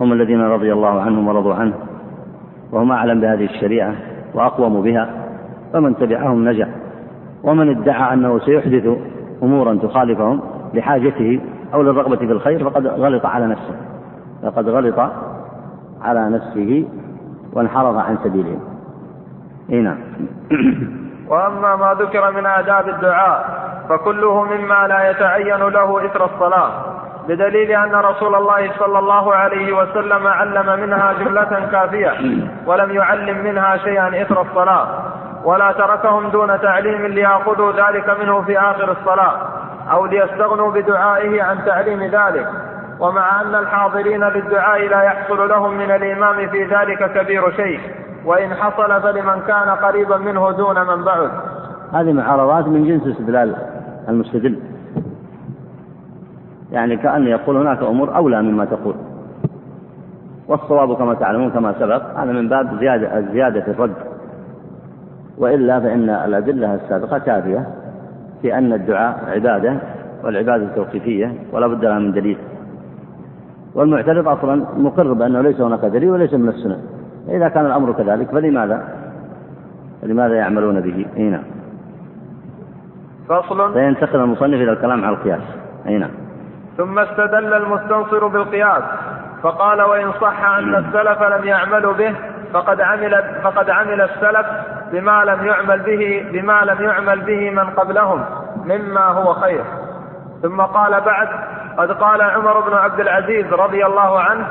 هم 0.00 0.12
الذين 0.12 0.40
رضي 0.40 0.72
الله 0.72 1.00
عنهم 1.00 1.28
ورضوا 1.28 1.54
عنه. 1.54 1.74
وهم 2.74 2.92
أعلم 2.92 3.20
بهذه 3.20 3.44
الشريعة 3.44 3.94
وأقوم 4.34 4.82
بها 4.82 5.10
فمن 5.72 5.96
تبعهم 5.96 6.48
نجا. 6.48 6.68
ومن 7.42 7.70
ادعى 7.70 8.12
أنه 8.12 8.38
سيحدث 8.38 8.96
أمورا 9.42 9.74
تخالفهم 9.74 10.40
لحاجته 10.74 11.40
أو 11.74 11.82
للرغبة 11.82 12.16
في 12.16 12.32
الخير 12.32 12.70
فقد 12.70 12.86
غلط 12.86 13.26
على 13.26 13.46
نفسه. 13.46 13.76
فقد 14.42 14.68
غلط 14.68 15.10
على 16.02 16.30
نفسه 16.30 16.88
وانحرف 17.52 17.96
عن 17.96 18.18
سبيلهم 18.24 18.60
إي 19.70 19.80
نعم. 19.80 19.98
وأما 21.30 21.76
ما 21.76 21.96
ذكر 21.98 22.30
من 22.30 22.46
آداب 22.46 22.88
الدعاء 22.88 23.64
فكله 23.88 24.44
مما 24.44 24.86
لا 24.88 25.10
يتعين 25.10 25.68
له 25.68 26.06
إثر 26.06 26.24
الصلاة. 26.24 26.70
بدليل 27.28 27.70
أن 27.70 27.94
رسول 27.94 28.34
الله 28.34 28.70
صلى 28.78 28.98
الله 28.98 29.34
عليه 29.34 29.76
وسلم 29.76 30.26
علم 30.26 30.80
منها 30.80 31.12
جملة 31.12 31.68
كافية 31.72 32.12
ولم 32.66 32.90
يعلم 32.90 33.44
منها 33.44 33.76
شيئا 33.76 34.22
إثر 34.22 34.42
الصلاة 34.42 34.88
ولا 35.44 35.72
تركهم 35.72 36.28
دون 36.28 36.60
تعليم 36.60 37.06
ليأخذوا 37.06 37.72
ذلك 37.72 38.20
منه 38.20 38.42
في 38.42 38.58
آخر 38.58 38.92
الصلاة 38.92 39.36
أو 39.92 40.06
ليستغنوا 40.06 40.72
بدعائه 40.72 41.42
عن 41.42 41.64
تعليم 41.64 42.02
ذلك. 42.02 42.48
ومع 43.00 43.40
أن 43.40 43.54
الحاضرين 43.54 44.24
للدعاء 44.24 44.88
لا 44.88 45.02
يحصل 45.02 45.48
لهم 45.48 45.74
من 45.74 45.90
الإمام 45.90 46.48
في 46.48 46.64
ذلك 46.64 47.12
كبير 47.12 47.50
شيء 47.50 47.80
وإن 48.24 48.54
حصل 48.54 49.02
فلمن 49.02 49.40
كان 49.46 49.70
قريبا 49.70 50.16
منه 50.16 50.50
دون 50.50 50.86
من 50.86 51.04
بعد. 51.04 51.30
هذه 51.94 52.12
معارضات 52.12 52.66
من 52.68 52.88
جنس 52.88 53.06
استدلال 53.06 53.56
المستدل. 54.08 54.73
يعني 56.74 56.96
كأن 56.96 57.26
يقول 57.26 57.56
هناك 57.56 57.82
أمور 57.82 58.16
أولى 58.16 58.42
مما 58.42 58.64
تقول. 58.64 58.94
والصواب 60.48 60.96
كما 60.96 61.14
تعلمون 61.14 61.50
كما 61.50 61.74
سبق 61.80 62.18
هذا 62.18 62.32
من 62.32 62.48
باب 62.48 62.80
زيادة 62.80 63.20
زيادة 63.32 63.66
الرد. 63.68 63.94
وإلا 65.38 65.80
فإن 65.80 66.10
الأدلة 66.10 66.74
السابقة 66.74 67.18
كافية 67.18 67.66
في 68.42 68.58
أن 68.58 68.72
الدعاء 68.72 69.24
عبادة 69.26 69.78
والعبادة 70.24 70.66
توقيفية 70.74 71.34
ولا 71.52 71.66
بد 71.66 71.84
لها 71.84 71.98
من 71.98 72.12
دليل. 72.12 72.38
والمعترض 73.74 74.28
أصلا 74.28 74.64
مقر 74.76 75.12
بأنه 75.12 75.40
ليس 75.40 75.60
هناك 75.60 75.84
دليل 75.84 76.10
وليس 76.10 76.34
من 76.34 76.48
السنة. 76.48 76.78
إذا 77.28 77.48
كان 77.48 77.66
الأمر 77.66 77.92
كذلك 77.92 78.30
فلماذا؟ 78.30 78.88
فلماذا 80.02 80.34
يعملون 80.34 80.80
به؟ 80.80 81.06
أي 81.16 81.30
نعم. 81.30 81.44
فصل 83.28 83.72
فينتقل 83.72 84.20
المصنف 84.20 84.54
إلى 84.54 84.72
الكلام 84.72 85.04
على 85.04 85.16
القياس. 85.16 85.42
أي 85.86 85.98
نعم. 85.98 86.23
ثم 86.76 86.98
استدل 86.98 87.54
المستنصر 87.54 88.26
بالقياس 88.26 88.82
فقال 89.42 89.82
وإن 89.82 90.12
صح 90.12 90.44
أن 90.44 90.74
السلف 90.74 91.22
لم 91.22 91.44
يعملوا 91.44 91.92
به 91.92 92.16
فقد 92.52 92.80
عمل 92.80 93.40
فقد 93.42 93.70
عمل 93.70 94.00
السلف 94.00 94.46
بما 94.92 95.24
لم 95.24 95.46
يعمل 95.46 95.80
به 95.80 96.26
بما 96.32 96.60
لم 96.60 96.84
يعمل 96.84 97.20
به 97.20 97.50
من 97.50 97.70
قبلهم 97.70 98.24
مما 98.64 99.04
هو 99.04 99.34
خير. 99.34 99.64
ثم 100.42 100.60
قال 100.60 101.00
بعد 101.00 101.28
قد 101.78 101.92
قال 101.92 102.22
عمر 102.22 102.60
بن 102.60 102.74
عبد 102.74 103.00
العزيز 103.00 103.52
رضي 103.52 103.86
الله 103.86 104.20
عنه 104.20 104.46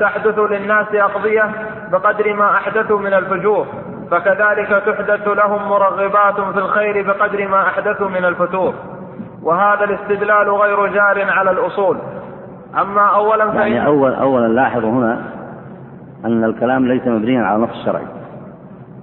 تحدث 0.00 0.38
للناس 0.38 0.86
أقضية 0.94 1.50
بقدر 1.92 2.34
ما 2.34 2.50
أحدثوا 2.50 2.98
من 2.98 3.14
الفجور 3.14 3.66
فكذلك 4.10 4.68
تحدث 4.68 5.28
لهم 5.28 5.68
مرغبات 5.68 6.40
في 6.40 6.58
الخير 6.58 7.06
بقدر 7.06 7.48
ما 7.48 7.62
أحدثوا 7.62 8.08
من 8.08 8.24
الفتور. 8.24 8.74
وهذا 9.46 9.84
الاستدلال 9.84 10.50
غير 10.50 10.86
جار 10.86 11.30
على 11.30 11.50
الأصول. 11.50 11.96
أما 12.80 13.00
أولا 13.00 13.54
يعني 13.54 13.86
أول 13.86 14.14
أولا 14.14 14.46
لاحظوا 14.46 14.90
هنا 14.90 15.20
أن 16.24 16.44
الكلام 16.44 16.86
ليس 16.86 17.06
مبنيا 17.06 17.42
على 17.42 17.62
نص 17.62 17.84
شرعي 17.84 18.06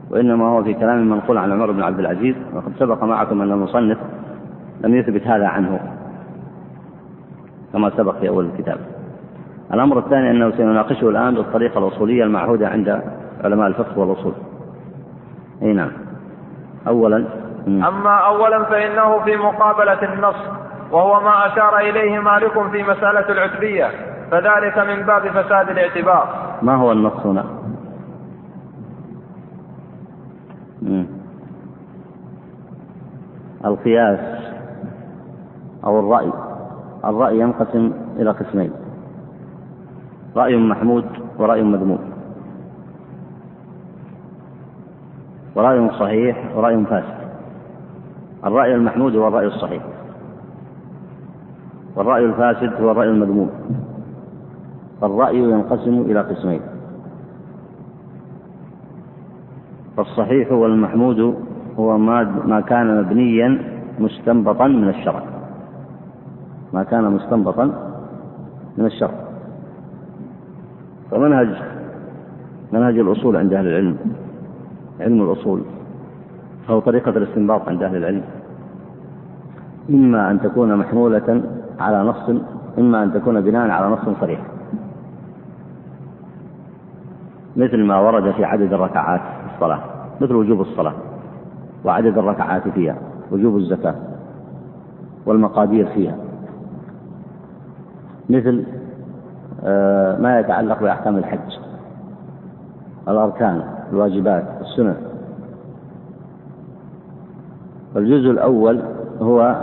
وإنما 0.09 0.45
هو 0.45 0.63
في 0.63 0.73
كلام 0.73 1.09
منقول 1.09 1.37
عن 1.37 1.51
عمر 1.51 1.71
بن 1.71 1.83
عبد 1.83 1.99
العزيز 1.99 2.35
وقد 2.53 2.71
سبق 2.79 3.03
معكم 3.03 3.41
أن 3.41 3.51
المصنف 3.51 3.97
لم 4.81 4.95
يثبت 4.95 5.27
هذا 5.27 5.47
عنه 5.47 5.79
كما 7.73 7.89
سبق 7.89 8.19
في 8.19 8.29
أول 8.29 8.45
الكتاب. 8.45 8.77
الأمر 9.73 9.99
الثاني 9.99 10.31
أنه 10.31 10.51
سنناقشه 10.51 11.09
الآن 11.09 11.35
بالطريقة 11.35 11.87
الأصولية 11.87 12.23
المعهودة 12.23 12.67
عند 12.67 13.01
علماء 13.43 13.67
الفقه 13.67 13.99
والأصول. 13.99 14.33
أي 15.61 15.73
نعم. 15.73 15.91
أولا 16.87 17.25
أما 17.67 18.17
أولا 18.17 18.63
فإنه 18.63 19.19
في 19.19 19.37
مقابلة 19.37 20.13
النص 20.13 20.35
وهو 20.91 21.23
ما 21.23 21.47
أشار 21.47 21.77
إليه 21.77 22.19
مالك 22.19 22.53
في 22.71 22.83
مسألة 22.83 23.29
العتبية 23.29 23.87
فذلك 24.31 24.77
من 24.77 25.05
باب 25.05 25.27
فساد 25.27 25.69
الاعتبار. 25.69 26.27
ما 26.61 26.75
هو 26.75 26.91
النص 26.91 27.25
هنا؟ 27.25 27.45
القياس 33.65 34.19
أو 35.83 35.99
الرأي. 35.99 36.33
الرأي 37.05 37.39
ينقسم 37.39 37.91
إلى 38.19 38.31
قسمين 38.31 38.71
رأي 40.35 40.57
محمود 40.57 41.05
ورأي 41.37 41.63
مذموم 41.63 42.13
ورأي 45.55 45.89
صحيح 45.89 46.55
ورأي 46.55 46.85
فاسد. 46.85 47.22
الرأي 48.45 48.75
المحمود 48.75 49.15
هو 49.15 49.27
الرأي 49.27 49.47
الصحيح. 49.47 49.83
والرأي 51.95 52.25
الفاسد 52.25 52.81
هو 52.81 52.91
الرأي 52.91 53.09
المذموم. 53.09 53.49
فالرأي 55.01 55.37
ينقسم 55.37 56.01
إلى 56.01 56.21
قسمين. 56.21 56.61
فالصحيح 59.97 60.51
والمحمود 60.51 61.35
هو 61.79 61.97
ما 61.97 62.23
ما 62.45 62.61
كان 62.61 63.01
مبنيا 63.01 63.59
مستنبطا 63.99 64.67
من 64.67 64.89
الشرع. 64.89 65.23
ما 66.73 66.83
كان 66.83 67.03
مستنبطا 67.03 67.65
من 68.77 68.85
الشرع. 68.85 69.13
فمنهج 71.11 71.47
منهج 72.71 72.99
الأصول 72.99 73.37
عند 73.37 73.53
أهل 73.53 73.67
العلم. 73.67 73.97
علم 74.99 75.21
الأصول. 75.21 75.61
فهو 76.67 76.79
طريقة 76.79 77.09
الاستنباط 77.09 77.69
عند 77.69 77.83
أهل 77.83 77.95
العلم. 77.95 78.23
إما 79.89 80.31
أن 80.31 80.41
تكون 80.41 80.75
محمولة 80.75 81.43
على 81.79 82.03
نص 82.03 82.41
إما 82.79 83.03
أن 83.03 83.13
تكون 83.13 83.41
بناء 83.41 83.69
على 83.69 83.95
نص 83.95 84.17
صريح. 84.21 84.39
مثل 87.55 87.83
ما 87.83 87.99
ورد 87.99 88.31
في 88.31 88.45
عدد 88.45 88.73
الركعات 88.73 89.21
في 89.21 89.55
الصلاة 89.55 89.79
مثل 90.21 90.35
وجوب 90.35 90.61
الصلاة 90.61 90.93
وعدد 91.85 92.17
الركعات 92.17 92.67
فيها 92.67 92.95
وجوب 93.31 93.57
الزكاة 93.57 93.95
والمقادير 95.25 95.85
فيها. 95.85 96.15
مثل 98.29 98.63
آه، 99.65 100.19
ما 100.19 100.39
يتعلق 100.39 100.79
بأحكام 100.79 101.17
الحج 101.17 101.57
الأركان 103.07 103.63
الواجبات 103.91 104.43
السنن. 104.61 105.12
والجزء 107.95 108.31
الأول 108.31 108.81
هو 109.21 109.61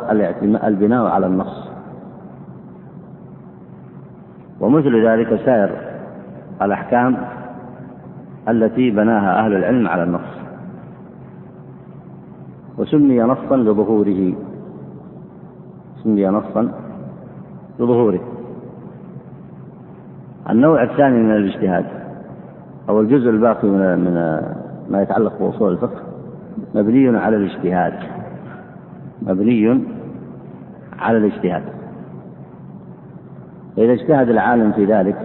البناء 0.65 1.07
على 1.07 1.27
النص. 1.27 1.71
ومثل 4.61 5.07
ذلك 5.07 5.41
سائر 5.45 5.71
الأحكام 6.63 7.17
التي 8.49 8.91
بناها 8.91 9.45
أهل 9.45 9.55
العلم 9.55 9.89
على 9.89 10.03
النص. 10.03 10.41
وسمي 12.79 13.21
نصا 13.21 13.57
لظهوره. 13.57 14.35
سمي 16.05 16.27
نصا 16.27 16.73
لظهوره. 17.79 18.21
النوع 20.51 20.83
الثاني 20.83 21.23
من 21.23 21.37
الاجتهاد 21.37 21.87
أو 22.89 23.01
الجزء 23.01 23.31
الباقي 23.31 23.69
من 23.69 23.99
من 23.99 24.15
ما 24.91 25.03
يتعلق 25.03 25.33
بأصول 25.41 25.73
الفقه 25.73 26.01
مبني 26.75 27.19
على 27.19 27.37
الاجتهاد. 27.37 28.20
مبني 29.23 29.81
على 30.99 31.19
الاجتهاد. 31.19 31.63
فإذا 33.77 33.93
اجتهد 33.93 34.29
العالم 34.29 34.73
في 34.73 34.85
ذلك 34.85 35.17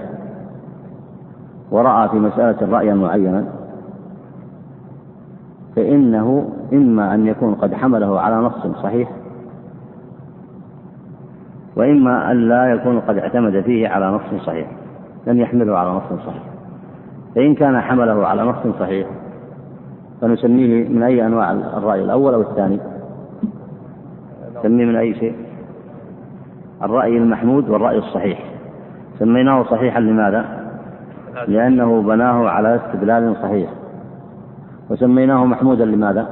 ورأى 1.71 2.09
في 2.09 2.15
مسألة 2.15 2.71
رأيا 2.71 2.93
معينا 2.93 3.45
فإنه 5.75 6.49
إما 6.73 7.13
أن 7.13 7.27
يكون 7.27 7.55
قد 7.55 7.73
حمله 7.73 8.19
على 8.19 8.35
نص 8.35 8.67
صحيح 8.83 9.11
وإما 11.75 12.31
أن 12.31 12.49
لا 12.49 12.65
يكون 12.65 12.99
قد 12.99 13.17
اعتمد 13.17 13.61
فيه 13.61 13.87
على 13.87 14.11
نص 14.11 14.43
صحيح 14.45 14.71
لم 15.27 15.39
يحمله 15.39 15.77
على 15.77 15.89
نص 15.89 16.19
صحيح. 16.25 16.43
فإن 17.35 17.55
كان 17.55 17.81
حمله 17.81 18.27
على 18.27 18.43
نص 18.43 18.77
صحيح 18.79 19.07
فنسميه 20.21 20.89
من 20.89 21.03
أي 21.03 21.25
أنواع 21.25 21.51
الرأي 21.51 22.03
الأول 22.03 22.33
أو 22.33 22.41
الثاني؟ 22.41 22.79
نسميه 24.65 24.85
من 24.85 24.95
أي 24.95 25.13
شيء؟ 25.13 25.35
الرأي 26.83 27.17
المحمود 27.17 27.69
والرأي 27.69 27.97
الصحيح. 27.97 28.39
سميناه 29.19 29.63
صحيحا 29.63 29.99
لماذا؟ 29.99 30.45
لأنه 31.47 32.01
بناه 32.01 32.49
على 32.49 32.75
استدلال 32.75 33.35
صحيح. 33.41 33.69
وسميناه 34.89 35.45
محمودا 35.45 35.85
لماذا؟ 35.85 36.27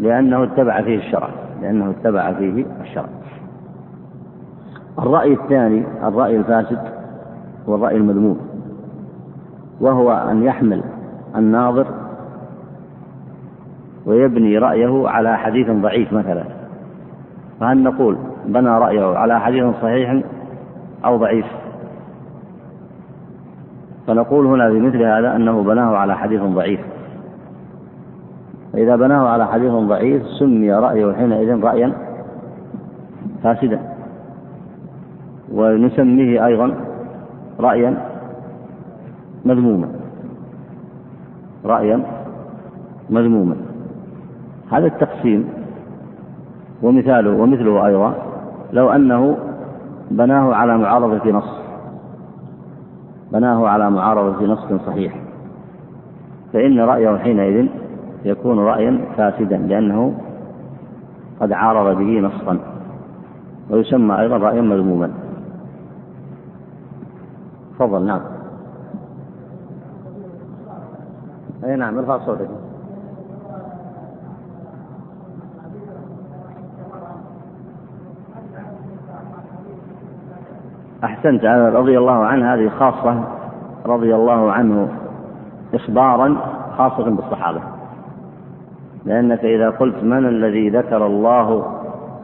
لأنه 0.00 0.44
اتبع 0.44 0.82
فيه 0.82 0.98
الشرع. 0.98 1.28
لأنه 1.62 1.90
اتبع 1.90 2.32
فيه 2.32 2.66
الشرع. 2.80 3.08
الرأي 4.98 5.32
الثاني 5.32 5.84
الرأي 6.02 6.36
الفاسد 6.36 6.78
هو 7.68 7.74
الرأي 7.74 7.96
المذموم. 7.96 8.40
وهو 9.80 10.12
أن 10.12 10.42
يحمل 10.42 10.82
الناظر 11.36 11.86
ويبني 14.06 14.58
رأيه 14.58 15.08
على 15.08 15.38
حديث 15.38 15.70
ضعيف 15.70 16.12
مثلا. 16.12 16.44
فهل 17.60 17.82
نقول 17.82 18.16
بنى 18.46 18.68
رأيه 18.68 19.16
على 19.16 19.40
حديث 19.40 19.64
صحيح 19.82 20.22
أو 21.04 21.16
ضعيف؟ 21.16 21.46
فنقول 24.06 24.46
هنا 24.46 24.70
في 24.70 24.80
مثل 24.80 25.02
هذا 25.02 25.36
أنه 25.36 25.62
بناه 25.62 25.96
على 25.96 26.16
حديث 26.16 26.42
ضعيف. 26.42 26.80
فإذا 28.72 28.96
بناه 28.96 29.28
على 29.28 29.46
حديث 29.46 29.72
ضعيف 29.72 30.22
سمي 30.26 30.72
رأيه 30.72 31.12
حينئذ 31.12 31.64
رأيا 31.64 31.92
فاسدا. 33.42 33.80
ونسميه 35.52 36.46
أيضا 36.46 36.74
رأيا 37.60 37.96
مذموما. 39.44 39.88
رأيا 41.64 42.00
مذموما. 43.10 43.56
هذا 44.72 44.86
التقسيم 44.86 45.48
ومثاله 46.82 47.30
ومثله 47.30 47.86
أيضا 47.86 48.14
لو 48.72 48.90
أنه 48.90 49.36
بناه 50.10 50.54
على 50.54 50.78
معارضة 50.78 51.30
نص 51.30 51.58
بناه 53.32 53.68
على 53.68 53.90
معارضة 53.90 54.46
نص 54.46 54.82
صحيح 54.86 55.14
فإن 56.52 56.80
رأيه 56.80 57.16
حينئذ 57.16 57.66
يكون 58.24 58.58
رأيا 58.58 59.00
فاسدا 59.16 59.56
لأنه 59.56 60.14
قد 61.40 61.52
عارض 61.52 61.98
به 61.98 62.20
نصا 62.20 62.58
ويسمى 63.70 64.20
أيضا 64.20 64.36
رأيا 64.36 64.60
مذموما 64.62 65.10
تفضل 67.74 68.06
نعم. 68.06 68.20
أي 71.64 71.76
نعم 71.76 71.98
ارفع 71.98 72.18
صوتك. 72.26 72.48
أحسنت 81.24 81.44
رضي 81.74 81.98
الله 81.98 82.24
عنه 82.24 82.54
هذه 82.54 82.68
خاصة 82.68 83.24
رضي 83.86 84.14
الله 84.14 84.52
عنه 84.52 84.88
إخبارا 85.74 86.36
خاصة 86.78 87.10
بالصحابة. 87.10 87.60
لأنك 89.04 89.44
إذا 89.44 89.70
قلت 89.70 90.02
من 90.02 90.28
الذي 90.28 90.70
ذكر 90.70 91.06
الله 91.06 91.64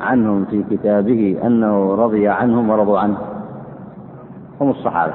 عنهم 0.00 0.44
في 0.44 0.62
كتابه 0.70 1.38
أنه 1.44 1.94
رضي 1.94 2.28
عنهم 2.28 2.70
ورضوا 2.70 2.98
عنه؟ 2.98 3.18
هم 4.60 4.70
الصحابة. 4.70 5.14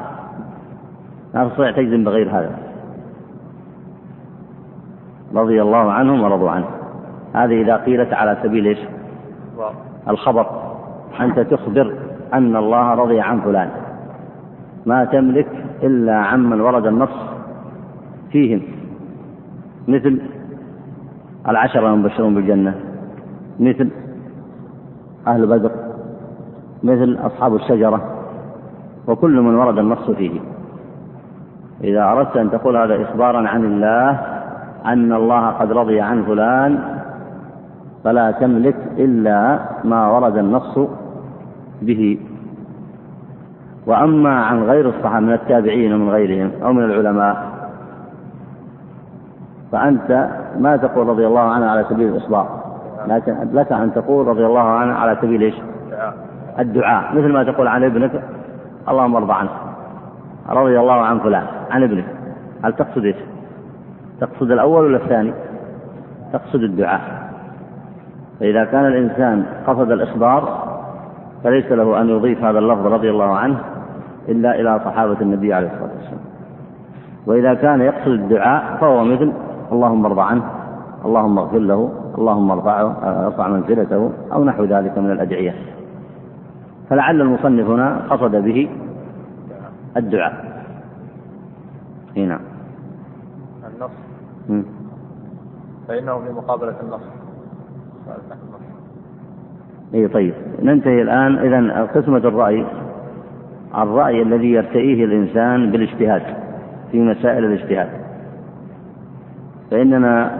لا 1.34 1.50
تستطيع 1.50 1.71
تجزم 1.71 2.04
بغير 2.04 2.30
هذا. 2.30 2.58
رضي 5.36 5.62
الله 5.62 5.91
عنهم 5.91 6.24
ورضوا 6.24 6.50
عنه. 6.50 6.67
هذه 7.34 7.62
إذا 7.62 7.76
قيلت 7.78 8.13
على 8.13 8.38
سبيل 8.43 8.65
إيش؟ 8.65 8.80
الخبر. 10.10 10.45
أنت 11.19 11.39
تخبر 11.39 12.05
أن 12.34 12.56
الله 12.56 12.94
رضي 12.94 13.22
عن 13.22 13.40
فلان. 13.40 13.70
ما 14.86 15.06
تملك 15.06 15.48
إلا 15.84 16.16
عمن 16.16 16.62
ورد 16.62 16.86
النص 16.86 17.16
فيهم. 18.32 18.62
مثل 19.88 20.22
العشرة 21.50 21.94
المبشرون 21.94 22.36
بالجنة. 22.36 22.76
مثل 23.60 23.90
أهل 25.28 25.48
بدر. 25.48 25.72
مثل 26.84 27.18
أصحاب 27.22 27.56
الشجرة. 27.56 28.02
وكل 29.08 29.42
من 29.42 29.56
ورد 29.56 29.78
النص 29.78 30.12
فيه 30.12 30.40
إذا 31.84 32.04
أردت 32.04 32.38
أن 32.38 32.52
تقول 32.52 32.78
هذا 32.78 33.04
إخبارا 33.04 33.50
عن 33.50 33.66
الله 33.66 34.10
أن 34.86 35.14
الله 35.14 35.50
قد 35.50 35.72
رضي 35.72 36.02
عن 36.02 36.24
فلان 36.24 36.80
فلا 38.04 38.32
تملك 38.32 38.76
إلا 38.98 39.60
ما 39.84 40.12
ورد 40.12 40.38
النص 40.38 40.80
به 41.82 42.18
وأما 43.88 44.46
عن 44.46 44.64
غير 44.64 44.90
الصحابة 44.90 45.26
من 45.26 45.34
التابعين 45.34 45.94
ومن 45.94 46.10
غيرهم 46.10 46.52
أو 46.64 46.74
من 46.74 46.84
العلماء 46.84 47.56
فأنت 49.72 50.30
ما 50.60 50.78
تقول 50.78 51.08
رضي 51.08 51.28
الله 51.28 51.42
عنه 51.42 51.66
على 51.66 51.86
سبيل 51.90 52.08
الإصدار 52.08 52.66
لكن 53.08 53.36
لك 53.54 53.72
أن 53.72 53.94
تقول 53.94 54.28
رضي 54.28 54.46
الله 54.46 54.62
عنه 54.62 54.94
على 54.94 55.18
سبيل 55.22 55.42
إيش؟ 55.42 55.56
الدعاء 56.60 57.16
مثل 57.16 57.34
ما 57.34 57.44
تقول 57.44 57.68
عن 57.68 57.84
ابنك 57.84 58.24
اللهم 58.90 59.16
ارضى 59.16 59.34
عنه 59.34 59.50
رضي 60.50 60.80
الله 60.80 61.02
عن 61.02 61.20
فلان 61.20 61.46
عن 61.72 61.84
ابنك 61.84 62.06
هل 62.64 62.74
تقصد 62.74 63.06
إيش؟ 63.06 63.16
تقصد 64.22 64.52
الأول 64.52 64.86
ولا 64.86 64.98
الثاني؟ 64.98 65.34
تقصد 66.34 66.64
الدعاء 66.64 67.02
فإذا 68.40 68.66
كان 68.66 68.86
الإنسان 68.86 69.46
قصد 69.68 69.92
الإخبار 69.92 70.64
فليس 71.45 71.71
له 71.71 72.01
أن 72.01 72.10
يضيف 72.10 72.43
هذا 72.43 72.60
اللفظ 72.60 72.86
رضي 72.86 73.10
الله 73.10 73.38
عنه 73.38 73.60
إلا 74.29 74.60
إلى 74.60 74.79
صحابة 74.86 75.21
النبي 75.21 75.53
عليه 75.53 75.67
الصلاة 75.67 75.91
والسلام. 75.97 76.25
وإذا 77.27 77.53
كان 77.53 77.81
يقصد 77.81 78.08
الدعاء 78.08 78.77
فهو 78.77 79.03
مثل 79.03 79.34
اللهم 79.71 80.05
ارضى 80.05 80.21
عنه 80.21 80.43
اللهم 81.05 81.38
اغفر 81.38 81.60
له 81.60 81.91
اللهم 82.17 82.51
ارفعه 82.51 82.97
ارفع 83.25 83.47
منزلته 83.47 84.12
أو 84.34 84.43
نحو 84.43 84.63
ذلك 84.63 84.97
من 84.97 85.12
الأدعية. 85.12 85.55
فلعل 86.89 87.21
المصنف 87.21 87.69
هنا 87.69 88.01
قصد 88.10 88.36
به 88.36 88.69
الدعاء. 89.97 90.63
إي 92.17 92.25
نعم. 92.25 92.41
النص. 93.75 93.91
فإنه 95.88 96.19
في 96.19 96.34
مقابلة 96.34 96.75
النص. 96.84 97.01
إي 99.95 100.08
طيب. 100.08 100.34
ننتهي 100.62 101.01
الآن. 101.01 101.38
إذا 101.38 101.84
قسمة 101.84 102.17
الرأي. 102.17 102.65
الرأي 103.77 104.21
الذي 104.21 104.51
يرتئيه 104.51 105.05
الإنسان 105.05 105.71
بالاجتهاد 105.71 106.21
في 106.91 106.99
مسائل 106.99 107.45
الاجتهاد. 107.45 107.89
فإننا 109.71 110.31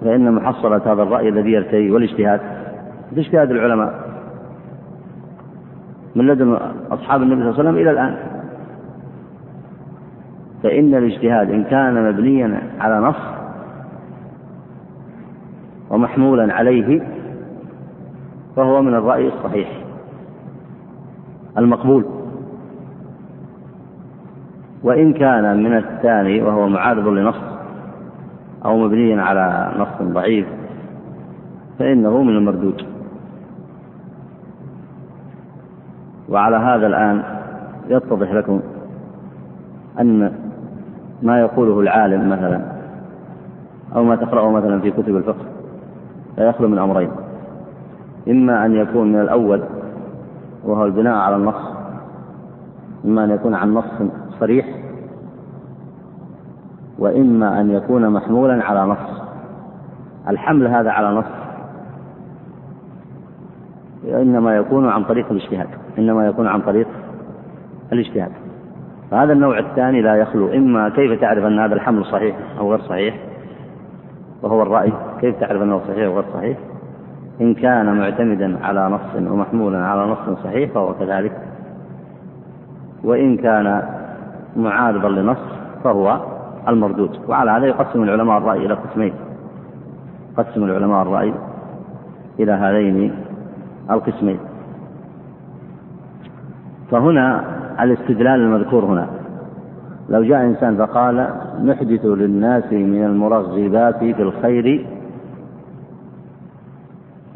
فإن 0.00 0.32
محصلة 0.32 0.92
هذا 0.92 1.02
الرأي 1.02 1.28
الذي 1.28 1.52
يرتئي 1.52 1.90
والاجتهاد 1.90 2.40
باجتهاد 3.12 3.50
العلماء. 3.50 3.94
من 6.16 6.26
لدن 6.26 6.58
أصحاب 6.90 7.22
النبي 7.22 7.40
صلى 7.40 7.50
الله 7.50 7.60
عليه 7.60 7.70
وسلم 7.70 7.76
إلى 7.76 7.90
الآن. 7.90 8.16
فإن 10.62 10.94
الاجتهاد 10.94 11.50
إن 11.50 11.64
كان 11.64 12.08
مبنيا 12.08 12.60
على 12.80 13.00
نص 13.00 13.16
ومحمولا 15.90 16.54
عليه 16.54 17.02
فهو 18.56 18.82
من 18.82 18.94
الرأي 18.94 19.28
الصحيح 19.28 19.68
المقبول. 21.58 22.04
وإن 24.82 25.12
كان 25.12 25.62
من 25.62 25.76
الثاني 25.76 26.42
وهو 26.42 26.68
معارض 26.68 27.08
لنص 27.08 27.36
أو 28.64 28.78
مبنيا 28.78 29.22
على 29.22 29.72
نص 29.78 30.12
ضعيف 30.12 30.46
فإنه 31.78 32.22
من 32.22 32.36
المردود. 32.36 32.86
وعلى 36.28 36.56
هذا 36.56 36.86
الآن 36.86 37.22
يتضح 37.88 38.32
لكم 38.32 38.60
أن 40.00 40.32
ما 41.22 41.40
يقوله 41.40 41.80
العالم 41.80 42.28
مثلا 42.28 42.62
أو 43.96 44.04
ما 44.04 44.16
تقرأه 44.16 44.50
مثلا 44.50 44.80
في 44.80 44.90
كتب 44.90 45.16
الفقه 45.16 45.44
لا 46.38 46.48
يخلو 46.48 46.68
من 46.68 46.78
أمرين. 46.78 47.10
إما 48.28 48.66
أن 48.66 48.74
يكون 48.74 49.12
من 49.12 49.20
الأول 49.20 49.62
وهو 50.64 50.84
البناء 50.84 51.14
على 51.14 51.36
النص 51.36 51.70
إما 53.04 53.24
أن 53.24 53.30
يكون 53.30 53.54
عن 53.54 53.74
نص 53.74 53.84
صريح 54.40 54.66
وإما 56.98 57.60
أن 57.60 57.70
يكون 57.70 58.10
محمولا 58.10 58.64
على 58.64 58.84
نص. 58.86 59.20
الحمل 60.28 60.66
هذا 60.66 60.90
على 60.90 61.16
نص 61.16 61.40
إنما 64.04 64.56
يكون 64.56 64.88
عن 64.88 65.04
طريق 65.04 65.30
الاجتهاد 65.30 65.68
إنما 65.98 66.26
يكون 66.26 66.46
عن 66.46 66.60
طريق 66.60 66.88
الاجتهاد. 67.92 68.32
فهذا 69.10 69.32
النوع 69.32 69.58
الثاني 69.58 70.02
لا 70.02 70.16
يخلو. 70.16 70.48
إما 70.54 70.88
كيف 70.88 71.20
تعرف 71.20 71.44
أن 71.44 71.58
هذا 71.58 71.74
الحمل 71.74 72.04
صحيح 72.04 72.36
أو 72.58 72.70
غير 72.70 72.80
صحيح؟ 72.80 73.20
وهو 74.42 74.62
الرأي 74.62 74.92
كيف 75.20 75.40
تعرف 75.40 75.62
أنه 75.62 75.78
صحيح 75.78 76.06
أو 76.06 76.14
غير 76.14 76.24
صحيح؟ 76.34 76.58
إن 77.40 77.54
كان 77.54 77.98
معتمدا 77.98 78.58
على 78.64 78.88
نص 78.88 79.30
ومحمولا 79.32 79.86
على 79.86 80.06
نص 80.12 80.38
صحيح 80.44 80.70
فهو 80.70 80.94
كذلك. 80.94 81.32
وإن 83.04 83.36
كان 83.36 83.82
معارضا 84.56 85.08
لنص 85.08 85.38
فهو 85.84 86.20
المردود. 86.68 87.18
وعلى 87.28 87.50
هذا 87.50 87.66
يقسم 87.66 88.02
العلماء 88.02 88.38
الرأي 88.38 88.66
إلى 88.66 88.74
قسمين. 88.74 89.12
قسم 90.36 90.64
العلماء 90.64 91.02
الرأي 91.02 91.34
إلى 92.40 92.52
هذين 92.52 93.12
القسمين 93.90 94.38
فهنا 96.90 97.44
الاستدلال 97.80 98.40
المذكور 98.40 98.84
هنا. 98.84 99.06
لو 100.08 100.22
جاء 100.22 100.44
إنسان 100.44 100.76
فقال 100.76 101.28
نحدث 101.64 102.04
للناس 102.04 102.72
من 102.72 103.04
المرغبات 103.04 103.98
في 103.98 104.22
الخير 104.22 104.86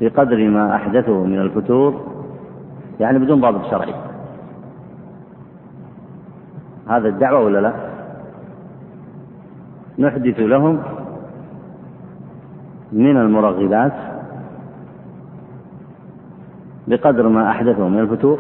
بقدر 0.00 0.48
ما 0.48 0.76
أحدثه 0.76 1.24
من 1.24 1.40
الفتور 1.40 2.00
يعني 3.00 3.18
بدون 3.18 3.40
ضابط 3.40 3.70
شرعي. 3.70 3.94
هذا 6.88 7.08
الدعوة 7.08 7.44
ولا 7.44 7.60
لا؟ 7.60 7.72
نحدث 9.98 10.40
لهم 10.40 10.82
من 12.92 13.16
المرغبات 13.16 13.92
بقدر 16.88 17.28
ما 17.28 17.50
أحدثه 17.50 17.88
من 17.88 17.98
الفتور 17.98 18.38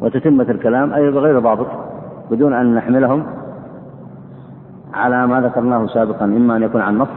وتتمة 0.00 0.50
الكلام 0.50 0.92
أي 0.92 1.10
بغير 1.10 1.38
ضابط 1.38 1.66
بدون 2.30 2.52
أن 2.52 2.74
نحملهم 2.74 3.26
على 4.94 5.26
ما 5.26 5.40
ذكرناه 5.40 5.86
سابقا 5.86 6.24
إما 6.24 6.56
أن 6.56 6.62
يكون 6.62 6.80
عن 6.80 6.98
نص 6.98 7.08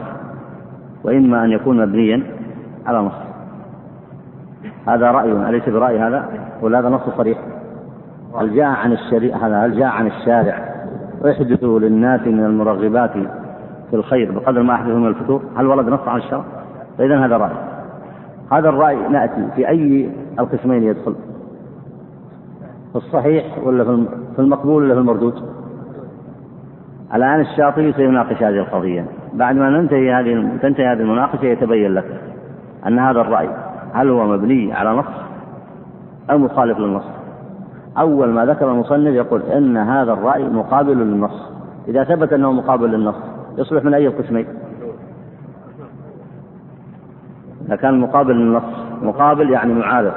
وإما 1.04 1.44
أن 1.44 1.50
يكون 1.50 1.82
مبنيا. 1.82 2.22
على 2.86 2.98
نص. 2.98 3.12
هذا 4.88 5.10
رأي 5.10 5.32
أليس 5.32 5.68
برأي 5.68 5.98
هذا؟ 5.98 6.28
ولا 6.62 6.78
هذا 6.78 6.88
نص 6.88 7.02
صريح. 7.16 7.38
هل 8.40 8.54
جاء 8.54 8.66
عن 8.66 8.92
الشريعة 8.92 9.46
هذا؟ 9.46 9.64
هل 9.64 9.78
جاء 9.78 9.88
عن 9.88 10.06
الشارع؟ 10.06 10.74
احدثوا 11.30 11.80
للناس 11.80 12.20
من 12.20 12.44
المرغبات 12.44 13.10
في 13.90 13.96
الخير 13.96 14.32
بقدر 14.32 14.62
ما 14.62 14.74
أحدثوا 14.74 14.98
من 14.98 15.06
الفتور. 15.06 15.42
هل 15.56 15.66
ورد 15.66 15.88
نص 15.88 16.08
عن 16.08 16.18
الشرع؟ 16.18 16.44
فإذا 16.98 17.26
هذا 17.26 17.36
رأي. 17.36 17.52
هذا 18.52 18.68
الرأي 18.68 19.08
نأتي 19.08 19.48
في 19.56 19.68
أي 19.68 20.10
القسمين 20.38 20.82
يدخل؟ 20.82 21.14
في 22.92 22.96
الصحيح 22.96 23.58
ولا 23.64 23.84
في 24.36 24.38
المقبول 24.38 24.82
ولا 24.82 24.94
في 24.94 25.00
المردود؟ 25.00 25.34
الآن 27.14 27.40
الشاطبي 27.40 27.92
سيناقش 27.92 28.42
هذه 28.42 28.58
القضية. 28.58 29.06
بعد 29.34 29.56
ما 29.56 29.70
ننتهي 29.70 30.12
هذه 30.12 30.48
تنتهي 30.62 30.86
هذه 30.86 31.00
المناقشة 31.00 31.44
يتبين 31.44 31.94
لك. 31.94 32.04
أن 32.86 32.98
هذا 32.98 33.20
الرأي 33.20 33.50
هل 33.92 34.10
هو 34.10 34.26
مبني 34.26 34.72
على 34.72 34.90
نص 34.90 35.06
أو 36.30 36.38
مخالف 36.38 36.78
للنص؟ 36.78 37.04
أول 37.98 38.28
ما 38.28 38.46
ذكر 38.46 38.70
المصنف 38.70 39.14
يقول 39.14 39.42
إن 39.42 39.76
هذا 39.76 40.12
الرأي 40.12 40.44
مقابل 40.44 40.96
للنص. 40.96 41.50
إذا 41.88 42.04
ثبت 42.04 42.32
أنه 42.32 42.52
مقابل 42.52 42.90
للنص 42.90 43.16
يصلح 43.58 43.84
من 43.84 43.94
أي 43.94 44.06
القسمين؟ 44.06 44.46
إذا 47.66 47.76
كان 47.76 48.00
مقابل 48.00 48.34
للنص 48.34 48.62
مقابل 49.02 49.50
يعني 49.50 49.74
معارض 49.74 50.12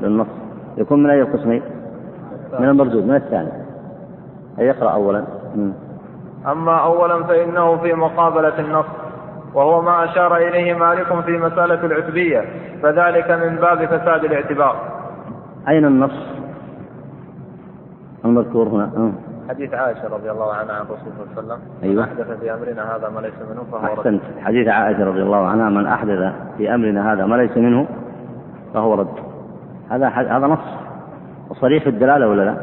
للنص 0.00 0.26
يكون 0.76 1.02
من 1.02 1.10
أي 1.10 1.22
القسمين؟ 1.22 1.62
من 2.60 2.68
المردود 2.68 3.04
من 3.04 3.14
الثاني. 3.14 3.50
يقرأ 4.58 4.90
أولا. 4.90 5.24
أما 6.46 6.76
أولا 6.76 7.24
فإنه 7.24 7.76
في 7.76 7.92
مقابلة 7.92 8.58
النص. 8.58 8.86
وهو 9.54 9.82
ما 9.82 10.04
أشار 10.04 10.36
إليه 10.36 10.74
مالك 10.74 11.20
في 11.24 11.38
مسألة 11.38 11.86
العتبية 11.86 12.44
فذلك 12.82 13.30
من 13.30 13.56
باب 13.56 13.84
فساد 13.84 14.24
الاعتبار. 14.24 14.76
أين 15.68 15.84
النص؟ 15.84 16.26
المذكور 18.24 18.68
هنا. 18.68 18.84
أه. 18.84 19.12
حديث 19.48 19.74
عائشة 19.74 20.08
رضي 20.08 20.30
الله 20.30 20.52
عنها 20.52 20.74
عن 20.74 20.80
الرسول 20.80 21.12
صلى 21.34 21.42
الله 21.42 21.54
عليه 21.54 21.58
وسلم 21.58 21.60
أيوة. 21.82 22.04
أحدث 22.04 22.40
في 22.40 22.54
أمرنا 22.54 22.96
هذا 22.96 23.08
ما 23.08 23.20
ليس 23.20 23.34
منه 23.50 23.64
فهو 23.72 23.94
أحسنت. 23.94 24.22
حديث 24.44 24.68
عائشة 24.68 25.04
رضي 25.04 25.22
الله 25.22 25.46
عنها 25.46 25.70
من 25.70 25.86
أحدث 25.86 26.32
في 26.56 26.74
أمرنا 26.74 27.12
هذا 27.12 27.26
ما 27.26 27.36
ليس 27.36 27.56
منه 27.56 27.86
فهو 28.74 28.94
رد. 28.94 29.14
هذا 29.90 30.08
هذا 30.08 30.46
نص. 30.46 30.88
وصريح 31.50 31.86
الدلالة 31.86 32.28
ولا 32.28 32.42
لا؟ 32.42 32.54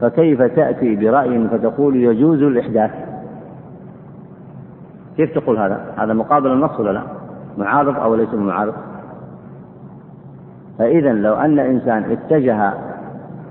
فكيف 0.00 0.42
تأتي 0.42 0.96
برأي 0.96 1.48
فتقول 1.48 1.96
يجوز 1.96 2.42
الإحداث؟ 2.42 2.90
كيف 5.16 5.38
تقول 5.38 5.58
هذا؟ 5.58 5.94
هذا 5.96 6.12
مقابل 6.12 6.50
النص 6.52 6.80
ولا 6.80 6.90
لا؟ 6.90 7.02
معارض 7.58 7.96
أو 7.98 8.14
ليس 8.14 8.34
معارض 8.34 8.74
فإذا 10.78 11.12
لو 11.12 11.34
أن 11.34 11.58
إنسان 11.58 12.10
اتجه 12.10 12.74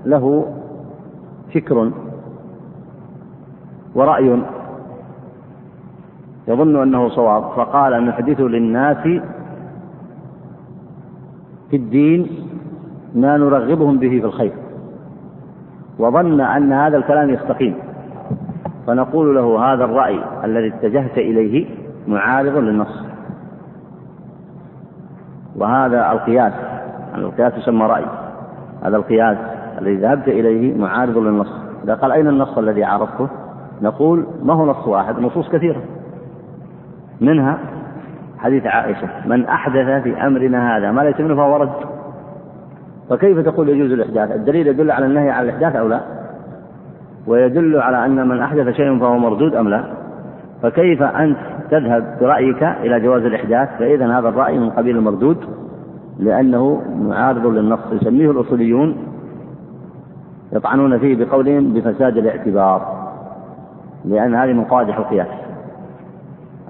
له 0.06 0.46
فكر 1.54 1.90
ورأي 3.94 4.42
يظن 6.48 6.82
أنه 6.82 7.08
صواب 7.08 7.42
فقال 7.42 8.04
نحدث 8.06 8.40
للناس 8.40 8.96
في 11.70 11.76
الدين 11.76 12.28
ما 13.14 13.36
نرغبهم 13.36 13.98
به 13.98 14.08
في 14.08 14.24
الخير 14.24 14.52
وظن 15.98 16.40
أن 16.40 16.72
هذا 16.72 16.96
الكلام 16.96 17.30
يستقيم. 17.30 17.74
فنقول 18.86 19.34
له 19.34 19.72
هذا 19.72 19.84
الرأي 19.84 20.20
الذي 20.44 20.68
اتجهت 20.68 21.18
إليه 21.18 21.66
معارض 22.08 22.56
للنص. 22.56 23.04
وهذا 25.56 26.12
القياس 26.12 26.52
القياس 27.14 27.52
يسمى 27.58 27.86
رأي. 27.86 28.04
هذا 28.82 28.96
القياس 28.96 29.38
الذي 29.80 29.96
ذهبت 29.96 30.28
إليه 30.28 30.78
معارض 30.78 31.18
للنص. 31.18 31.52
إذا 31.84 31.94
قال 31.94 32.12
أين 32.12 32.28
النص 32.28 32.58
الذي 32.58 32.84
عرفته 32.84 33.28
نقول 33.82 34.26
ما 34.42 34.54
هو 34.54 34.66
نص 34.66 34.88
واحد؟ 34.88 35.18
نصوص 35.18 35.48
كثيرة. 35.48 35.80
منها 37.20 37.58
حديث 38.38 38.66
عائشة 38.66 39.08
من 39.26 39.46
أحدث 39.46 40.02
في 40.02 40.26
أمرنا 40.26 40.76
هذا 40.76 40.90
ما 40.90 41.00
ليس 41.00 41.20
منه 41.20 41.34
فهو 41.34 41.56
رد. 41.56 41.72
فكيف 43.10 43.38
تقول 43.38 43.68
يجوز 43.68 43.92
الإحداث؟ 43.92 44.30
الدليل 44.36 44.66
يدل 44.66 44.90
على 44.90 45.06
النهي 45.06 45.30
عن 45.30 45.44
الإحداث 45.44 45.76
أو 45.76 45.88
لا؟ 45.88 46.00
ويدل 47.26 47.76
على 47.76 48.06
أن 48.06 48.28
من 48.28 48.40
أحدث 48.40 48.68
شيء 48.68 48.98
فهو 48.98 49.18
مردود 49.18 49.54
أم 49.54 49.68
لا؟ 49.68 49.84
فكيف 50.62 51.02
أنت 51.02 51.36
تذهب 51.70 52.18
برأيك 52.20 52.62
إلى 52.62 53.00
جواز 53.00 53.22
الإحداث؟ 53.22 53.68
فإذا 53.78 54.18
هذا 54.18 54.28
الرأي 54.28 54.58
من 54.58 54.70
قبيل 54.70 54.96
المردود 54.96 55.36
لأنه 56.18 56.82
معارض 56.96 57.46
للنص 57.46 57.80
يسميه 57.92 58.30
الأصوليون 58.30 58.96
يطعنون 60.52 60.98
فيه 60.98 61.24
بقولهم 61.24 61.72
بفساد 61.72 62.16
الاعتبار. 62.16 63.04
لأن 64.04 64.34
هذه 64.34 64.52
من 64.52 64.64
قوادح 64.64 64.98
القياس. 64.98 65.28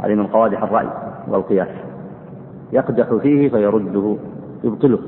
هذه 0.02 0.14
من 0.14 0.26
قوادح 0.26 0.62
الرأي 0.62 0.88
والقياس. 1.28 1.68
يقدح 2.72 3.14
فيه 3.14 3.48
فيرده 3.48 4.16
يبطله. 4.64 4.98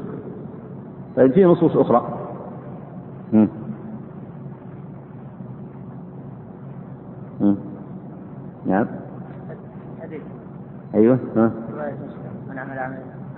طيب 1.16 1.32
في 1.32 1.44
نصوص 1.44 1.76
أخرى. 1.76 2.02
نعم. 8.66 8.86
أيوه 10.94 11.18
ها. 11.36 11.50
من 12.50 12.58
عمل 12.58 12.78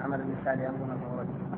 عمل 0.05 0.20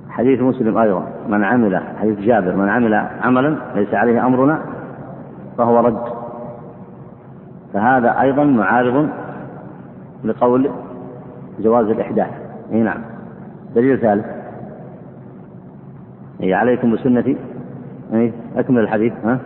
حديث 0.09 0.41
مسلم 0.41 0.79
أيضا. 0.79 1.07
من 1.29 1.45
عمل 1.45 1.83
حديث 2.01 2.19
جابر. 2.19 2.57
من 2.57 2.69
عمل 2.69 2.95
عملا 2.95 3.57
ليس 3.75 3.95
عليه 3.95 4.27
أمرنا 4.27 4.63
فهو 5.59 5.81
رد. 5.81 6.13
فهذا 7.73 8.21
أيضا 8.21 8.45
معارض 8.45 9.09
لقول 10.25 10.71
جواز 11.61 11.87
الإحداث. 11.87 12.31
أي 12.73 12.83
نعم. 12.83 13.01
دليل 13.75 13.99
ثالث. 13.99 14.27
أي 16.43 16.55
عليكم 16.55 16.93
بسنتي 16.93 17.37
أي 18.13 18.33
أكمل 18.57 18.79
الحديث 18.79 19.13
ها. 19.25 19.39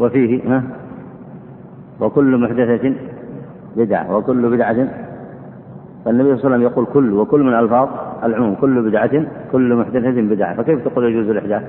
وفيه 0.00 0.56
ها. 0.56 0.62
وكل 2.00 2.36
محدثة 2.36 2.94
بدعة 3.76 4.16
وكل 4.16 4.50
بدعة. 4.50 4.88
فالنبي 6.04 6.36
صلى 6.36 6.44
الله 6.44 6.44
عليه 6.44 6.56
وسلم 6.56 6.62
يقول 6.62 6.86
كل 6.86 7.12
وكل 7.12 7.42
من 7.42 7.54
ألفاظ 7.54 7.88
العموم 8.24 8.54
كل 8.54 8.82
بدعة 8.82 9.24
كل 9.52 9.74
محدثة 9.74 10.20
بدعة. 10.20 10.54
فكيف 10.54 10.88
تقول 10.88 11.04
يجوز 11.04 11.28
الإحداث؟ 11.28 11.62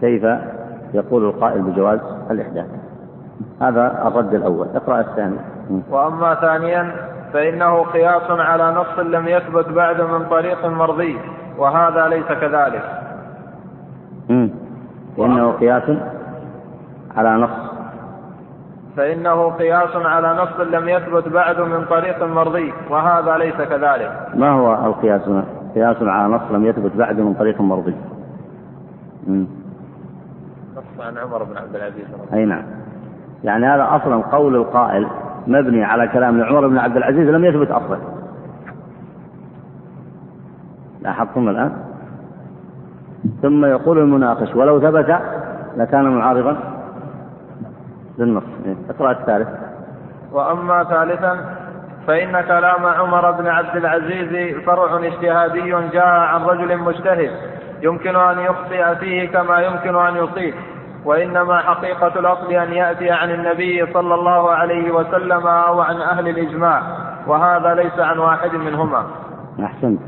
كيف 0.00 0.24
يقول 0.94 1.24
القائل 1.24 1.62
بجواز 1.62 2.00
الإحداث؟ 2.30 2.66
هذا 3.60 4.08
الرد 4.08 4.34
الأول. 4.34 4.66
اقرأ 4.74 5.00
الثاني. 5.00 5.36
وأما 5.90 6.34
ثانيا 6.34 6.92
فإنه 7.32 7.82
قياس 7.82 8.30
على 8.30 8.74
نص 8.74 8.98
لم 8.98 9.28
يثبت 9.28 9.68
بعد 9.68 10.00
من 10.00 10.24
طريق 10.30 10.66
مرضي 10.66 11.18
وهذا 11.58 12.08
ليس 12.08 12.26
كذلك. 12.26 12.82
لأنه 15.18 15.52
قياس 15.52 15.90
على 17.16 17.36
نص 17.36 17.71
فإنه 18.96 19.50
قياس 19.50 19.96
على 19.96 20.42
نص 20.42 20.60
لم 20.60 20.88
يثبت 20.88 21.28
بعد 21.28 21.60
من 21.60 21.84
طريق 21.84 22.22
مرضي 22.22 22.72
وهذا 22.90 23.38
ليس 23.38 23.54
كذلك. 23.54 24.28
ما 24.34 24.50
هو 24.50 24.86
القياس؟ 24.86 25.28
هنا؟ 25.28 25.44
قياس 25.74 25.96
على 26.02 26.34
نص 26.34 26.42
لم 26.50 26.66
يثبت 26.66 26.96
بعد 26.96 27.20
من 27.20 27.34
طريق 27.34 27.60
مرضي. 27.60 27.96
نص 30.76 31.00
عن 31.00 31.18
عمر 31.18 31.42
بن 31.42 31.56
عبد 31.56 31.76
العزيز 31.76 32.04
أي 32.32 32.44
نعم. 32.44 32.62
يعني 33.44 33.66
هذا 33.66 33.88
أصلا 33.90 34.22
قول 34.22 34.56
القائل 34.56 35.06
مبني 35.46 35.84
على 35.84 36.08
كلام 36.08 36.42
عمر 36.42 36.68
بن 36.68 36.78
عبد 36.78 36.96
العزيز 36.96 37.28
لم 37.28 37.44
يثبت 37.44 37.70
أصلا. 37.70 37.98
لاحظتم 41.00 41.48
الآن؟ 41.48 41.72
ثم 43.42 43.64
يقول 43.64 43.98
المناقش 43.98 44.54
ولو 44.54 44.80
ثبت 44.80 45.18
لكان 45.76 46.04
معارضا؟ 46.04 46.71
للنص. 48.18 48.44
إيه، 48.66 48.76
اقرأ 48.90 49.10
الثالث. 49.10 49.48
وأما 50.32 50.84
ثالثا 50.84 51.62
فإن 52.06 52.40
كلام 52.40 52.86
عمر 52.86 53.30
بن 53.30 53.46
عبد 53.46 53.76
العزيز 53.76 54.56
فرع 54.66 54.96
اجتهادي 54.96 55.70
جاء 55.92 56.06
عن 56.06 56.42
رجل 56.42 56.78
مجتهد 56.78 57.30
يمكن 57.82 58.16
أن 58.16 58.38
يخطئ 58.38 58.94
فيه 58.94 59.28
كما 59.28 59.60
يمكن 59.60 59.96
أن 59.96 60.16
يصيب 60.16 60.54
وإنما 61.04 61.58
حقيقة 61.58 62.20
الأصل 62.20 62.52
أن 62.52 62.72
يأتي 62.72 63.10
عن 63.10 63.30
النبي 63.30 63.92
صلى 63.92 64.14
الله 64.14 64.50
عليه 64.50 64.90
وسلم 64.90 65.46
أو 65.46 65.80
عن 65.80 65.96
أهل 65.96 66.28
الإجماع 66.28 66.82
وهذا 67.26 67.74
ليس 67.74 67.98
عن 67.98 68.18
واحد 68.18 68.54
منهما. 68.54 69.04
أحسنت. 69.64 70.00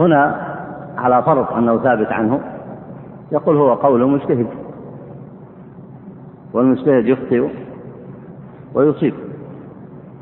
هنا 0.00 0.48
على 0.98 1.22
فرض 1.22 1.52
أنه 1.52 1.78
ثابت 1.78 2.12
عنه 2.12 2.40
يقول 3.32 3.56
هو 3.56 3.74
قول 3.74 4.10
مجتهد. 4.10 4.46
والمجتهد 6.54 7.06
يخطئ 7.06 7.48
ويصيب. 8.74 9.14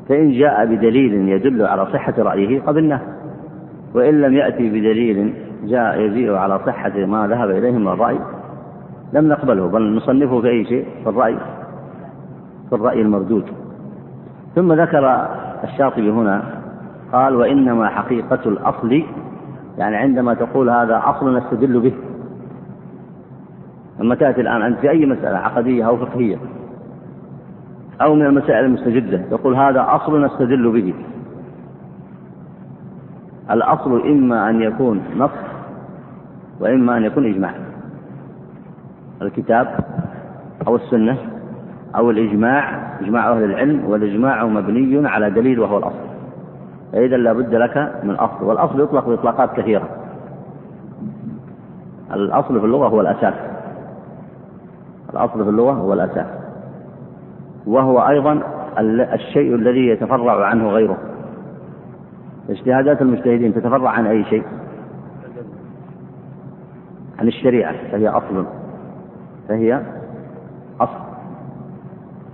فإن 0.09 0.31
جاء 0.31 0.65
بدليل 0.65 1.13
يدل 1.29 1.65
على 1.65 1.85
صحة 1.85 2.13
رأيه 2.17 2.61
قبلناه 2.61 3.01
وإن 3.93 4.21
لم 4.21 4.33
يأتي 4.33 4.69
بدليل 4.69 5.33
جاء 5.63 5.99
يجيء 5.99 6.33
على 6.33 6.59
صحة 6.65 7.05
ما 7.05 7.27
ذهب 7.27 7.49
إليه 7.49 7.71
من 7.71 7.87
الرأي 7.87 8.19
لم 9.13 9.27
نقبله 9.27 9.67
بل 9.67 9.95
نصنفه 9.95 10.41
في 10.41 10.49
أي 10.49 10.65
شيء 10.65 10.85
في 11.03 11.09
الرأي 11.09 11.37
في 12.69 12.75
الرأي 12.75 13.01
المردود. 13.01 13.45
ثم 14.55 14.73
ذكر 14.73 15.27
الشاطبي 15.63 16.11
هنا 16.11 16.43
قال 17.13 17.35
وإنما 17.35 17.89
حقيقة 17.89 18.39
الأصل 18.45 19.03
يعني 19.77 19.95
عندما 19.95 20.33
تقول 20.33 20.69
هذا 20.69 21.01
أصل 21.05 21.37
نستدل 21.37 21.79
به. 21.79 21.93
لما 24.01 24.15
تأتي 24.15 24.41
الآن 24.41 24.61
أنت 24.61 24.79
في 24.79 24.89
أي 24.89 25.05
مسألة 25.05 25.37
عقدية 25.37 25.87
أو 25.87 25.97
فقهية 25.97 26.37
أو 28.01 28.15
من 28.15 28.25
المسائل 28.25 28.65
المستجدة 28.65 29.17
تقول 29.17 29.55
هذا 29.55 29.85
أصل 29.89 30.25
نستدل 30.25 30.71
به. 30.71 30.93
الأصل 33.51 34.01
إما 34.01 34.49
أن 34.49 34.61
يكون 34.61 35.01
نص 35.17 35.31
وإما 36.59 36.97
أن 36.97 37.03
يكون 37.03 37.25
إجماع. 37.25 37.53
الكتاب 39.21 39.67
أو 40.67 40.75
السنة 40.75 41.17
أو 41.95 42.11
الإجماع 42.11 42.91
إجماع 43.01 43.31
أهل 43.31 43.43
العلم 43.43 43.85
والإجماع 43.85 44.45
مبني 44.45 45.07
على 45.07 45.29
دليل 45.29 45.59
وهو 45.59 45.77
الأصل. 45.77 46.11
فإذا 46.91 47.17
لا 47.17 47.33
بد 47.33 47.55
لك 47.55 47.93
من 48.03 48.15
أصل 48.15 48.43
والأصل 48.43 48.81
يطلق 48.81 49.09
بإطلاقات 49.09 49.53
كثيرة. 49.57 49.89
الأصل 52.13 52.59
في 52.59 52.65
اللغة 52.65 52.87
هو 52.87 53.01
الأساس. 53.01 53.50
الأصل 55.13 55.43
في 55.43 55.49
اللغة 55.49 55.71
هو 55.71 55.93
الأساس. 55.93 56.27
وهو 57.67 57.99
أيضا 57.99 58.41
الشيء 59.13 59.55
الذي 59.55 59.87
يتفرع 59.87 60.45
عنه 60.45 60.69
غيره. 60.69 60.97
اجتهادات 62.49 63.01
المجتهدين 63.01 63.53
تتفرع 63.53 63.89
عن 63.89 64.05
أي 64.05 64.23
شيء؟ 64.23 64.43
عن 67.19 67.27
الشريعة 67.27 67.75
فهي 67.91 68.07
أصل. 68.07 68.45
فهي 69.47 69.81
أصل. 70.81 70.99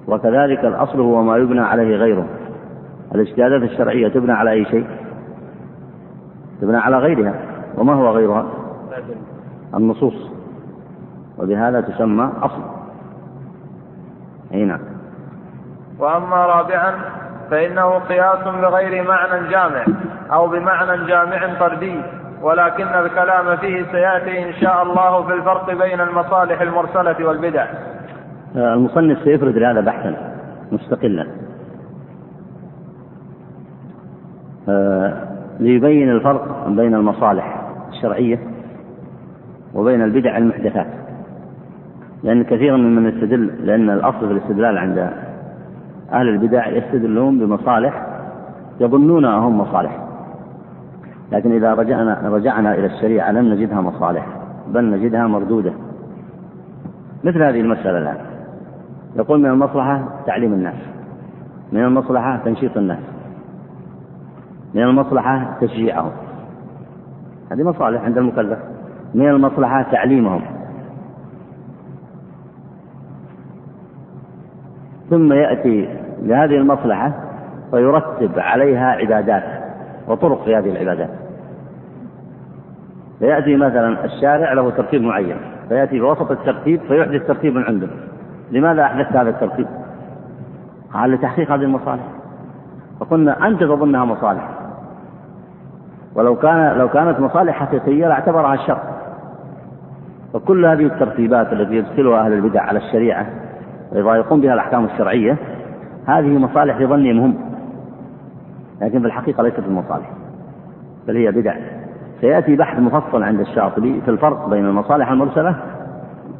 وكذلك 0.08 0.66
الأصل 0.66 1.00
هو 1.00 1.22
ما 1.22 1.38
يبنى 1.38 1.62
عليه 1.62 1.96
غيره. 1.96 2.26
الاجتهادات 3.16 3.62
الشرعية 3.62 4.08
تبنى 4.08 4.32
على 4.32 4.52
أي 4.52 4.66
شيء؟ 4.66 4.88
تبنى 6.62 6.78
على 6.78 6.98
غيرها. 6.98 7.34
وما 7.78 7.94
هو 7.94 8.10
غيرها؟ 8.10 8.46
النصوص. 9.76 10.37
وبهذا 11.40 11.82
تسمى 11.82 12.32
أصل. 12.42 12.62
أي 14.54 14.66
نعم. 14.66 14.80
وأما 16.00 16.46
رابعا 16.46 16.94
فإنه 17.52 18.00
قياس 18.00 18.44
بغير 18.44 19.08
معنى 19.08 19.50
جامع 19.50 19.86
أو 20.32 20.48
بمعنى 20.48 21.06
جامع 21.08 21.60
طردي 21.60 22.02
ولكن 22.42 22.88
الكلام 22.88 23.58
فيه 23.58 23.86
سيأتي 23.92 24.50
إن 24.50 24.54
شاء 24.54 24.84
الله 24.84 25.24
في 25.24 25.34
الفرق 25.34 25.74
بين 25.74 26.02
المصالح 26.02 26.62
المرسلة 26.62 27.28
والبدع. 27.28 27.66
آه، 28.56 28.74
المصنف 28.74 29.24
سيفرد 29.24 29.58
لهذا 29.58 29.82
بحثا 29.82 30.16
مستقلا. 30.72 31.28
آه، 34.70 35.14
ليبين 35.60 36.10
الفرق 36.10 36.68
بين 36.68 36.96
المصالح 36.96 37.68
الشرعية 37.90 38.40
وبين 39.74 40.04
البدع 40.04 40.38
المحدثات. 40.38 40.88
لأن 42.24 42.44
كثيرا 42.44 42.78
ممن 42.78 43.10
يستدل 43.10 43.52
لأن 43.64 43.90
الأصل 43.90 44.20
في 44.20 44.32
الاستدلال 44.32 44.78
عند 44.78 44.98
أهل 46.12 46.30
البدع 46.30 46.68
يستدلون 46.68 47.40
بمصالح 47.40 48.08
يظنون 48.80 49.26
هم 49.26 49.58
مصالح. 49.58 50.00
لكن 51.32 51.52
إذا 51.52 51.74
رجعنا 51.74 52.22
رجعنا 52.24 52.74
إلى 52.74 52.86
الشريعة 52.86 53.32
لم 53.32 53.54
نجدها 53.54 53.82
مصالح 53.82 54.28
بل 54.68 54.90
نجدها 54.90 55.28
مردودة. 55.28 55.74
مثل 57.24 57.44
هذه 57.44 57.62
المسألة 57.62 57.98
الآن. 57.98 58.18
يقول 59.16 59.40
من 59.40 59.50
المصلحة 59.50 60.04
تعليم 60.26 60.54
الناس 60.54 60.76
من 61.72 61.84
المصلحة 61.84 62.38
تنشيط 62.38 62.78
الناس 62.78 63.00
من 64.74 64.84
المصلحة 64.84 65.58
تشجيعهم. 65.62 66.12
هذه 67.52 67.64
مصالح 67.64 68.02
عند 68.02 68.18
المكلف 68.18 68.60
من 69.16 69.30
المصلحة 69.30 69.82
تعليمهم. 69.92 70.57
ثم 75.10 75.34
يأتي 75.34 75.90
لهذه 76.22 76.58
المصلحة 76.58 77.14
فيرتب 77.72 78.40
عليها 78.40 78.88
عبادات 78.88 79.44
وطرق 80.08 80.44
في 80.44 80.56
هذه 80.56 80.70
العبادات. 80.70 81.10
فيأتي 83.20 83.56
مثلا 83.56 84.06
الشارع 84.06 84.54
له 84.54 84.70
ترتيب 84.70 85.02
معين 85.02 85.38
فيأتي 85.70 86.00
بوسط 86.00 86.32
الترتيب 86.32 86.82
فيحدث 86.88 87.28
ترتيب 87.28 87.56
من 87.56 87.64
عنده. 87.64 87.88
لماذا 88.52 88.84
أحدثت 88.84 89.16
هذا 89.16 89.30
الترتيب؟ 89.30 89.68
قال 90.94 91.12
لتحقيق 91.12 91.52
هذه 91.52 91.64
المصالح. 91.64 92.04
فقلنا 93.00 93.48
أنت 93.48 93.64
تظنها 93.64 94.06
مصالح. 94.06 94.50
ولو 96.16 96.36
كان 96.36 96.78
لو 96.78 96.90
كانت 96.90 97.20
مصالح 97.20 97.56
حقيقية 97.56 98.08
لاعتبرها 98.08 98.54
الشر 98.54 98.80
فكل 100.34 100.66
هذه 100.66 100.86
الترتيبات 100.86 101.54
التي 101.54 101.76
يدخلها 101.76 102.26
أهل 102.26 102.34
البدع 102.34 102.62
على 102.62 102.80
الشريعة 102.80 103.26
ويضايقون 103.92 104.42
بها 104.42 104.54
الأحكام 104.54 104.86
الشرعية 104.86 105.38
هذه 106.08 106.38
مصالح 106.38 106.78
في 106.78 106.86
ظنهم 106.86 107.20
هم 107.20 107.38
لكن 108.82 109.00
في 109.00 109.06
الحقيقة 109.06 109.44
ليست 109.44 109.60
المصالح 109.60 110.10
بل 111.08 111.18
هي 111.18 111.32
بدع. 111.32 111.56
سيأتي 112.22 112.56
بحث 112.56 112.80
مفصل 112.80 113.24
عند 113.24 113.40
الشاطبي 113.40 114.02
في 114.02 114.12
الفرق 114.12 114.50
بين 114.50 114.66
المصالح 114.66 115.12
المرسلة 115.12 115.56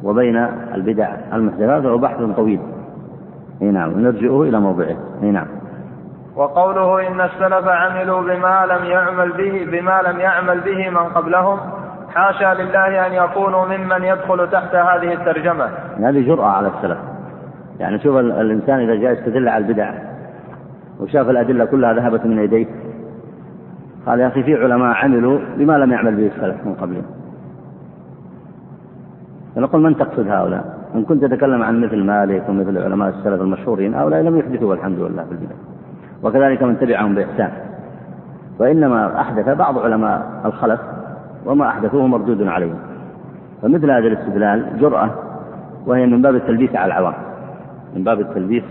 وبين 0.02 0.36
البدع 0.74 1.08
المحدثات 1.32 1.84
وهو 1.84 1.98
بحث 1.98 2.22
طويل. 2.36 2.60
إي 3.62 3.70
نعم 3.70 4.00
نرجعه 4.00 4.42
إلى 4.42 4.60
موضعه. 4.60 4.96
إي 5.22 5.30
نعم. 5.30 5.46
وقوله 6.36 7.08
إن 7.08 7.20
السلف 7.20 7.68
عملوا 7.68 8.20
بما 8.20 8.66
لم 8.66 8.84
يعمل 8.84 9.32
به 9.32 9.66
بما 9.70 10.02
لم 10.02 10.20
يعمل 10.20 10.60
به 10.60 10.90
من 10.90 11.08
قبلهم 11.14 11.58
حاشا 12.14 12.54
لله 12.62 13.06
أن 13.06 13.12
يكونوا 13.12 13.66
ممن 13.66 14.04
يدخل 14.04 14.50
تحت 14.50 14.74
هذه 14.74 15.12
الترجمة. 15.12 15.68
هذه 15.98 16.26
جرأة 16.26 16.46
على 16.46 16.68
السلف. 16.68 16.98
يعني 17.80 17.98
شوف 17.98 18.16
الإنسان 18.16 18.80
إذا 18.80 18.94
جاء 18.94 19.12
يستدل 19.12 19.48
على 19.48 19.66
البدع 19.66 19.94
وشاف 21.00 21.30
الأدلة 21.30 21.64
كلها 21.64 21.92
ذهبت 21.92 22.26
من 22.26 22.38
يديه 22.38 22.66
قال 24.06 24.20
يا 24.20 24.26
أخي 24.26 24.42
في 24.42 24.54
علماء 24.54 24.94
عملوا 24.94 25.38
بما 25.56 25.72
لم 25.72 25.92
يعمل 25.92 26.16
به 26.16 26.26
السلف 26.26 26.66
من 26.66 26.74
قبلهم. 26.74 27.04
فنقول 29.54 29.82
من 29.82 29.96
تقصد 29.96 30.28
هؤلاء؟ 30.28 30.78
إن 30.94 31.04
كنت 31.04 31.24
تتكلم 31.24 31.62
عن 31.62 31.80
مثل 31.80 32.04
مالك 32.04 32.48
ومثل 32.48 32.78
علماء 32.78 33.08
السلف 33.08 33.40
المشهورين 33.40 33.94
هؤلاء 33.94 34.22
لم 34.22 34.38
يحدثوا 34.38 34.70
والحمد 34.70 34.98
لله 34.98 35.24
في 35.24 35.32
البدع 35.32 35.54
وكذلك 36.22 36.62
من 36.62 36.78
تبعهم 36.78 37.14
بإحسان 37.14 37.50
وإنما 38.58 39.20
أحدث 39.20 39.48
بعض 39.48 39.78
علماء 39.78 40.40
الخلف 40.44 40.80
وما 41.46 41.68
أحدثوه 41.68 42.06
مردود 42.06 42.42
عليهم 42.42 42.78
فمثل 43.62 43.90
هذا 43.90 44.06
الاستدلال 44.06 44.78
جرأة 44.80 45.10
وهي 45.86 46.06
من 46.06 46.22
باب 46.22 46.34
التلبيس 46.34 46.76
على 46.76 46.86
العوام 46.86 47.27
من 47.96 48.04
باب 48.04 48.20
التلبيس 48.20 48.64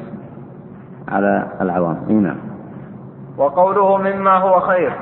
على 1.07 1.47
العوام. 1.61 1.97
إيه 2.09 2.15
نعم. 2.15 2.38
وقوله 3.38 3.97
مما 3.97 4.38
هو 4.38 4.59
خير. 4.59 4.93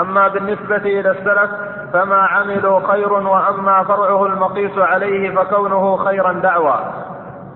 أما 0.00 0.28
بالنسبة 0.28 0.76
إلى 0.76 1.10
السلف 1.10 1.50
فما 1.92 2.16
عملوا 2.16 2.80
خير 2.80 3.12
وأما 3.12 3.82
فرعه 3.82 4.26
المقيس 4.26 4.78
عليه 4.78 5.34
فكونه 5.34 5.96
خيرا 5.96 6.32
دعوى. 6.32 6.74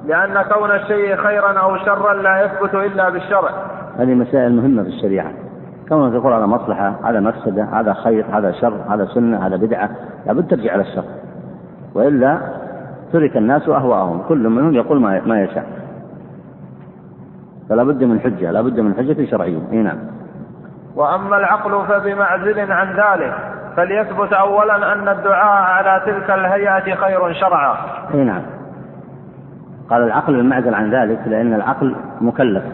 لأن 0.07 0.43
كون 0.43 0.71
الشيء 0.71 1.17
خيرا 1.17 1.59
أو 1.59 1.77
شرا 1.77 2.15
لا 2.15 2.45
يثبت 2.45 2.75
إلا 2.75 3.11
بالشرع. 3.11 3.51
هذه 3.99 4.15
مسائل 4.15 4.57
مهمة 4.57 4.83
في 4.83 4.89
الشريعة. 4.89 5.31
كونك 5.89 6.13
تقول 6.13 6.33
هذا 6.33 6.47
مصلحة 6.47 6.95
هذا 7.05 7.21
مفسدة 7.21 7.65
هذا 7.65 7.93
خير 7.93 8.27
هذا 8.33 8.53
شر 8.53 8.75
هذا 8.89 9.05
سنة 9.05 9.47
هذا 9.47 9.57
بدعة 9.57 9.91
لابد 10.27 10.51
ترجع 10.51 10.75
إلى 10.75 10.83
الشر. 10.83 11.05
وإلا 11.95 12.39
ترك 13.13 13.37
الناس 13.37 13.69
أهواءهم 13.69 14.23
كل 14.29 14.49
منهم 14.49 14.75
يقول 14.75 15.01
ما 15.01 15.43
يشاء. 15.43 15.67
فلا 17.69 17.83
بد 17.83 18.05
من 18.05 18.21
حجة 18.21 18.51
لا 18.51 18.61
بد 18.61 18.81
من 18.81 18.95
حجة 18.95 19.31
شرعية 19.31 19.59
إي 19.73 19.77
نعم. 19.77 19.99
وأما 20.97 21.37
العقل 21.37 21.87
فبمعزل 21.87 22.73
عن 22.73 22.89
ذلك 22.97 23.35
فليثبت 23.77 24.33
أولا 24.33 24.93
أن 24.93 25.09
الدعاء 25.09 25.63
على 25.63 26.03
تلك 26.07 26.31
الهيئة 26.31 26.95
خير 26.95 27.33
شرعا. 27.33 27.77
إي 28.15 28.25
نعم. 28.25 28.43
قال 29.91 30.03
العقل 30.03 30.37
بالمعزل 30.37 30.75
عن 30.75 30.95
ذلك 30.95 31.19
لأن 31.27 31.55
العقل 31.55 31.97
مكلف. 32.21 32.65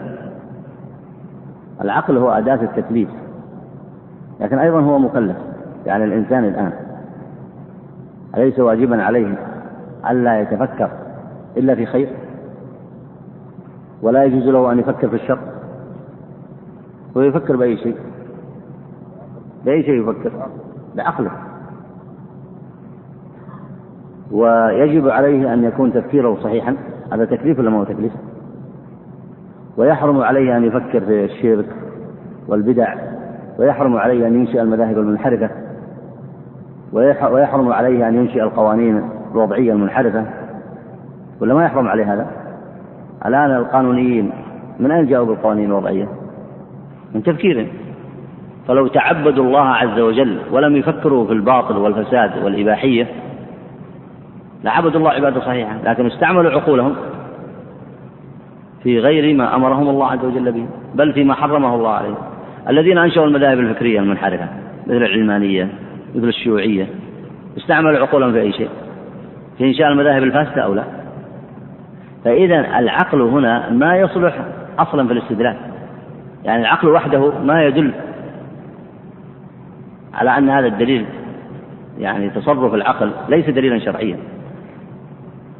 العقل 1.81 2.17
هو 2.17 2.31
أداة 2.31 2.59
التكليف 2.61 3.09
لكن 4.39 4.59
أيضا 4.59 4.79
هو 4.79 4.99
مكلف 4.99 5.37
يعني 5.85 6.03
الإنسان 6.03 6.45
الآن 6.45 6.71
أليس 8.37 8.59
واجبا 8.59 9.03
عليه 9.03 9.35
ألا 10.09 10.41
يتفكر 10.41 10.89
إلا 11.57 11.75
في 11.75 11.85
خير؟ 11.85 12.07
ولا 14.03 14.23
يجوز 14.23 14.43
له 14.43 14.71
أن 14.71 14.79
يفكر 14.79 15.07
في 15.07 15.15
الشر. 15.15 15.39
ويفكر 17.15 17.55
بأي 17.55 17.77
شيء. 17.77 17.95
بأي 19.65 19.83
شيء 19.83 20.01
يفكر؟ 20.01 20.31
بعقله 20.95 21.31
ويجب 24.31 25.09
عليه 25.09 25.53
أن 25.53 25.63
يكون 25.63 25.93
تفكيره 25.93 26.37
صحيحا. 26.43 26.75
هذا 27.13 27.25
تكليف 27.25 27.59
ولا 27.59 27.69
ما 27.69 27.79
هو 27.79 27.83
تكليف؟ 27.83 28.13
ويحرم 29.77 30.21
عليه 30.21 30.57
أن 30.57 30.63
يفكر 30.63 30.99
في 30.99 31.25
الشرك 31.25 31.65
والبدع. 32.47 32.95
ويحرم 33.59 33.97
عليه 33.97 34.27
أن 34.27 34.35
ينشئ 34.35 34.61
المذاهب 34.61 34.97
المنحرفة. 34.97 35.49
ويحرم 36.93 37.71
عليه 37.71 38.07
أن 38.07 38.15
ينشئ 38.15 38.43
القوانين 38.43 39.03
الوضعية 39.31 39.73
المنحرفة. 39.73 40.25
ولا 41.41 41.53
ما 41.53 41.65
يحرم 41.65 41.87
عليه 41.87 42.13
هذا؟ 42.13 42.42
الآن 43.25 43.51
القانونيين 43.55 44.31
من 44.79 44.91
أين 44.91 45.07
جاءوا 45.07 45.25
بالقوانين 45.25 45.65
الوضعية؟ 45.65 46.07
من 47.15 47.23
تفكيرهم 47.23 47.67
فلو 48.67 48.87
تعبدوا 48.87 49.45
الله 49.45 49.67
عز 49.67 49.99
وجل 49.99 50.39
ولم 50.51 50.75
يفكروا 50.75 51.25
في 51.25 51.33
الباطل 51.33 51.77
والفساد 51.77 52.43
والإباحية 52.43 53.07
لعبدوا 54.63 54.99
الله 54.99 55.11
عبادة 55.11 55.39
صحيحة 55.39 55.77
لكن 55.85 56.05
استعملوا 56.05 56.51
عقولهم 56.51 56.95
في 58.83 58.99
غير 58.99 59.35
ما 59.35 59.55
أمرهم 59.55 59.89
الله 59.89 60.11
عز 60.11 60.25
وجل 60.25 60.51
به 60.51 60.65
بل 60.95 61.13
فيما 61.13 61.33
حرمه 61.33 61.75
الله 61.75 61.89
عليه. 61.89 62.15
الذين 62.69 62.97
أنشأوا 62.97 63.25
المذاهب 63.25 63.59
الفكرية 63.59 63.99
المنحرفة 63.99 64.47
مثل 64.87 64.97
العلمانية 64.97 65.69
مثل 66.15 66.27
الشيوعية 66.27 66.87
استعملوا 67.57 67.99
عقولهم 67.99 68.31
في 68.31 68.41
أي 68.41 68.51
شيء؟ 68.51 68.69
في 69.57 69.63
إنشاء 69.67 69.87
المذاهب 69.87 70.23
الفاسدة 70.23 70.61
أو 70.61 70.73
لا؟ 70.73 70.83
فإذا 72.25 72.79
العقل 72.79 73.21
هنا 73.21 73.69
ما 73.69 73.97
يصلح 73.97 74.45
أصلا 74.79 75.07
في 75.07 75.13
الاستدلال. 75.13 75.57
يعني 76.43 76.61
العقل 76.61 76.89
وحده 76.89 77.39
ما 77.39 77.63
يدل 77.63 77.91
على 80.13 80.37
أن 80.37 80.49
هذا 80.49 80.67
الدليل 80.67 81.05
يعني 81.97 82.29
تصرف 82.29 82.73
العقل 82.73 83.11
ليس 83.29 83.49
دليلا 83.49 83.79
شرعيا 83.79 84.17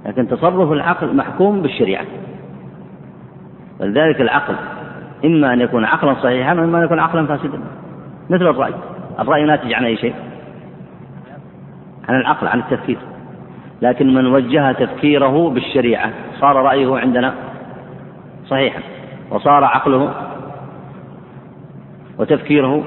لكن 0.05 0.27
تصرف 0.27 0.71
العقل 0.71 1.15
محكوم 1.15 1.61
بالشريعة. 1.61 2.05
ولذلك 3.79 4.21
العقل 4.21 4.55
إما 5.25 5.53
أن 5.53 5.61
يكون 5.61 5.85
عقلا 5.85 6.13
صحيحا 6.13 6.53
وإما 6.53 6.79
أن 6.79 6.83
يكون 6.83 6.99
عقلا 6.99 7.27
فاسدا. 7.27 7.59
مثل 8.29 8.47
الرأي 8.47 8.73
الرأي 9.19 9.45
ناتج 9.45 9.73
عن 9.73 9.85
أي 9.85 9.97
شيء؟ 9.97 10.13
عن 12.09 12.15
العقل 12.15 12.47
عن 12.47 12.59
التفكير. 12.59 12.97
لكن 13.83 14.13
من 14.13 14.25
وجه 14.25 14.71
تفكيره 14.71 15.49
بالشريعة 15.49 16.13
صار 16.39 16.55
رأيه 16.55 16.97
عندنا 16.97 17.33
صحيحا 18.47 18.79
وصار 19.31 19.63
عقله 19.63 20.13
وتفكيره 22.19 22.83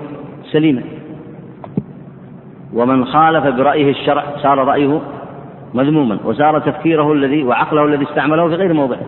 سليما. 0.52 0.82
ومن 2.74 3.04
خالف 3.04 3.46
برأيه 3.46 3.90
الشرع 3.90 4.24
صار 4.36 4.58
رأيه 4.58 5.00
مذموما 5.74 6.18
وصار 6.24 6.58
تفكيره 6.58 7.12
الذي 7.12 7.42
وعقله 7.44 7.84
الذي 7.84 8.04
استعمله 8.04 8.48
في 8.48 8.54
غير 8.54 8.72
موضعه 8.72 9.06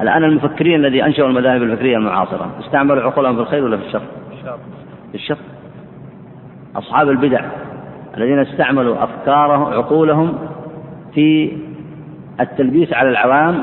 الآن 0.00 0.24
المفكرين 0.24 0.74
الذي 0.84 1.04
أنشأوا 1.04 1.28
المذاهب 1.28 1.62
الفكرية 1.62 1.96
المعاصرة 1.96 2.50
استعملوا 2.60 3.02
عقولهم 3.02 3.34
في 3.34 3.40
الخير 3.40 3.64
ولا 3.64 3.76
في 3.76 3.86
الشر؟ 3.86 4.02
في 5.12 5.14
الشر. 5.14 5.38
أصحاب 6.76 7.08
البدع. 7.08 7.44
الذين 8.16 8.38
استعملوا 8.38 9.04
أفكارهم 9.04 9.62
عقولهم 9.62 10.38
في 11.14 11.52
التلبيس 12.40 12.92
على 12.92 13.08
العوام 13.08 13.62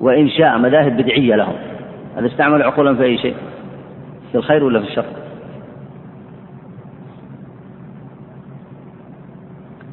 وإنشاء 0.00 0.58
مذاهب 0.58 0.96
بدعية 0.96 1.36
لهم 1.36 1.54
هل 2.16 2.26
استعملوا 2.26 2.66
عقولهم 2.66 2.96
في 2.96 3.02
أي 3.02 3.18
شيء؟ 3.18 3.34
في 4.32 4.38
الخير 4.38 4.64
ولا 4.64 4.80
في 4.80 4.86
الشر؟ 4.86 5.04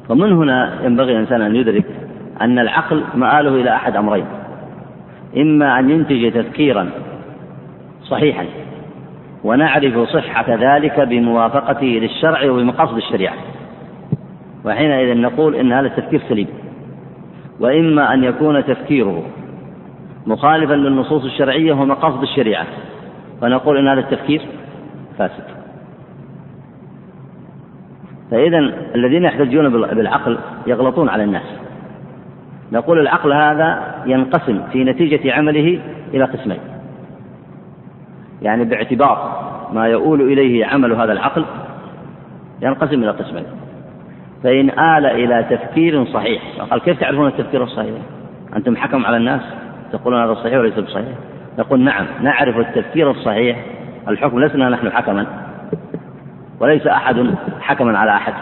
ومن 0.08 0.32
هنا 0.32 0.84
ينبغي 0.84 1.12
الإنسان 1.12 1.42
أن 1.42 1.56
يدرك 1.56 1.84
أن 2.40 2.58
العقل 2.58 3.02
مآله 3.14 3.54
إلى 3.54 3.74
أحد 3.74 3.96
أمرين 3.96 4.26
إما 5.36 5.78
أن 5.78 5.90
ينتج 5.90 6.32
تفكيرا 6.32 6.90
صحيحا 8.02 8.46
ونعرف 9.44 10.08
صحة 10.08 10.44
ذلك 10.48 11.00
بموافقته 11.00 11.86
للشرع 11.86 12.50
وبمقاصد 12.50 12.96
الشريعة 12.96 13.34
وحينئذ 14.66 15.20
نقول 15.20 15.54
إن 15.54 15.72
هذا 15.72 15.86
التفكير 15.86 16.20
سليم. 16.28 16.48
وإما 17.60 18.14
أن 18.14 18.24
يكون 18.24 18.64
تفكيره 18.64 19.22
مخالفا 20.26 20.74
للنصوص 20.74 21.24
الشرعية 21.24 21.72
ومقاصد 21.72 22.22
الشريعة. 22.22 22.66
فنقول 23.40 23.78
إن 23.78 23.88
هذا 23.88 24.00
التفكير 24.00 24.42
فاسد. 25.18 25.44
فإذا 28.30 28.58
الذين 28.94 29.24
يحتجون 29.24 29.68
بالعقل 29.94 30.38
يغلطون 30.66 31.08
على 31.08 31.24
الناس. 31.24 31.58
نقول 32.72 32.98
العقل 32.98 33.32
هذا 33.32 33.94
ينقسم 34.06 34.62
في 34.72 34.84
نتيجة 34.84 35.32
عمله 35.32 35.80
إلى 36.14 36.24
قسمين. 36.24 36.58
يعني 38.42 38.64
باعتبار 38.64 39.46
ما 39.72 39.86
يؤول 39.86 40.20
إليه 40.20 40.66
عمل 40.66 40.92
هذا 40.92 41.12
العقل 41.12 41.44
ينقسم 42.62 43.02
إلى 43.02 43.10
قسمين. 43.10 43.44
فإن 44.44 44.70
آل 44.70 45.06
إلى 45.06 45.44
تفكير 45.50 46.04
صحيح. 46.04 46.42
قال 46.70 46.80
كيف 46.80 47.00
تعرفون 47.00 47.26
التفكير 47.26 47.64
الصحيح؟ 47.64 47.94
أنتم 48.56 48.76
حكم 48.76 49.06
على 49.06 49.16
الناس 49.16 49.40
تقولون 49.92 50.22
هذا 50.22 50.34
صحيح 50.34 50.58
وليس 50.58 50.78
بصحيح. 50.78 51.08
نقول 51.58 51.80
نعم 51.80 52.06
نعرف 52.20 52.58
التفكير 52.58 53.10
الصحيح. 53.10 53.64
الحكم 54.08 54.40
لسنا 54.40 54.68
نحن 54.68 54.90
حكما. 54.90 55.26
وليس 56.60 56.86
أحد 56.86 57.34
حكما 57.60 57.98
على 57.98 58.10
أحد. 58.10 58.34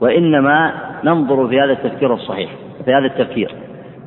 وإنما 0.00 0.72
ننظر 1.04 1.48
في 1.48 1.60
هذا 1.60 1.72
التفكير 1.72 2.14
الصحيح 2.14 2.50
في 2.84 2.94
هذا 2.94 3.06
التفكير. 3.06 3.54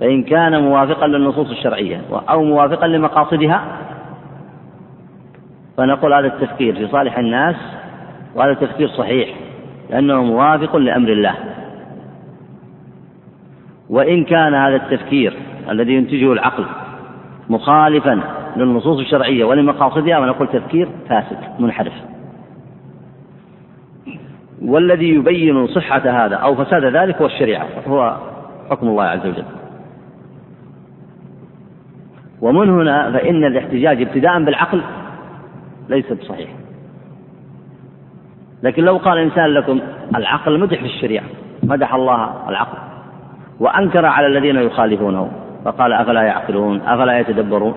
فإن 0.01 0.23
كان 0.23 0.63
موافقا 0.63 1.07
للنصوص 1.07 1.49
الشرعية 1.49 2.01
أو 2.29 2.43
موافقا 2.43 2.87
لمقاصدها 2.87 3.63
فنقول 5.77 6.13
هذا 6.13 6.27
التفكير 6.27 6.75
في 6.75 6.87
صالح 6.87 7.17
الناس 7.17 7.55
وهذا 8.35 8.51
التفكير 8.51 8.87
صحيح. 8.87 9.29
لأنه 9.89 10.23
موافق 10.23 10.75
لأمر 10.75 11.09
الله. 11.09 11.35
وإن 13.89 14.23
كان 14.23 14.53
هذا 14.53 14.75
التفكير 14.75 15.33
الذي 15.69 15.93
ينتجه 15.93 16.33
العقل 16.33 16.65
مخالفا 17.49 18.21
للنصوص 18.57 18.99
الشرعية 18.99 19.45
ولمقاصدها 19.45 20.19
ونقول 20.19 20.47
تفكير 20.47 20.89
فاسد 21.09 21.37
منحرف. 21.59 21.93
والذي 24.61 25.09
يبين 25.09 25.67
صحة 25.67 26.25
هذا 26.25 26.35
أو 26.35 26.55
فساد 26.55 26.83
ذلك 26.83 27.15
هو 27.15 27.25
الشريعة 27.25 27.67
هو 27.87 28.17
حكم 28.69 28.87
الله 28.87 29.03
عز 29.03 29.25
وجل. 29.27 29.45
ومن 32.41 32.69
هنا 32.69 33.11
فإن 33.11 33.43
الاحتجاج 33.43 34.01
ابتداء 34.01 34.43
بالعقل 34.43 34.81
ليس 35.89 36.13
بصحيح. 36.13 36.49
لكن 38.63 38.83
لو 38.83 38.97
قال 38.97 39.17
إنسان 39.17 39.45
لكم 39.45 39.79
العقل 40.15 40.59
مدح 40.59 40.79
في 40.79 40.85
الشريعة 40.85 41.25
مدح 41.63 41.93
الله 41.93 42.49
العقل 42.49 42.77
وأنكر 43.59 44.05
على 44.05 44.27
الذين 44.27 44.55
يخالفونه 44.55 45.31
فقال 45.65 45.93
أفلا 45.93 46.21
يعقلون؟ 46.21 46.81
أفلا 46.81 47.19
يتدبرون؟ 47.19 47.73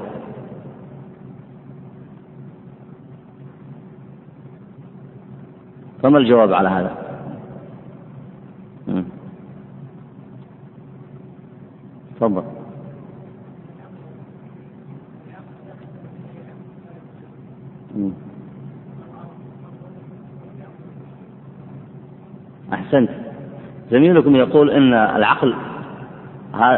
فما 6.02 6.18
الجواب 6.18 6.52
على 6.52 6.68
هذا؟ 6.68 6.96
تفضل. 12.16 12.61
أحسنت. 22.92 23.10
زميلكم 23.90 24.36
يقول 24.36 24.70
إن 24.70 24.94
العقل 24.94 25.54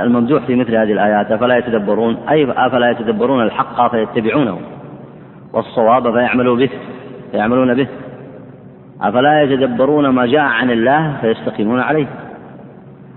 الممدوح 0.02 0.44
في 0.46 0.56
مثل 0.56 0.76
هذه 0.76 0.92
الآيات 0.92 1.32
أفلا 1.32 1.56
يتدبرون؟ 1.56 2.16
أي 2.30 2.46
أفلا 2.50 2.90
يتدبرون 2.90 3.42
الحق 3.42 3.90
فيتبعونه؟ 3.90 4.58
والصواب 5.52 6.12
فيعملوا 6.12 6.56
به 6.56 6.70
فيعملون 7.30 7.74
به. 7.74 7.86
أفلا 9.02 9.42
يتدبرون 9.42 10.08
ما 10.08 10.26
جاء 10.26 10.40
عن 10.40 10.70
الله 10.70 11.16
فيستقيمون 11.20 11.80
عليه؟ 11.80 12.06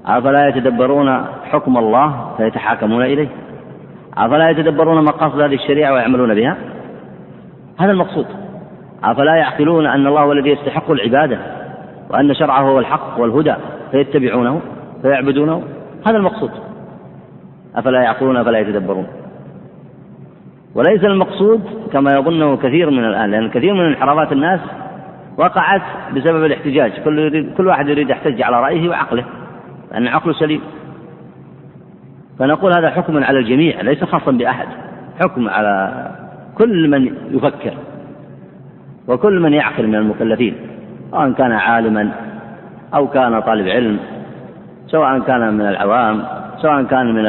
أفلا 0.06 0.48
يتدبرون 0.48 1.26
حكم 1.52 1.78
الله 1.78 2.34
فيتحاكمون 2.38 3.04
إليه؟ 3.04 3.28
أفلا 4.18 4.50
يتدبرون 4.50 5.04
مقاصد 5.04 5.42
هذه 5.42 5.56
الشريعة 5.56 5.94
ويعملون 5.94 6.36
بها؟ 6.36 6.58
هذا 7.80 7.92
المقصود. 7.92 8.26
أفلا 9.04 9.36
يعقلون 9.36 9.86
أن 9.86 10.08
الله 10.08 10.22
هو 10.22 10.32
الذي 10.32 10.50
يستحق 10.50 10.92
العبادة؟ 10.92 11.57
وأن 12.10 12.34
شرعه 12.34 12.62
هو 12.62 12.80
الحق 12.80 13.20
والهدى 13.20 13.54
فيتبعونه 13.92 14.62
فيعبدونه 15.02 15.64
هذا 16.08 16.18
المقصود. 16.18 16.52
أفلا 17.76 18.02
يعقلون 18.02 18.38
أفلا 18.38 18.60
يتدبرون. 18.60 19.08
وليس 20.76 21.04
المقصود 21.04 21.62
كما 21.94 22.14
يظنه 22.14 22.58
كثير 22.58 22.90
من 22.90 23.06
الآن 23.06 23.32
لأن 23.32 23.50
كثير 23.50 23.74
من 23.74 23.86
انحرافات 23.86 24.32
الناس 24.32 24.60
وقعت 25.38 25.82
بسبب 26.16 26.46
الاحتجاج. 26.46 26.92
كل, 26.92 27.20
يريد 27.20 27.54
كل 27.58 27.68
واحد 27.68 27.88
يريد 27.88 28.10
يحتج 28.10 28.42
على 28.42 28.62
رأيه 28.62 28.90
وعقله 28.90 29.26
لأن 29.92 30.08
عقله 30.08 30.34
سليم. 30.34 30.62
فنقول 32.40 32.74
هذا 32.74 32.90
حكم 32.90 33.24
على 33.24 33.40
الجميع 33.40 33.82
ليس 33.82 34.04
خاصا 34.04 34.32
بأحد. 34.32 34.68
حكم 35.20 35.50
على 35.50 36.08
كل 36.58 36.90
من 36.90 37.06
يفكر 37.32 37.74
وكل 39.08 39.40
من 39.40 39.54
يعقل 39.54 39.88
من 39.88 39.96
المكلفين. 39.96 40.56
سواء 41.12 41.32
كان 41.32 41.52
عالما 41.52 42.12
أو 42.94 43.08
كان 43.08 43.40
طالب 43.40 43.68
علم 43.68 44.00
سواء 44.88 45.20
كان 45.20 45.54
من 45.54 45.62
العوام 45.62 46.24
سواء 46.58 46.84
كان 46.84 47.14
من 47.14 47.24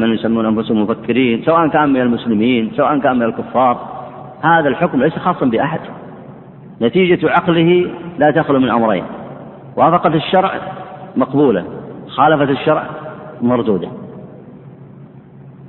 من 0.00 0.14
يسمون 0.14 0.46
أنفسهم 0.46 0.82
مفكرين 0.82 1.42
سواء 1.42 1.68
كان 1.68 1.88
من 1.88 2.00
المسلمين 2.00 2.72
سواء 2.76 2.98
كان 2.98 3.16
من 3.16 3.22
الكفار. 3.22 3.78
هذا 4.42 4.68
الحكم 4.68 5.02
ليس 5.02 5.18
خاصا 5.18 5.46
بأحد. 5.46 5.80
نتيجة 6.82 7.30
عقله 7.30 7.90
لا 8.18 8.30
تخلو 8.30 8.58
من 8.58 8.70
أمرين 8.70 9.04
وافقت 9.76 10.14
الشرع 10.14 10.52
مقبولة 11.16 11.64
خالفت 12.08 12.50
الشرع 12.50 12.84
مردودة. 13.42 13.88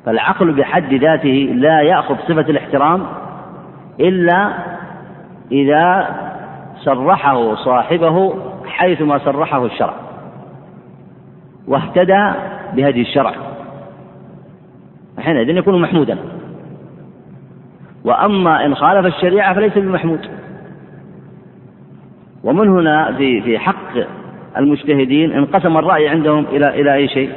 فالعقل 0.06 0.52
بحد 0.52 0.94
ذاته 0.94 1.54
لا 1.56 1.82
يأخذ 1.82 2.16
صفة 2.16 2.50
الاحترام 2.50 3.04
إلا 4.00 4.54
إذا 5.52 6.08
صرحه 6.84 7.56
صاحبه 7.56 8.34
حيثما 8.66 9.18
صرحه 9.18 9.66
الشرع 9.66 9.94
واهتدى 11.68 12.32
بهدي 12.76 13.02
الشرع. 13.02 13.34
حينئذ 15.20 15.50
يكون 15.50 15.82
محمودا. 15.82 16.18
وأما 18.06 18.66
إن 18.66 18.76
خالف 18.76 19.06
الشريعة 19.06 19.54
فليس 19.54 19.78
بمحمود. 19.78 20.20
ومن 22.44 22.70
هنا 22.70 23.14
في 23.18 23.42
في 23.42 23.60
حق 23.60 23.94
المجتهدين 24.58 25.32
انقسم 25.32 25.78
الرأي 25.78 26.10
عندهم 26.10 26.46
إلى 26.46 26.82
إلى 26.82 26.94
أي 26.94 27.08
شيء؟ 27.08 27.32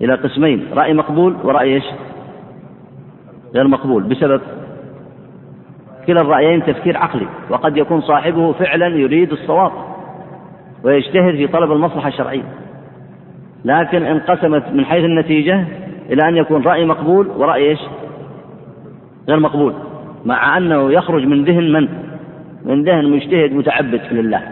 إلى 0.00 0.14
قسمين، 0.14 0.66
رأي 0.74 0.94
مقبول 0.94 1.36
ورأي 1.44 1.74
إيش؟ 1.74 1.84
غير 3.54 3.68
مقبول. 3.68 4.02
بسبب؟ 4.02 4.40
كلا 6.06 6.20
الرأيين 6.20 6.62
تفكير 6.62 6.96
عقلي 6.96 7.26
وقد 7.50 7.76
يكون 7.76 8.00
صاحبه 8.00 8.52
فعلا 8.52 8.86
يريد 8.86 9.32
الصواب 9.32 9.72
ويجتهد 10.84 11.34
في 11.34 11.46
طلب 11.46 11.72
المصلحة 11.72 12.08
الشرعية 12.08 12.44
لكن 13.64 14.02
انقسمت 14.02 14.68
من 14.72 14.84
حيث 14.84 15.04
النتيجة 15.04 15.64
إلى 16.10 16.28
أن 16.28 16.36
يكون 16.36 16.62
رأي 16.62 16.84
مقبول 16.84 17.28
ورأي 17.28 17.70
إيش؟ 17.70 17.80
غير 19.28 19.40
مقبول 19.40 19.74
مع 20.24 20.56
أنه 20.56 20.92
يخرج 20.92 21.26
من 21.26 21.44
ذهن 21.44 21.72
من؟ 21.72 21.88
من 22.64 22.84
ذهن 22.84 23.10
مجتهد 23.10 23.52
متعبد 23.52 24.00
لله 24.12 24.42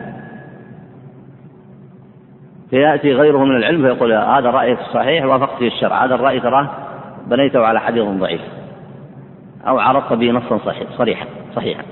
فيأتي 2.71 3.13
غيره 3.13 3.45
من 3.45 3.57
العلم 3.57 3.83
فيقول 3.83 4.13
هذا 4.13 4.51
رأيك 4.51 4.79
الصحيح 4.81 5.25
وافقت 5.25 5.59
في 5.59 5.67
الشرع 5.67 6.05
هذا 6.05 6.15
الرأي 6.15 6.41
تراه 6.41 6.71
بنيته 7.27 7.67
على 7.67 7.81
حديث 7.81 8.05
ضعيف 8.05 8.41
أو 9.67 9.79
عرضت 9.79 10.13
به 10.13 10.31
نصا 10.31 10.59
صريحا 10.99 11.27
صحيحا. 11.57 11.83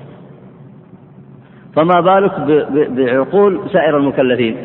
فما 1.77 2.01
بالك 2.01 2.41
بعقول 2.91 3.61
سائر 3.73 3.97
المكلفين؟ 3.97 4.57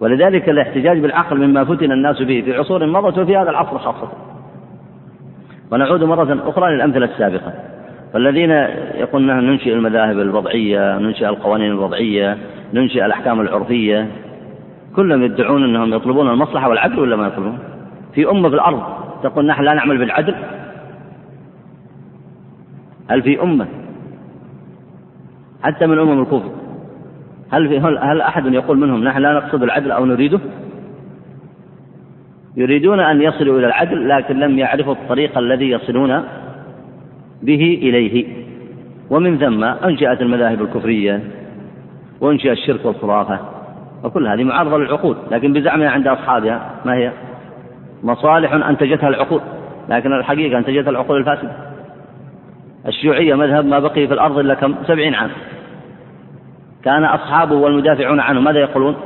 ولذلك 0.00 0.48
الاحتجاج 0.48 0.98
بالعقل 0.98 1.46
مما 1.46 1.64
فتن 1.64 1.92
الناس 1.92 2.22
به 2.22 2.42
في 2.44 2.56
عصور 2.56 2.86
مضت 2.86 3.18
وفي 3.18 3.36
هذا 3.36 3.50
العصر 3.50 3.78
خاصة. 3.78 4.08
ونعود 5.72 6.04
مرة 6.04 6.48
أخرى 6.48 6.74
للأمثلة 6.74 7.04
السابقة. 7.04 7.52
فالذين 8.12 8.50
يقولون 8.94 9.44
ننشئ 9.44 9.72
المذاهب 9.72 10.18
الوضعية 10.20 10.98
ننشئ 10.98 11.28
القوانين 11.28 11.70
الوضعية 11.70 12.38
ننشئ 12.74 13.06
الأحكام 13.06 13.40
العرفية 13.40 14.08
كلهم 14.96 15.22
يدعون 15.22 15.64
أنهم 15.64 15.94
يطلبون 15.94 16.30
المصلحة 16.30 16.68
والعدل 16.68 16.98
ولا 16.98 17.16
ما 17.16 17.26
يطلبون؟ 17.26 17.58
في 18.14 18.30
أمة 18.30 18.48
في 18.48 18.54
الأرض 18.54 18.82
تقول 19.22 19.46
نحن 19.46 19.62
لا 19.62 19.74
نعمل 19.74 19.98
بالعدل 19.98 20.34
هل 23.08 23.22
في 23.22 23.42
أمة؟ 23.42 23.66
حتى 25.62 25.86
من 25.86 25.98
أمم 25.98 26.22
الكفر. 26.22 26.50
هل 27.50 27.68
في 27.68 27.78
هل, 27.78 28.20
أحد 28.20 28.46
يقول 28.46 28.78
منهم 28.78 29.04
نحن 29.04 29.18
لا 29.18 29.32
نقصد 29.32 29.62
العدل 29.62 29.90
أو 29.90 30.04
نريده؟ 30.04 30.40
يريدون 32.56 33.00
أن 33.00 33.22
يصلوا 33.22 33.58
إلى 33.58 33.66
العدل 33.66 34.08
لكن 34.08 34.38
لم 34.38 34.58
يعرفوا 34.58 34.92
الطريق 34.92 35.38
الذي 35.38 35.70
يصلون 35.70 36.24
به 37.42 37.78
إليه. 37.82 38.26
ومن 39.10 39.38
ثم 39.38 39.64
أنشأت 39.64 40.20
المذاهب 40.20 40.62
الكفرية 40.62 41.20
وأنشأ 42.20 42.52
الشرك 42.52 42.84
والخرافة 42.84 43.38
وكل 44.04 44.28
هذه 44.28 44.44
معارضة 44.44 44.78
للعقول 44.78 45.16
لكن 45.30 45.52
بزعمها 45.52 45.88
عند 45.88 46.08
أصحابها 46.08 46.70
ما 46.84 46.94
هي؟ 46.94 47.12
مصالح 48.02 48.52
أنتجتها 48.52 49.08
العقول 49.08 49.40
لكن 49.88 50.12
الحقيقة 50.12 50.58
أنتجتها 50.58 50.90
العقول 50.90 51.18
الفاسدة. 51.18 51.52
الشيوعية 52.88 53.34
مذهب 53.34 53.64
ما 53.64 53.78
بقي 53.78 54.06
في 54.06 54.14
الأرض 54.14 54.38
إلا 54.38 54.54
كم؟ 54.54 54.74
سبعين 54.86 55.14
عام. 55.14 55.30
كان 56.84 57.04
أصحابه 57.04 57.54
والمدافعون 57.54 58.20
عنه 58.20 58.40
ماذا 58.40 58.58
يقولون؟ 58.58 58.96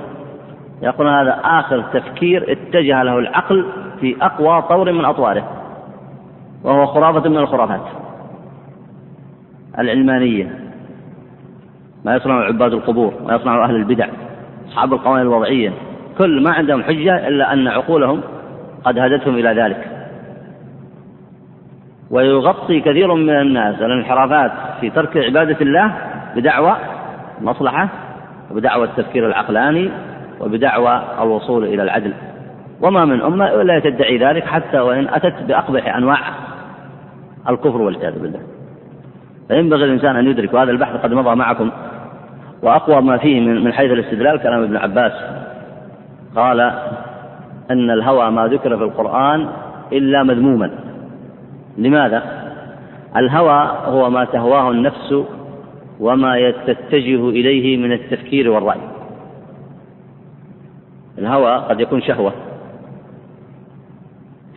يقولون 0.83 1.14
هذا 1.14 1.41
آخر 1.45 1.83
تفكير 1.83 2.53
اتجه 2.53 3.03
له 3.03 3.18
العقل 3.18 3.66
في 4.01 4.16
أقوى 4.22 4.62
طور 4.62 4.93
من 4.93 5.05
أطواره 5.05 5.45
وهو 6.64 6.87
خرافة 6.87 7.28
من 7.28 7.37
الخرافات. 7.37 7.81
العلمانية 9.78 10.61
ما 12.05 12.16
يصنع 12.16 12.35
عباد 12.35 12.72
القبور 12.72 13.12
ما 13.26 13.35
يصنع 13.35 13.64
أهل 13.64 13.76
البدع 13.76 14.07
أصحاب 14.68 14.93
القوانين 14.93 15.26
الوضعية 15.26 15.72
كل 16.18 16.43
ما 16.43 16.51
عندهم 16.51 16.83
حجة 16.83 17.28
إلا 17.28 17.53
أن 17.53 17.68
عقولهم 17.68 18.20
قد 18.85 18.99
هدتهم 18.99 19.35
إلى 19.35 19.62
ذلك. 19.62 19.89
ويغطي 22.11 22.80
كثير 22.80 23.14
من 23.14 23.30
الناس 23.30 23.82
الانحرافات 23.82 24.52
في 24.80 24.90
ترك 24.90 25.16
عبادة 25.16 25.56
الله 25.61 25.94
بدعوى 26.36 26.76
المصلحة 27.40 27.88
وبدعوى 28.50 28.84
التفكير 28.84 29.26
العقلاني 29.26 29.90
وبدعوى 30.40 31.02
الوصول 31.22 31.64
إلى 31.64 31.82
العدل. 31.82 32.12
وما 32.82 33.04
من 33.04 33.22
أمة 33.22 33.46
إلا 33.46 33.78
تدعي 33.78 34.18
ذلك 34.18 34.44
حتى 34.44 34.78
وإن 34.78 35.08
أتت 35.08 35.42
بأقبح 35.42 35.96
أنواع 35.96 36.18
الكفر 37.48 37.82
والعياذ 37.82 38.18
بالله. 38.18 38.40
فينبغي 39.48 39.84
الإنسان 39.84 40.16
أن 40.16 40.26
يدرك 40.26 40.54
وهذا 40.54 40.70
البحث 40.70 40.96
قد 40.96 41.12
مضى 41.12 41.34
معكم. 41.34 41.70
وأقوى 42.62 43.02
ما 43.02 43.16
فيه 43.16 43.40
من 43.40 43.72
حيث 43.72 43.90
الاستدلال 43.90 44.40
كلام 44.42 44.62
ابن 44.62 44.76
عباس. 44.76 45.12
قال 46.36 46.61
أن 47.70 47.90
الهوى 47.90 48.30
ما 48.30 48.46
ذكر 48.46 48.76
في 48.76 48.82
القرآن 48.84 49.48
إلا 49.92 50.22
مذموما. 50.22 50.70
لماذا؟ 51.79 52.51
الهوى 53.16 53.73
هو 53.85 54.11
ما 54.11 54.25
تهواه 54.25 54.71
النفس 54.71 55.14
وما 56.01 56.51
تتجه 56.51 57.29
إليه 57.29 57.77
من 57.77 57.93
التفكير 57.93 58.51
والرأي. 58.51 58.81
الهوى 61.18 61.57
قد 61.57 61.81
يكون 61.81 62.03
شهوة 62.03 62.33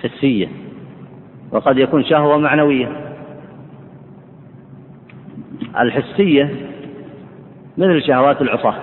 حسية 0.03 0.47
وقد 1.51 1.77
يكون 1.77 2.03
شهوة 2.03 2.37
معنوية. 2.37 2.89
الحسية 5.79 6.49
مثل 7.77 8.01
شهوات 8.01 8.41
العصاة 8.41 8.75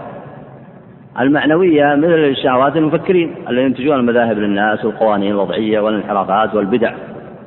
المعنوية 1.21 1.95
مثل 1.95 2.37
شهوات 2.37 2.77
المفكرين 2.77 3.35
الذين 3.49 3.67
ينتجون 3.67 3.97
المذاهب 3.97 4.39
للناس 4.39 4.85
والقوانين 4.85 5.31
الوضعية 5.31 5.81
والانحرافات 5.81 6.55
والبدع. 6.55 6.95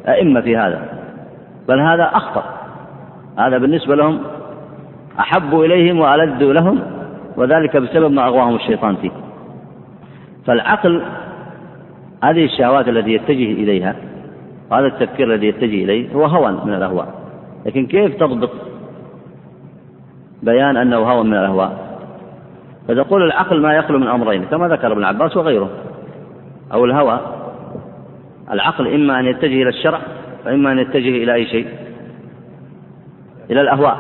أئمة 0.08 0.42
في 0.42 0.58
هذا 0.58 0.82
بل 1.68 1.80
هذا 1.80 2.04
أخطر. 2.04 2.44
هذا 3.38 3.58
بالنسبة 3.58 3.96
لهم 3.96 4.20
أحب 5.20 5.60
إليهم 5.60 6.00
وألذ 6.00 6.44
لهم 6.44 6.80
وذلك 7.38 7.78
بسبب 7.78 8.12
ما 8.12 8.28
أغواهم 8.28 8.56
الشيطان 8.56 8.96
فيه. 8.96 9.12
فالعقل 10.46 11.02
هذه 12.24 12.46
الشهوات 12.46 12.88
التي 12.88 13.14
يتجه 13.14 13.52
إليها 13.52 13.96
وهذا 14.72 14.88
التفكير 14.88 15.34
الذي 15.34 15.48
يتجه 15.48 15.84
إليه 15.84 16.14
هو 16.14 16.26
هوى 16.26 16.52
من 16.66 16.74
الأهواء. 16.74 17.08
لكن 17.66 17.86
كيف 17.86 18.16
تضبط 18.16 18.52
بيان 20.44 20.78
أنه 20.78 20.98
هوى 20.98 21.24
من 21.24 21.34
الأهواء؟ 21.34 21.84
فتقول 22.88 23.24
العقل 23.24 23.62
ما 23.62 23.74
يخلو 23.74 24.00
من 24.00 24.08
أمرين 24.08 24.46
كما 24.46 24.68
ذكر 24.68 24.92
ابن 24.92 25.04
عباس 25.04 25.38
وغيره 25.38 25.70
أو 26.74 26.86
الهوى 26.86 27.20
العقل 28.52 28.94
إما 28.94 29.20
أن 29.20 29.26
يتجه 29.26 29.62
إلى 29.62 29.70
الشرع 29.70 30.00
وإما 30.46 30.72
أن 30.72 30.80
يتجه 30.80 31.24
إلى 31.24 31.34
أي 31.34 31.46
شيء 31.46 31.68
إلى 33.52 33.62
الأهواء. 33.62 33.98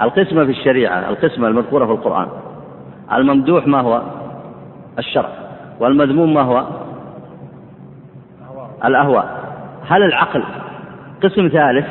القسمة 0.00 0.44
في 0.44 0.50
الشريعة 0.50 1.08
القسمة 1.08 1.48
المذكورة 1.48 1.86
في 1.86 1.92
القرآن. 1.92 2.28
الممدوح 3.12 3.66
ما 3.66 3.80
هو؟ 3.80 4.02
الشرع. 4.98 5.28
والمذموم 5.80 6.34
ما 6.34 6.42
هو؟ 6.42 6.64
الأهواء. 8.84 9.54
هل 9.88 10.02
العقل 10.02 10.44
قسم 11.22 11.48
ثالث؟ 11.48 11.86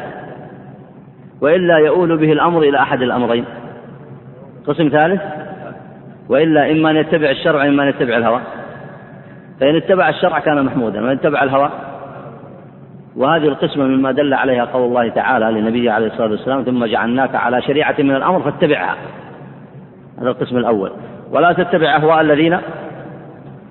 وإلا 1.41 1.77
يؤول 1.77 2.17
به 2.17 2.31
الأمر 2.31 2.61
إلى 2.61 2.81
أحد 2.81 3.01
الأمرين. 3.01 3.45
قسم 4.67 4.89
ثالث؟ 4.89 5.21
وإلا 6.29 6.71
إما 6.71 6.91
أن 6.91 6.95
يتبع 6.95 7.29
الشرع 7.29 7.63
وإما 7.63 7.83
أن 7.83 7.87
يتبع 7.89 8.17
الهوى. 8.17 8.41
فإن 9.59 9.75
اتبع 9.75 10.09
الشرع 10.09 10.39
كان 10.39 10.65
محمودا 10.65 11.01
وإن 11.01 11.11
اتبع 11.11 11.43
الهوى 11.43 11.69
وهذه 13.15 13.47
القسمة 13.47 13.83
مما 13.83 14.11
دل 14.11 14.33
عليها 14.33 14.65
قول 14.65 14.83
الله 14.83 15.09
تعالى 15.09 15.61
لنبيه 15.61 15.91
عليه 15.91 16.07
الصلاة 16.07 16.29
والسلام 16.31 16.63
ثم 16.63 16.85
جعلناك 16.85 17.35
على 17.35 17.61
شريعة 17.61 17.95
من 17.99 18.15
الأمر 18.15 18.39
فاتبعها. 18.39 18.95
هذا 20.21 20.29
القسم 20.29 20.57
الأول. 20.57 20.91
ولا 21.31 21.53
تتبع 21.53 21.95
أهواء 21.95 22.21
الذين 22.21 22.59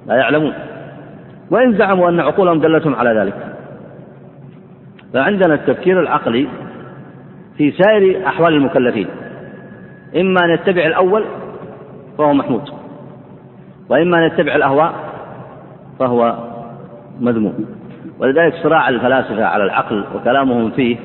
لا 0.07 0.17
يعلمون. 0.17 0.53
وإن 1.51 1.79
زعموا 1.79 2.09
أن 2.09 2.21
عقولهم 2.21 2.61
دلتهم 2.61 2.95
على 2.95 3.21
ذلك. 3.21 3.35
فعندنا 5.15 5.55
التفكير 5.55 6.01
العقلي 6.01 6.49
في 7.57 7.71
سائر 7.71 8.27
أحوال 8.27 8.55
المكلفين. 8.55 9.09
إما 10.17 10.45
أن 10.45 10.51
يتبع 10.51 10.87
الأول 10.87 11.25
فهو 12.19 12.33
محمود 12.33 12.69
وإما 13.89 14.19
أن 14.19 14.23
يتبع 14.23 14.55
الأهواء 14.55 15.06
فهو 15.99 16.35
مذموم. 17.21 17.67
ولذلك 18.19 18.55
صراع 18.63 18.89
الفلاسفة 18.89 19.45
على 19.45 19.65
العقل 19.65 20.05
وكلامهم 20.15 20.71
فيه 20.71 20.97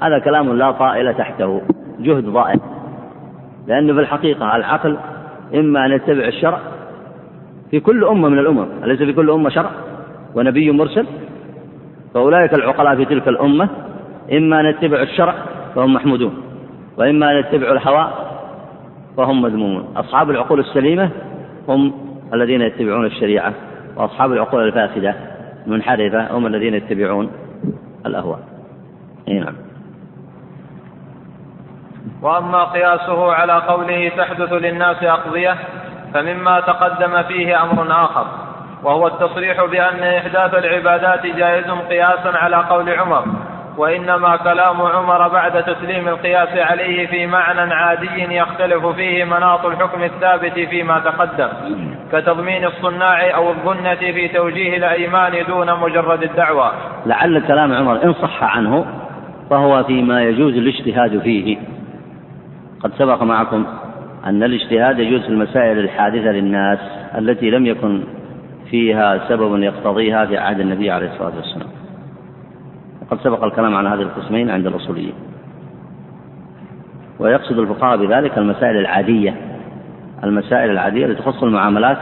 هذا 0.00 0.18
كلام 0.18 0.52
لا 0.52 0.70
طائل 0.70 1.14
تحته 1.14 1.62
جهد 2.00 2.24
ضائع. 2.24 2.54
لأنه 3.66 3.94
في 3.94 4.00
الحقيقة 4.00 4.56
العقل 4.56 4.96
إما 5.54 5.86
أن 5.86 5.92
يتبع 5.92 6.24
الشرع 6.28 6.58
في 7.70 7.80
كل 7.80 8.04
أمة 8.04 8.28
من 8.28 8.38
الأمم 8.38 8.66
أليس 8.84 8.98
في 8.98 9.12
كل 9.12 9.30
أمة 9.30 9.50
شرع؟ 9.50 9.70
ونبي 10.34 10.70
مرسل؟ 10.70 11.06
فأولئك 12.14 12.54
العقلاء 12.54 12.96
في 12.96 13.04
تلك 13.04 13.28
الأمة 13.28 13.68
إما 14.32 14.60
أن 14.60 14.66
يتبعوا 14.66 15.02
الشرع 15.02 15.34
فهم 15.74 15.94
محمودون 15.94 16.34
وإما 16.98 17.32
أن 17.32 17.36
يتبعوا 17.36 17.72
الهوى 17.72 18.10
فهم 19.16 19.42
مذمومون. 19.42 19.84
أصحاب 19.96 20.30
العقول 20.30 20.60
السليمة 20.60 21.10
هم 21.68 21.92
الذين 22.34 22.60
يتبعون 22.60 23.06
الشريعة. 23.06 23.52
وأصحاب 23.96 24.32
العقول 24.32 24.68
الفاسدة 24.68 25.14
المنحرفة 25.66 26.36
هم 26.36 26.46
الذين 26.46 26.74
يتبعون 26.74 27.30
الأهواء. 28.06 28.38
أي 29.28 29.38
نعم. 29.38 29.54
وأما 32.22 32.64
قياسه 32.64 33.32
على 33.32 33.52
قوله 33.52 34.08
تحدث 34.08 34.52
للناس 34.52 35.02
أقضية 35.02 35.56
فمما 36.14 36.60
تقدم 36.60 37.22
فيه 37.22 37.62
أمر 37.62 38.04
آخر 38.04 38.26
وهو 38.82 39.06
التصريح 39.06 39.64
بأن 39.64 40.02
إحداث 40.02 40.54
العبادات 40.54 41.26
جائز 41.26 41.70
قياسا 41.70 42.28
على 42.28 42.56
قول 42.56 42.90
عمر. 42.90 43.24
وإنما 43.76 44.36
كلام 44.36 44.82
عمر 44.82 45.28
بعد 45.28 45.62
تسليم 45.62 46.08
القياس 46.08 46.48
عليه 46.48 47.06
في 47.06 47.26
معنى 47.26 47.74
عادي 47.74 48.36
يختلف 48.36 48.86
فيه 48.86 49.24
مناط 49.24 49.66
الحكم 49.66 50.02
الثابت 50.02 50.52
فيما 50.52 50.98
تقدم 50.98 51.48
كتضمين 52.12 52.64
الصناع 52.64 53.36
أو 53.36 53.50
الظنة 53.50 53.94
في 53.94 54.28
توجيه 54.28 54.76
الأيمان 54.76 55.44
دون 55.48 55.80
مجرد 55.80 56.22
الدعوى 56.22 56.72
لعل 57.06 57.38
كلام 57.38 57.72
عمر 57.72 58.04
إن 58.04 58.12
صح 58.12 58.56
عنه 58.56 58.86
فهو 59.50 59.84
فيما 59.84 60.22
يجوز 60.22 60.56
الاجتهاد 60.56 61.18
فيه. 61.18 61.56
قد 62.80 62.92
سبق 62.98 63.22
معكم 63.22 63.66
أن 64.26 64.42
الاجتهاد 64.42 64.98
يجوز 64.98 65.22
في 65.22 65.28
المسائل 65.28 65.78
الحادثة 65.78 66.30
للناس 66.30 66.78
التي 67.18 67.50
لم 67.50 67.66
يكن 67.66 68.04
فيها 68.70 69.28
سبب 69.28 69.62
يقتضيها 69.62 70.26
في 70.26 70.38
عهد 70.38 70.60
النبي 70.60 70.90
عليه 70.90 71.06
الصلاة 71.06 71.32
والسلام. 71.36 71.83
وقد 73.06 73.20
سبق 73.20 73.44
الكلام 73.44 73.76
عن 73.76 73.86
هذه 73.86 74.02
القسمين 74.02 74.50
عند 74.50 74.66
الأصوليين. 74.66 75.14
ويقصد 77.18 77.58
الفقهاء 77.58 77.96
بذلك 77.96 78.38
المسائل 78.38 78.76
العادية 78.76 79.34
المسائل 80.24 80.70
العادية 80.70 81.06
التي 81.06 81.22
تخص 81.22 81.42
المعاملات 81.42 81.98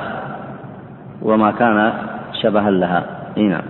وما 1.22 1.50
كان 1.50 1.92
شبها 2.42 2.70
لها. 2.70 3.04
إي 3.36 3.42
نعم. 3.42 3.62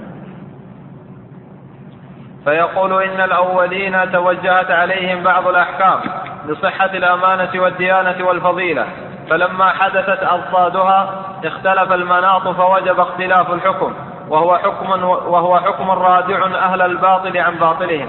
فيقول 2.44 3.02
إن 3.02 3.20
الأولين 3.20 4.12
توجهت 4.12 4.70
عليهم 4.70 5.22
بعض 5.22 5.46
الأحكام 5.46 6.00
لصحة 6.48 6.90
الأمانة 6.94 7.62
والديانة 7.62 8.26
والفضيلة 8.26 8.86
فلما 9.30 9.68
حدثت 9.68 10.22
أضدادها 10.22 11.24
اختلف 11.44 11.92
المناط 11.92 12.48
فوجب 12.48 13.00
اختلاف 13.00 13.52
الحكم. 13.52 13.92
وهو 14.32 14.56
حكم 14.56 15.02
وهو 15.04 15.58
حكم 15.58 15.90
رادع 15.90 16.46
أهل 16.46 16.82
الباطل 16.82 17.38
عن 17.38 17.54
باطلهم. 17.54 18.08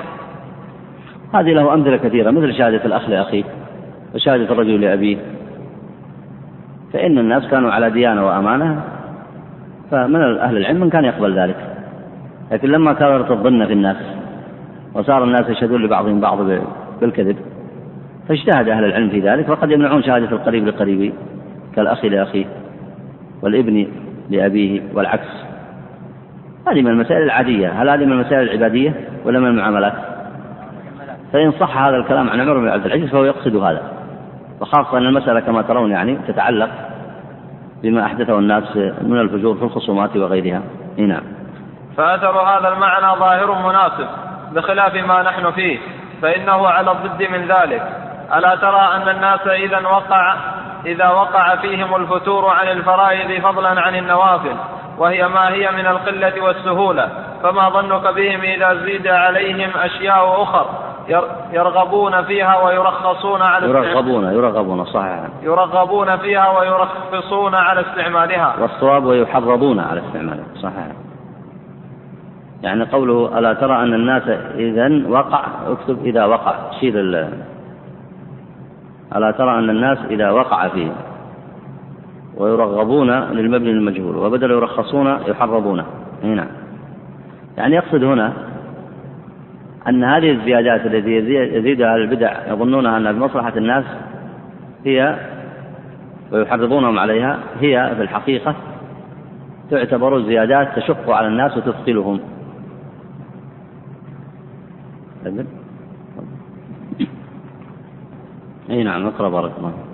هذه 1.33 1.53
له 1.53 1.73
أمثلة 1.73 1.97
كثيرة 1.97 2.31
مثل 2.31 2.53
شهادة 2.53 2.85
الأخ 2.85 3.09
لأخيه 3.09 3.43
وشهادة 4.15 4.43
الرجل 4.43 4.81
لأبيه. 4.81 5.17
فإن 6.93 7.17
الناس 7.17 7.47
كانوا 7.47 7.71
على 7.71 7.89
ديانة 7.89 8.27
وأمانة 8.27 8.81
فمن 9.91 10.39
أهل 10.39 10.57
العلم 10.57 10.79
من 10.79 10.89
كان 10.89 11.05
يقبل 11.05 11.39
ذلك. 11.39 11.55
لكن 12.51 12.69
لما 12.69 12.93
كثرت 12.93 13.31
الظن 13.31 13.65
في 13.65 13.73
الناس 13.73 13.97
وصار 14.93 15.23
الناس 15.23 15.49
يشهدون 15.49 15.83
لبعضهم 15.83 16.19
بعض 16.19 16.37
بالكذب 17.01 17.37
فاجتهد 18.29 18.69
أهل 18.69 18.85
العلم 18.85 19.09
في 19.09 19.19
ذلك 19.19 19.49
وقد 19.49 19.71
يمنعون 19.71 20.03
شهادة 20.03 20.31
القريب 20.31 20.67
لقريبه 20.67 21.13
كالأخ 21.75 22.05
لأخيه 22.05 22.45
والابن 23.41 23.87
لأبيه 24.29 24.81
والعكس. 24.93 25.52
هذه 26.67 26.81
من 26.81 26.87
المسائل 26.87 27.23
العادية. 27.23 27.81
هل 27.81 27.89
هذه 27.89 28.05
من 28.05 28.11
المسائل 28.11 28.41
العبادية 28.41 29.09
ولا 29.25 29.39
من 29.39 29.47
المعاملات؟ 29.47 29.93
فإن 31.33 31.51
صح 31.51 31.77
هذا 31.77 31.97
الكلام 31.97 32.29
عن 32.29 32.41
عمر 32.41 32.57
بن 32.57 32.69
عبد 32.69 32.85
العزيز 32.85 33.09
فهو 33.09 33.23
يقصد 33.23 33.55
هذا. 33.55 33.81
وخاصة 34.61 34.97
أن 34.97 35.05
المسألة 35.05 35.39
كما 35.39 35.61
ترون 35.61 35.91
يعني 35.91 36.17
تتعلق 36.27 36.69
بما 37.83 38.05
أحدثه 38.05 38.39
الناس 38.39 38.75
من 39.01 39.19
الفجور 39.19 39.55
في 39.55 39.63
الخصومات 39.63 40.17
وغيرها. 40.17 40.61
نعم. 40.97 41.23
فأثر 41.97 42.41
هذا 42.41 42.67
المعنى 42.73 43.19
ظاهر 43.19 43.69
مناسب 43.69 44.07
بخلاف 44.53 44.95
ما 44.95 45.23
نحن 45.23 45.51
فيه 45.51 45.79
فإنه 46.21 46.67
على 46.67 46.91
الضد 46.91 47.23
من 47.31 47.41
ذلك. 47.47 47.83
ألا 48.35 48.55
ترى 48.55 48.89
أن 48.95 49.15
الناس 49.15 49.47
إذا 49.47 49.87
وقع 49.87 50.35
إذا 50.85 51.09
وقع 51.09 51.55
فيهم 51.55 51.95
الفتور 51.95 52.49
عن 52.49 52.67
الفرائض 52.67 53.41
فضلا 53.41 53.81
عن 53.81 53.95
النوافل؟ 53.95 54.55
وهي 54.97 55.27
ما 55.27 55.49
هي 55.49 55.71
من 55.71 55.87
القلة 55.87 56.43
والسهولة. 56.43 57.09
فما 57.43 57.69
ظنك 57.69 58.13
بهم 58.15 58.41
إذا 58.41 58.75
زيد 58.85 59.07
عليهم 59.07 59.69
أشياء 59.75 60.43
أخر 60.43 60.65
يرغبون 61.53 62.23
فيها 62.23 62.63
ويرخصون 62.63 63.41
على 63.41 63.69
يرغبون 63.69 64.23
يرغبون 64.23 64.85
صحيح. 64.85 65.19
يرغبون 65.43 66.17
فيها 66.17 66.59
ويرخصون 66.59 67.55
على 67.55 67.81
استعمالها. 67.81 68.55
والصواب 68.61 69.05
ويحرضون 69.05 69.79
على 69.79 70.01
استعمالها 70.07 70.45
صحيح. 70.55 70.87
يعني 72.63 72.83
قوله 72.83 73.39
ألا 73.39 73.53
ترى 73.53 73.75
أن 73.75 73.93
الناس 73.93 74.23
إذا 74.55 75.09
وقع 75.09 75.45
اكتب 75.67 76.05
إذا 76.05 76.25
وقع 76.25 76.55
شيل 76.79 76.97
ألا 79.15 79.31
ترى 79.31 79.59
أن 79.59 79.69
الناس 79.69 79.97
إذا 80.09 80.31
وقع 80.31 80.67
فيه. 80.67 80.91
ويرغبون 82.37 83.11
للمبني 83.11 83.71
المجهول 83.71 84.17
وبدل 84.17 84.51
يرخصون 84.51 85.07
يحرضون. 85.07 85.83
نعم. 86.23 86.47
يعني 87.57 87.75
يقصد 87.75 88.03
هنا 88.03 88.33
أن 89.87 90.03
هذه 90.03 90.31
الزيادات 90.31 90.85
التي 90.85 91.11
يزيدها 91.57 91.95
البدع 91.95 92.53
يظنونها 92.53 92.97
أنها 92.97 93.11
بمصلحة 93.11 93.53
الناس 93.57 93.85
هي 94.85 95.17
ويحرضونهم 96.31 96.99
عليها 96.99 97.39
هي 97.59 97.93
في 97.95 98.01
الحقيقة 98.01 98.55
تعتبر 99.71 100.21
زيادات 100.21 100.75
تشق 100.75 101.09
على 101.09 101.27
الناس 101.27 101.57
وتثقلهم. 101.57 102.19
اي 108.69 108.83
نعم 108.83 109.05
أقرأ 109.05 109.29
بارك 109.29 109.51
الله 109.57 109.92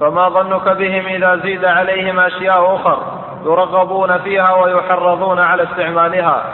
فما 0.00 0.28
ظنك 0.28 0.76
بهم 0.76 1.06
إذا 1.06 1.36
زيد 1.36 1.64
عليهم 1.64 2.20
أشياء 2.20 2.74
أخر 2.74 2.98
يرغبون 3.44 4.18
فيها 4.18 4.52
ويحرضون 4.54 5.38
على 5.38 5.62
استعمالها. 5.62 6.44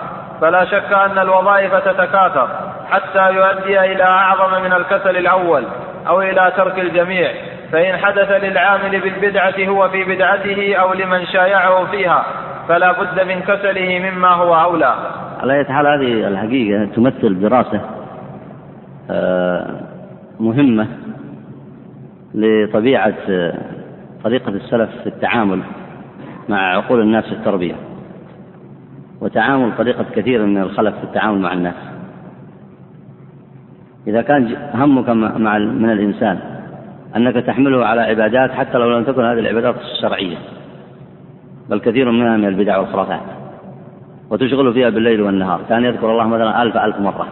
فلا 0.40 0.64
شك 0.64 0.92
أن 0.92 1.18
الوظائف 1.18 1.74
تتكاثر 1.74 2.48
حتى 2.90 3.34
يؤدي 3.34 3.80
إلى 3.80 4.02
أعظم 4.02 4.62
من 4.62 4.72
الكسل 4.72 5.16
الأول 5.16 5.64
أو 6.08 6.22
إلى 6.22 6.52
ترك 6.56 6.78
الجميع. 6.78 7.30
فإن 7.72 7.96
حدث 7.96 8.30
للعامل 8.30 9.00
بالبدعة 9.00 9.54
هو 9.68 9.88
في 9.88 10.04
بدعته 10.04 10.76
أو 10.76 10.92
لمن 10.92 11.26
شايعه 11.26 11.84
فيها 11.90 12.24
فلا 12.68 12.92
بد 12.92 13.20
من 13.20 13.40
كسله 13.40 14.10
مما 14.10 14.28
هو 14.28 14.54
أولى. 14.54 14.94
على 15.40 15.52
اية 15.52 15.64
حال 15.64 15.86
هذه 15.86 16.28
الحقيقة 16.28 16.84
تمثل 16.84 17.40
دراسة 17.40 17.80
آه، 19.10 19.66
مهمة 20.40 20.86
لطبيعة 22.36 23.14
آه، 23.28 23.54
طريقة 24.24 24.48
السلف 24.48 24.90
في 25.02 25.06
التعامل 25.06 25.60
مع 26.48 26.76
عقول 26.76 27.00
الناس 27.00 27.24
في 27.24 27.32
التربية. 27.32 27.74
وتعامل 29.20 29.76
طريقة 29.78 30.04
كثير 30.14 30.46
من 30.46 30.58
الخلف 30.58 30.94
في 30.96 31.04
التعامل 31.04 31.40
مع 31.40 31.52
الناس. 31.52 31.74
إذا 34.06 34.22
كان 34.22 34.56
همك 34.74 35.08
مع 35.08 35.58
من 35.58 35.90
الإنسان 35.90 36.38
أنك 37.16 37.34
تحمله 37.34 37.86
على 37.86 38.00
عبادات 38.00 38.50
حتى 38.50 38.78
لو 38.78 38.98
لم 38.98 39.04
تكن 39.04 39.24
هذه 39.24 39.38
العبادات 39.38 39.74
الشرعية. 39.80 40.36
بل 41.70 41.80
كثير 41.80 42.10
منها 42.10 42.36
من 42.36 42.48
البدع 42.48 42.78
والخرافات. 42.78 43.20
وتشغل 44.30 44.72
فيها 44.72 44.90
بالليل 44.90 45.20
والنهار. 45.20 45.60
كان 45.68 45.84
يذكر 45.84 46.10
الله 46.10 46.28
مثلا 46.28 46.62
ألف 46.62 46.76
ألف 46.76 47.00
مرة. 47.00 47.26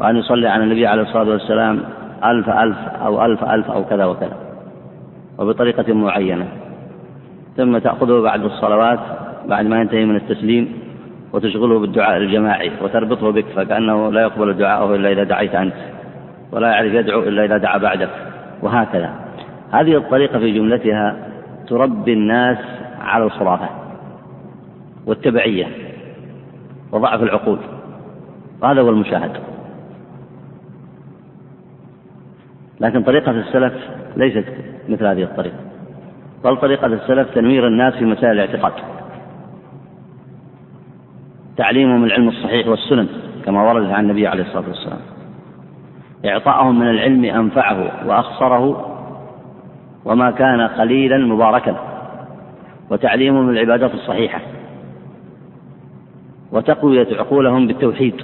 وأن 0.00 0.16
يصلي 0.16 0.48
على 0.48 0.64
النبي 0.64 0.86
عليه 0.86 1.02
الصلاة 1.02 1.28
والسلام 1.28 1.82
ألف 2.24 2.48
ألف 2.48 2.78
أو 2.78 3.24
ألف 3.24 3.44
ألف 3.44 3.70
أو 3.70 3.84
كذا 3.84 4.04
وكذا 4.04 4.36
وبطريقة 5.38 5.94
معينة. 5.94 6.48
ثم 7.56 7.78
تأخذه 7.78 8.20
بعد 8.20 8.44
الصلوات 8.44 8.98
بعد 9.48 9.66
ما 9.66 9.80
ينتهي 9.80 10.04
من 10.04 10.16
التسليم 10.16 10.72
وتشغله 11.32 11.78
بالدعاء 11.78 12.16
الجماعي 12.16 12.70
وتربطه 12.82 13.30
بك 13.30 13.44
فكأنه 13.56 14.12
لا 14.12 14.20
يقبل 14.20 14.54
دعاءه 14.54 14.94
إلا 14.94 15.12
إذا 15.12 15.24
دعيت 15.24 15.54
أنت 15.54 15.74
ولا 16.52 16.68
يعرف 16.68 16.92
يدعو 16.92 17.20
إلا 17.20 17.44
إذا 17.44 17.56
دعا 17.56 17.78
بعدك 17.78 18.10
وهكذا. 18.62 19.10
هذه 19.70 19.96
الطريقة 19.96 20.38
في 20.38 20.58
جملتها 20.58 21.16
تربي 21.68 22.12
الناس 22.12 22.58
على 23.00 23.24
الخرافة 23.24 23.68
والتبعية 25.06 25.66
وضعف 26.92 27.22
العقول. 27.22 27.58
وهذا 28.62 28.80
هو 28.80 28.90
المشاهد. 28.90 29.51
لكن 32.82 33.02
طريقة 33.02 33.30
السلف 33.30 33.72
ليست 34.16 34.44
مثل 34.88 35.06
هذه 35.06 35.22
الطريقة 35.22 35.56
بل 36.44 36.56
طريقة 36.56 36.86
السلف 36.86 37.34
تنوير 37.34 37.66
الناس 37.66 37.94
في 37.94 38.04
مسائل 38.04 38.32
الاعتقاد. 38.32 38.72
تعليمهم 41.56 42.04
العلم 42.04 42.28
الصحيح 42.28 42.68
والسنن 42.68 43.08
كما 43.44 43.72
وردت 43.72 43.92
عن 43.92 44.04
النبي 44.04 44.26
عليه 44.26 44.42
الصلاة 44.42 44.68
والسلام. 44.68 44.98
إعطاءهم 46.24 46.78
من 46.78 46.90
العلم 46.90 47.24
أنفعه 47.24 48.06
وأخصره 48.06 48.88
وما 50.04 50.30
كان 50.30 50.60
قليلا 50.60 51.18
مباركا. 51.18 51.76
وتعليمهم 52.90 53.50
العبادات 53.50 53.94
الصحيحة. 53.94 54.40
وتقوية 56.52 57.08
عقولهم 57.18 57.66
بالتوحيد 57.66 58.14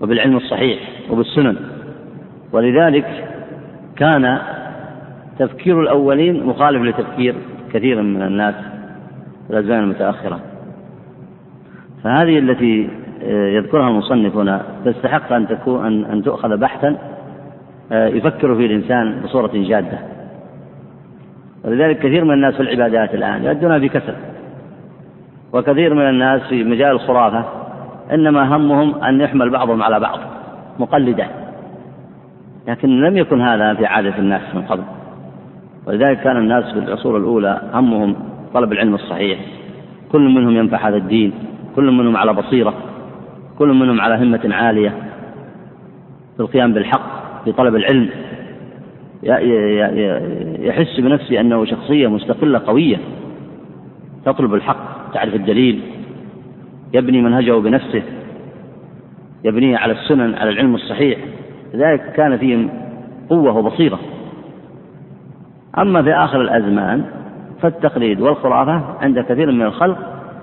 وبالعلم 0.00 0.36
الصحيح 0.36 0.78
وبالسنن. 1.10 1.56
ولذلك 2.52 3.24
كان 3.96 4.38
تفكير 5.38 5.80
الأولين 5.80 6.46
مخالف 6.46 6.82
لتفكير 6.82 7.34
كثير 7.72 8.02
من 8.02 8.22
الناس 8.22 8.54
في 9.46 9.52
الأزمان 9.52 9.82
المتأخرة. 9.82 10.40
فهذه 12.04 12.38
التي 12.38 12.88
آه، 13.22 13.48
يذكرها 13.48 13.88
المصنف 13.88 14.36
هنا 14.36 14.62
تستحق 14.84 15.32
أن 15.32 15.48
تكون 15.48 15.86
أن, 15.86 16.04
أن 16.04 16.22
تؤخذ 16.22 16.56
بحثا 16.56 16.98
آه، 17.92 18.06
يفكر 18.06 18.54
فيه 18.54 18.66
الإنسان 18.66 19.20
بصورة 19.24 19.50
جادة. 19.54 19.98
ولذلك 21.64 21.98
كثير 21.98 22.24
من 22.24 22.32
الناس 22.32 22.54
في 22.54 22.60
العبادات 22.62 23.14
الآن 23.14 23.44
يؤدونها 23.44 23.78
بكسل. 23.78 24.14
وكثير 25.52 25.94
من 25.94 26.08
الناس 26.08 26.42
في 26.42 26.64
مجال 26.64 26.90
الخرافة 26.90 27.44
إنما 28.12 28.56
همهم 28.56 28.94
أن 29.04 29.20
يحمل 29.20 29.50
بعضهم 29.50 29.82
على 29.82 30.00
بعض 30.00 30.18
مقلدا 30.78 31.41
لكن 32.68 33.00
لم 33.00 33.16
يكن 33.16 33.40
هذا 33.40 33.74
في 33.74 33.86
عادة 33.86 34.18
الناس 34.18 34.54
من 34.54 34.62
قبل. 34.62 34.82
ولذلك 35.86 36.20
كان 36.20 36.36
الناس 36.36 36.64
في 36.64 36.78
العصور 36.78 37.16
الأولى 37.16 37.70
همهم 37.72 38.16
طلب 38.54 38.72
العلم 38.72 38.94
الصحيح. 38.94 39.38
كل 40.12 40.20
منهم 40.20 40.56
ينفع 40.56 40.88
هذا 40.88 40.96
الدين. 40.96 41.32
كل 41.76 41.90
منهم 41.90 42.16
على 42.16 42.32
بصيرة. 42.32 42.74
كل 43.58 43.68
منهم 43.68 44.00
على 44.00 44.24
همة 44.24 44.54
عالية. 44.54 44.90
في 46.36 46.40
القيام 46.40 46.72
بالحق 46.72 47.44
في 47.44 47.52
طلب 47.52 47.76
العلم 47.76 48.08
يحس 50.66 51.00
بنفسه 51.00 51.40
أنه 51.40 51.64
شخصية 51.64 52.08
مستقلة 52.08 52.58
قوية. 52.66 52.96
تطلب 54.24 54.54
الحق 54.54 55.12
تعرف 55.12 55.34
الدليل. 55.34 55.80
يبني 56.94 57.22
منهجه 57.22 57.52
بنفسه. 57.52 58.02
يبنيه 59.44 59.76
على 59.76 59.92
السنن 59.92 60.34
على 60.34 60.50
العلم 60.50 60.74
الصحيح. 60.74 61.18
لذلك 61.74 62.12
كان 62.12 62.36
فيهم 62.36 62.70
قوة 63.30 63.56
وبصيرة. 63.56 63.98
أما 65.78 66.02
في 66.02 66.14
آخر 66.14 66.40
الأزمان 66.40 67.04
فالتقليد 67.60 68.20
والخرافة 68.20 68.82
عند 69.00 69.20
كثير 69.20 69.52
من 69.52 69.62
الخلق 69.62 69.98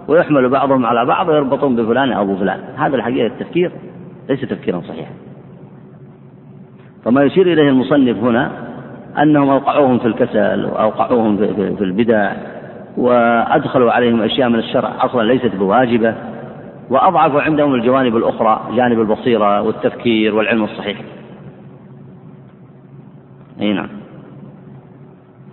ويحمل 0.08 0.50
بعضهم 0.50 0.86
على 0.86 1.06
بعض 1.06 1.30
ويربطون 1.30 1.76
بفلان 1.76 2.12
أو 2.12 2.34
بفلان. 2.34 2.60
هذا 2.78 2.96
الحقيقة 2.96 3.28
التفكير 3.28 3.72
ليس 4.30 4.42
تفكيرا 4.42 4.82
صحيحا. 4.82 5.12
فما 7.06 7.24
يشير 7.24 7.54
إليه 7.54 7.70
المصنف 7.70 8.18
هنا 8.18 8.52
أنهم 9.22 9.50
أوقعوهم 9.50 10.00
في 10.00 10.06
الكسل 10.06 10.66
وأوقعوهم 10.66 11.38
في 11.76 11.84
البدع 11.84 12.32
وأدخلوا 12.98 13.92
عليهم 13.92 14.22
أشياء 14.22 14.50
من 14.50 14.60
الشرع 14.60 15.06
أصلا 15.06 15.24
ليست 15.24 15.56
بواجبة 15.56 16.16
وأضعفوا 16.90 17.42
عندهم 17.42 17.74
الجوانب 17.74 18.16
الأخرى 18.18 18.62
جانب 18.76 19.00
البصيرة 19.00 19.62
والتفكير 19.62 20.36
والعلم 20.36 20.64
الصحيح. 20.64 20.98
أي 23.62 23.74
نعم. 23.74 23.90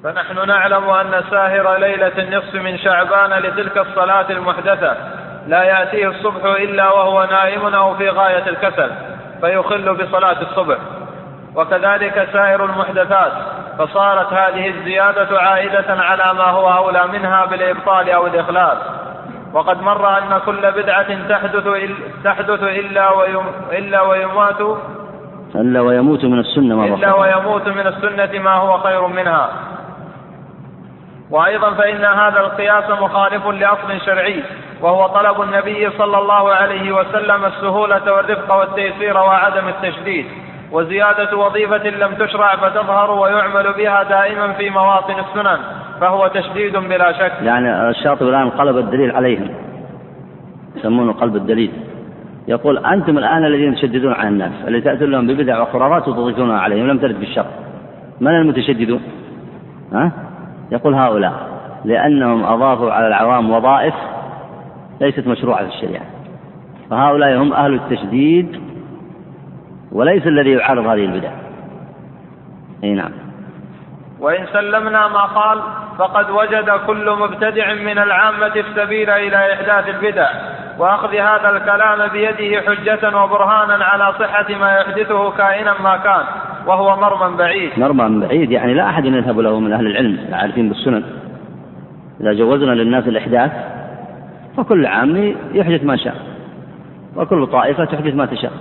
فنحن 0.05 0.49
نعلم 0.49 0.91
أن 0.91 1.23
ساهر 1.31 1.77
ليلة 1.79 2.13
النصف 2.19 2.55
من 2.55 2.79
شعبان 2.79 3.31
لتلك 3.43 3.79
الصلاة 3.79 4.31
المحدثة. 4.31 4.97
لا 5.47 5.63
يأتيه 5.63 6.09
الصبح 6.09 6.45
إلا 6.45 6.93
وهو 6.93 7.25
نائم 7.31 7.75
أو 7.75 7.95
في 7.95 8.09
غاية 8.09 8.49
الكسل 8.49 8.91
فيخل 9.41 9.95
بصلاة 9.95 10.43
الصبح. 10.43 10.79
وكذلك 11.55 12.29
سائر 12.33 12.65
المحدثات 12.65 13.33
فصارت 13.79 14.33
هذه 14.33 14.69
الزيادة 14.69 15.41
عائدة 15.41 16.03
على 16.03 16.35
ما 16.35 16.45
هو 16.45 16.77
أولى 16.77 17.07
منها 17.07 17.45
بالإبطال 17.45 18.11
أو 18.11 18.27
الإخلاص. 18.27 18.79
وقد 19.53 19.83
مر 19.83 20.19
أن 20.19 20.41
كل 20.47 20.73
بدعة 20.73 21.29
تحدث 21.29 21.69
تحدث 22.25 22.63
إلا 22.63 23.27
إلا 23.73 24.03
ويمات 24.03 24.61
إلا 25.61 25.81
ويموت 25.81 26.25
من 26.25 26.39
السنة 26.39 26.77
ما 26.77 26.85
إلا 26.85 27.15
ويموت 27.15 27.69
من 27.69 27.87
السنة 27.87 28.43
ما 28.43 28.55
هو 28.55 28.79
خير 28.79 29.07
منها. 29.07 29.51
وأيضا 31.31 31.71
فإن 31.75 32.05
هذا 32.05 32.41
القياس 32.41 32.91
مخالف 32.91 33.47
لأصل 33.47 34.01
شرعي 34.07 34.43
وهو 34.81 35.07
طلب 35.07 35.43
النبي 35.43 35.91
صلى 35.99 36.19
الله 36.19 36.53
عليه 36.53 36.93
وسلم 36.93 37.45
السهولة 37.45 38.13
والرفق 38.13 38.55
والتيسير 38.55 39.17
وعدم 39.17 39.69
التشديد 39.69 40.27
وزيادة 40.73 41.37
وظيفة 41.37 41.89
لم 41.89 42.15
تشرع 42.15 42.57
فتظهر 42.57 43.11
ويعمل 43.11 43.73
بها 43.73 44.03
دائما 44.03 44.53
في 44.53 44.71
مواطن 44.71 45.15
السنن 45.19 45.59
فهو 46.01 46.27
تشديد 46.27 46.77
بلا 46.77 47.13
شك. 47.13 47.33
يعني 47.43 47.91
الشاطبي 47.91 48.29
الآن 48.29 48.51
قلب 48.51 48.77
الدليل 48.77 49.17
عليهم 49.17 49.49
يسمونه 50.77 51.13
قلب 51.13 51.37
الدليل. 51.37 51.73
يقول 52.49 52.79
أنتم 52.79 53.19
الآن 53.19 53.45
الذين 53.45 53.75
تشددون 53.75 54.13
على 54.13 54.29
الناس 54.29 54.53
الذي 54.69 54.81
تأتون 54.81 55.11
لهم 55.11 55.27
ببدع 55.27 55.61
وقرارات 55.61 56.09
وتضيفونها 56.09 56.59
عليهم 56.59 56.87
لم 56.87 56.99
ترد 56.99 57.21
بالشر 57.21 57.47
من 58.21 58.31
المتشددون؟ 58.31 59.01
ها؟ 59.93 60.13
يقول 60.73 60.95
هؤلاء 60.95 61.33
لأنهم 61.85 62.45
أضافوا 62.45 62.93
على 62.93 63.07
العوام 63.07 63.51
وظائف 63.51 63.95
ليست 65.01 65.27
مشروعة 65.27 65.69
في 65.69 65.75
الشريعة. 65.75 66.05
فهؤلاء 66.91 67.37
هم 67.37 67.53
أهل 67.53 67.75
التشديد 67.75 68.61
وليس 69.93 70.27
الذي 70.27 70.51
يعارض 70.51 70.87
هذه 70.87 71.05
البدع. 71.05 71.31
أي 72.85 72.95
نعم. 72.95 73.11
وإن 74.21 74.47
سلمنا 74.53 75.09
ما 75.09 75.25
قال 75.25 75.59
فقد 75.99 76.31
وجد 76.31 76.71
كل 76.87 77.11
مبتدع 77.11 77.75
من 77.75 77.99
العامة 77.99 78.53
السبيل 78.57 79.11
إلى 79.11 79.53
إحداث 79.55 79.89
البدع. 79.89 80.56
وأخذ 80.79 81.15
هذا 81.15 81.51
الكلام 81.57 82.09
بيده 82.09 82.61
حجة 82.61 83.23
وبرهانا 83.23 83.85
على 83.85 84.15
صحة 84.19 84.59
ما 84.61 84.79
يحدثه 84.79 85.31
كائنا 85.31 85.81
ما 85.83 85.97
كان 85.97 86.25
وهو 86.67 86.97
مرمى 86.97 87.37
بعيد. 87.37 87.71
مرمى 87.77 88.27
بعيد 88.27 88.51
يعني 88.51 88.75
لا 88.75 88.89
أحد 88.89 89.05
يذهب 89.05 89.39
له 89.39 89.61
من 89.61 89.73
أهل 89.73 89.87
العلم 89.87 90.19
العارفين 90.29 90.69
بالسنن. 90.69 91.05
إذا 92.21 92.33
جوزنا 92.33 92.73
للناس 92.73 93.09
الإحداث 93.09 93.53
فكل 94.57 94.87
عام 94.87 95.35
يحدث 95.53 95.85
ما 95.85 95.97
شاء 95.97 96.17
وكل 97.17 97.47
طائفة 97.47 97.85
تحدث 97.85 98.15
ما 98.15 98.27
تشاء. 98.27 98.53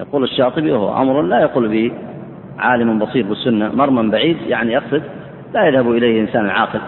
يقول 0.00 0.24
الشاطبي 0.24 0.72
وهو 0.72 1.02
أمر 1.02 1.22
لا 1.22 1.40
يقول 1.40 1.68
به 1.68 1.92
عالم 2.58 2.98
بصير 2.98 3.26
بالسنة 3.26 3.74
مرمى 3.74 4.10
بعيد 4.10 4.36
يعني 4.46 4.72
يقصد 4.72 5.02
لا 5.54 5.66
يذهب 5.66 5.90
إليه 5.90 6.20
إنسان 6.20 6.50
عاقل. 6.50 6.80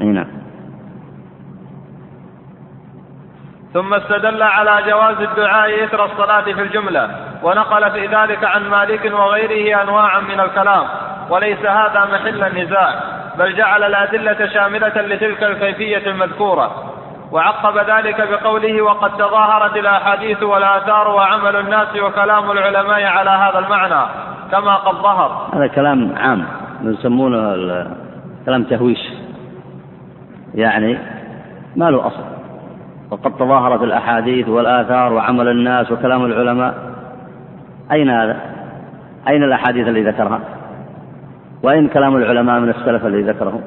أي 0.00 0.06
نعم. 0.06 0.26
ثم 3.74 3.94
استدل 3.94 4.42
على 4.42 4.90
جواز 4.90 5.20
الدعاء 5.20 5.84
إثر 5.84 6.04
الصلاة 6.04 6.42
في 6.42 6.62
الجملة 6.62 7.10
ونقل 7.42 7.90
في 7.90 8.06
ذلك 8.06 8.44
عن 8.44 8.68
مالك 8.68 9.12
وغيره 9.12 9.82
أنواعا 9.82 10.20
من 10.20 10.40
الكلام 10.40 10.84
وليس 11.30 11.66
هذا 11.66 12.08
محل 12.12 12.44
النزاع 12.44 12.94
بل 13.38 13.56
جعل 13.56 13.84
الأدلة 13.84 14.46
شاملة 14.46 14.88
لتلك 14.88 15.42
الكيفية 15.42 16.10
المذكورة. 16.10 16.70
وعقب 17.32 17.78
ذلك 17.90 18.28
بقوله 18.28 18.82
وقد 18.82 19.16
تظاهرت 19.16 19.76
الأحاديث 19.76 20.42
والآثار 20.42 21.08
وعمل 21.08 21.56
الناس 21.56 21.96
وكلام 22.02 22.50
العلماء 22.50 23.04
على 23.04 23.30
هذا 23.30 23.58
المعنى 23.58 24.06
كما 24.50 24.74
قد 24.74 24.94
ظهر. 24.94 25.48
هذا 25.54 25.66
كلام 25.66 26.14
عام 26.18 26.46
يسمونه 26.82 27.86
كلام 28.46 28.64
تهويش. 28.64 28.98
يعني 30.54 30.98
ما 31.76 31.90
له 31.90 32.06
أصل. 32.06 32.39
وقد 33.10 33.36
تظاهرت 33.36 33.82
الأحاديث 33.82 34.48
والآثار 34.48 35.12
وعمل 35.12 35.48
الناس 35.48 35.92
وكلام 35.92 36.24
العلماء 36.24 36.74
أين 37.92 38.10
هذا؟ 38.10 38.36
أين 39.28 39.42
الأحاديث 39.42 39.88
التي 39.88 40.02
ذكرها؟ 40.02 40.40
وأين 41.62 41.88
كلام 41.88 42.16
العلماء 42.16 42.60
من 42.60 42.68
السلف 42.68 43.06
الذي 43.06 43.22
ذكره؟ 43.22 43.60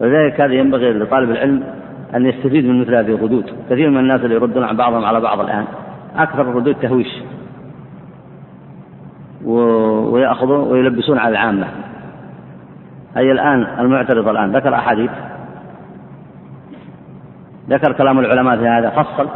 ولذلك 0.00 0.40
هذا 0.40 0.54
ينبغي 0.54 0.92
لطالب 0.92 1.30
العلم 1.30 1.62
أن 2.14 2.26
يستفيد 2.26 2.64
من 2.64 2.80
مثل 2.80 2.94
هذه 2.94 3.14
الردود 3.14 3.50
كثير 3.70 3.90
من 3.90 3.98
الناس 3.98 4.20
اللي 4.20 4.34
يردون 4.34 4.76
بعضهم 4.76 5.04
على 5.04 5.20
بعض 5.20 5.40
الآن 5.40 5.64
أكثر 6.16 6.42
الردود 6.42 6.74
تهويش 6.74 7.22
ويأخذون 9.44 10.60
ويلبسون 10.60 11.18
على 11.18 11.32
العامة 11.32 11.66
أي 13.16 13.32
الآن 13.32 13.66
المعترض 13.78 14.28
الآن 14.28 14.56
ذكر 14.56 14.74
أحاديث 14.74 15.10
ذكر 17.70 17.92
كلام 17.92 18.18
العلماء 18.18 18.56
في 18.56 18.68
هذا 18.68 18.90
فصل. 18.90 19.28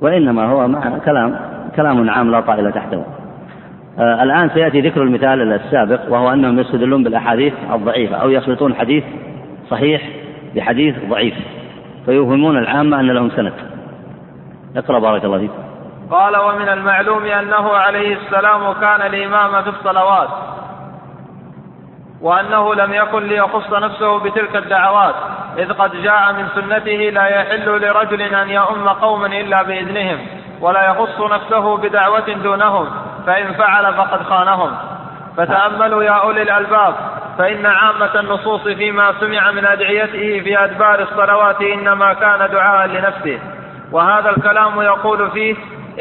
وإنما 0.00 0.50
هو 0.50 0.68
مع 0.68 0.98
كلام 0.98 1.40
كلام 1.76 2.10
عام 2.10 2.30
لا 2.30 2.40
طائل 2.40 2.72
تحته. 2.72 3.04
آه 3.98 4.22
الآن 4.22 4.50
سيأتي 4.50 4.80
ذكر 4.80 5.02
المثال 5.02 5.52
السابق 5.52 6.00
وهو 6.08 6.32
أنهم 6.32 6.58
يستدلون 6.58 7.04
بالأحاديث 7.04 7.54
الضعيفة 7.72 8.16
أو 8.16 8.30
يخلطون 8.30 8.74
حديث 8.74 9.04
صحيح 9.70 10.02
بحديث 10.54 10.94
ضعيف 11.08 11.34
فيوهمون 12.04 12.58
العامة 12.58 13.00
أن 13.00 13.10
لهم 13.10 13.30
سند. 13.30 13.52
اقرأ 14.76 14.98
بارك 14.98 15.24
الله 15.24 15.38
فيك. 15.38 15.50
قال 16.10 16.36
ومن 16.36 16.68
المعلوم 16.68 17.24
أنه 17.24 17.68
عليه 17.68 18.16
السلام 18.16 18.72
كان 18.72 19.06
الإمام 19.06 19.62
في 19.62 19.68
الصلوات. 19.68 20.28
وأنه 22.22 22.74
لم 22.74 22.94
يكن 22.94 23.22
ليخص 23.22 23.72
نفسه 23.72 24.18
بتلك 24.18 24.56
الدعوات 24.56 25.14
إذ 25.58 25.72
قد 25.72 26.02
جاء 26.02 26.32
من 26.32 26.48
سنته 26.54 27.10
لا 27.10 27.26
يحل 27.26 27.80
لرجل 27.80 28.22
أن 28.22 28.50
يؤم 28.50 28.88
قوما 28.88 29.26
إلا 29.26 29.62
بإذنهم 29.62 30.18
ولا 30.60 30.86
يخص 30.86 31.20
نفسه 31.20 31.76
بدعوة 31.76 32.32
دونهم 32.32 32.90
فإن 33.26 33.54
فعل 33.54 33.94
فقد 33.94 34.22
خانهم. 34.22 34.76
فتأملوا 35.36 36.02
يا 36.02 36.10
أولي 36.10 36.42
الألباب 36.42 36.94
فإن 37.38 37.66
عامة 37.66 38.20
النصوص 38.20 38.62
فيما 38.62 39.14
سمع 39.20 39.50
من 39.50 39.66
أدعيته 39.66 40.40
في 40.44 40.64
أدبار 40.64 41.02
الصلوات 41.02 41.62
إنما 41.62 42.12
كان 42.12 42.48
دعاء 42.52 42.86
لنفسه. 42.86 43.38
وهذا 43.92 44.30
الكلام 44.30 44.82
يقول 44.82 45.30
فيه 45.30 45.56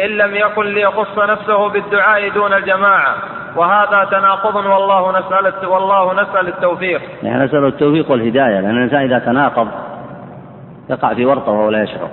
إن 0.06 0.10
لم 0.10 0.36
يكن 0.36 0.66
ليخص 0.66 1.18
نفسه 1.18 1.70
بالدعاء 1.70 2.30
دون 2.30 2.54
الجماعة. 2.54 3.16
وهذا 3.56 4.04
تناقض 4.12 4.56
والله 4.56 5.20
نسأل 5.20 5.68
والله 5.68 6.14
نسأل 6.14 6.48
التوفيق. 6.48 7.02
يعني 7.24 7.46
نسأل 7.46 7.66
التوفيق 7.66 8.12
والهداية 8.12 8.60
لأن 8.60 8.78
الإنسان 8.78 9.02
إذا 9.02 9.20
تناقض 9.20 9.68
يقع 10.90 11.14
في 11.14 11.26
ورطة 11.26 11.52
وهو 11.52 11.70
لا 11.70 11.84
يشعر. 11.84 12.10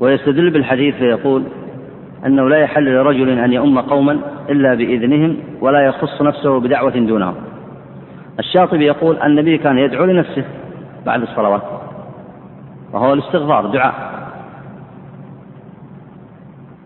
ويستدل 0.00 0.50
بالحديث 0.50 0.94
فيقول 0.94 1.44
أنه 2.26 2.48
لا 2.48 2.58
يحل 2.58 2.94
لرجل 2.94 3.38
أن 3.38 3.52
يؤم 3.52 3.80
قوما 3.80 4.18
إلا 4.48 4.74
بإذنهم 4.74 5.36
ولا 5.60 5.80
يخص 5.80 6.22
نفسه 6.22 6.60
بدعوة 6.60 6.98
دونهم. 6.98 7.34
الشاطبي 8.38 8.86
يقول 8.86 9.22
النبي 9.22 9.58
كان 9.58 9.78
يدعو 9.78 10.04
لنفسه 10.04 10.44
بعد 11.06 11.22
الصلوات 11.22 11.62
وهو 12.92 13.12
الاستغفار 13.12 13.66
دعاء 13.66 13.94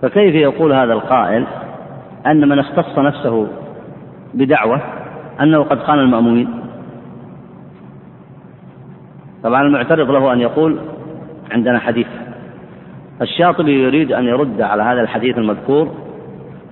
فكيف 0.03 0.35
يقول 0.35 0.72
هذا 0.72 0.93
القائل 0.93 1.47
أن 2.26 2.49
من 2.49 2.59
اختص 2.59 2.99
نفسه 2.99 3.47
بدعوة 4.35 4.80
أنه 5.41 5.62
قد 5.62 5.78
خان 5.78 5.99
المأمومين. 5.99 6.49
طبعا 9.43 9.62
المعترض 9.62 10.11
له 10.11 10.32
أن 10.32 10.41
يقول 10.41 10.78
عندنا 11.53 11.78
حديث. 11.78 12.07
الشاطبي 13.22 13.82
يريد 13.82 14.12
أن 14.12 14.24
يرد 14.24 14.61
على 14.61 14.82
هذا 14.82 15.01
الحديث 15.01 15.39
المذكور 15.39 15.95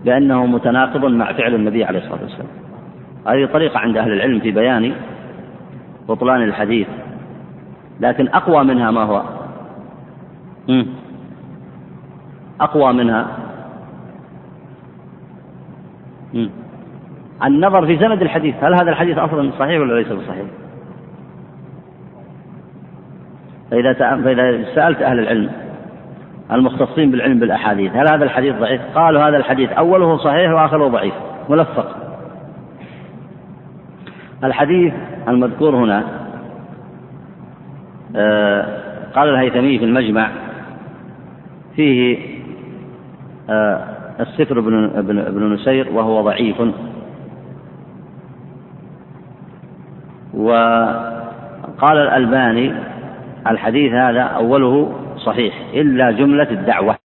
بأنه 0.05 0.47
متناقض 0.47 1.05
مع 1.05 1.33
فعل 1.33 1.55
النبي 1.55 1.85
عليه 1.85 1.99
الصلاة 1.99 2.23
والسلام. 2.23 2.49
هذه 3.27 3.47
طريقة 3.53 3.79
عند 3.79 3.97
أهل 3.97 4.13
العلم 4.13 4.41
في 4.41 4.51
بيان 4.51 4.95
بطلان 6.09 6.43
الحديث. 6.43 6.87
لكن 8.01 8.29
أقوى 8.29 8.65
منها 8.65 8.91
ما 8.91 9.03
هو؟ 9.03 9.23
أقوى 12.61 12.93
منها؟ 12.93 13.27
النظر 17.45 17.87
في 17.87 17.99
سند 17.99 18.23
الحديث. 18.23 18.55
هل 18.63 18.75
هذا 18.75 18.91
الحديث 18.91 19.19
أصلا 19.19 19.51
صحيح 19.59 19.81
ولا 19.81 19.95
ليس 19.95 20.13
بصحيح؟ 20.13 20.47
فإذا 23.71 23.93
فإذا 24.25 24.65
سألت 24.75 25.03
أهل 25.03 25.19
العلم 25.19 25.51
المختصين 26.53 27.11
بالعلم 27.11 27.39
بالأحاديث 27.39 27.93
هل 27.93 28.09
هذا 28.13 28.25
الحديث 28.25 28.57
ضعيف؟ 28.57 28.81
قالوا 28.95 29.23
هذا 29.23 29.37
الحديث 29.37 29.71
أوله 29.71 30.17
صحيح 30.17 30.53
وآخره 30.53 30.89
ضعيف. 30.89 31.15
ملفق. 31.49 31.97
الحديث 34.45 34.93
المذكور 35.29 35.77
هنا 35.77 36.05
آه، 38.17 38.67
قال 39.15 39.29
الهيثمي 39.29 39.79
في 39.79 39.85
المجمع 39.85 40.29
فيه 41.77 42.19
آه، 43.51 43.89
السفر 44.21 44.61
بن 44.61 44.89
بن 45.07 45.53
نسير 45.53 45.89
وهو 45.93 46.23
ضعيف. 46.23 46.63
وقال 50.35 51.99
الألباني 51.99 52.73
الحديث 53.47 53.93
هذا 53.93 54.23
أوله 54.23 54.93
صحيح 55.17 55.55
إلا 55.75 56.11
جملة 56.11 56.51
الدعوة. 56.51 57.02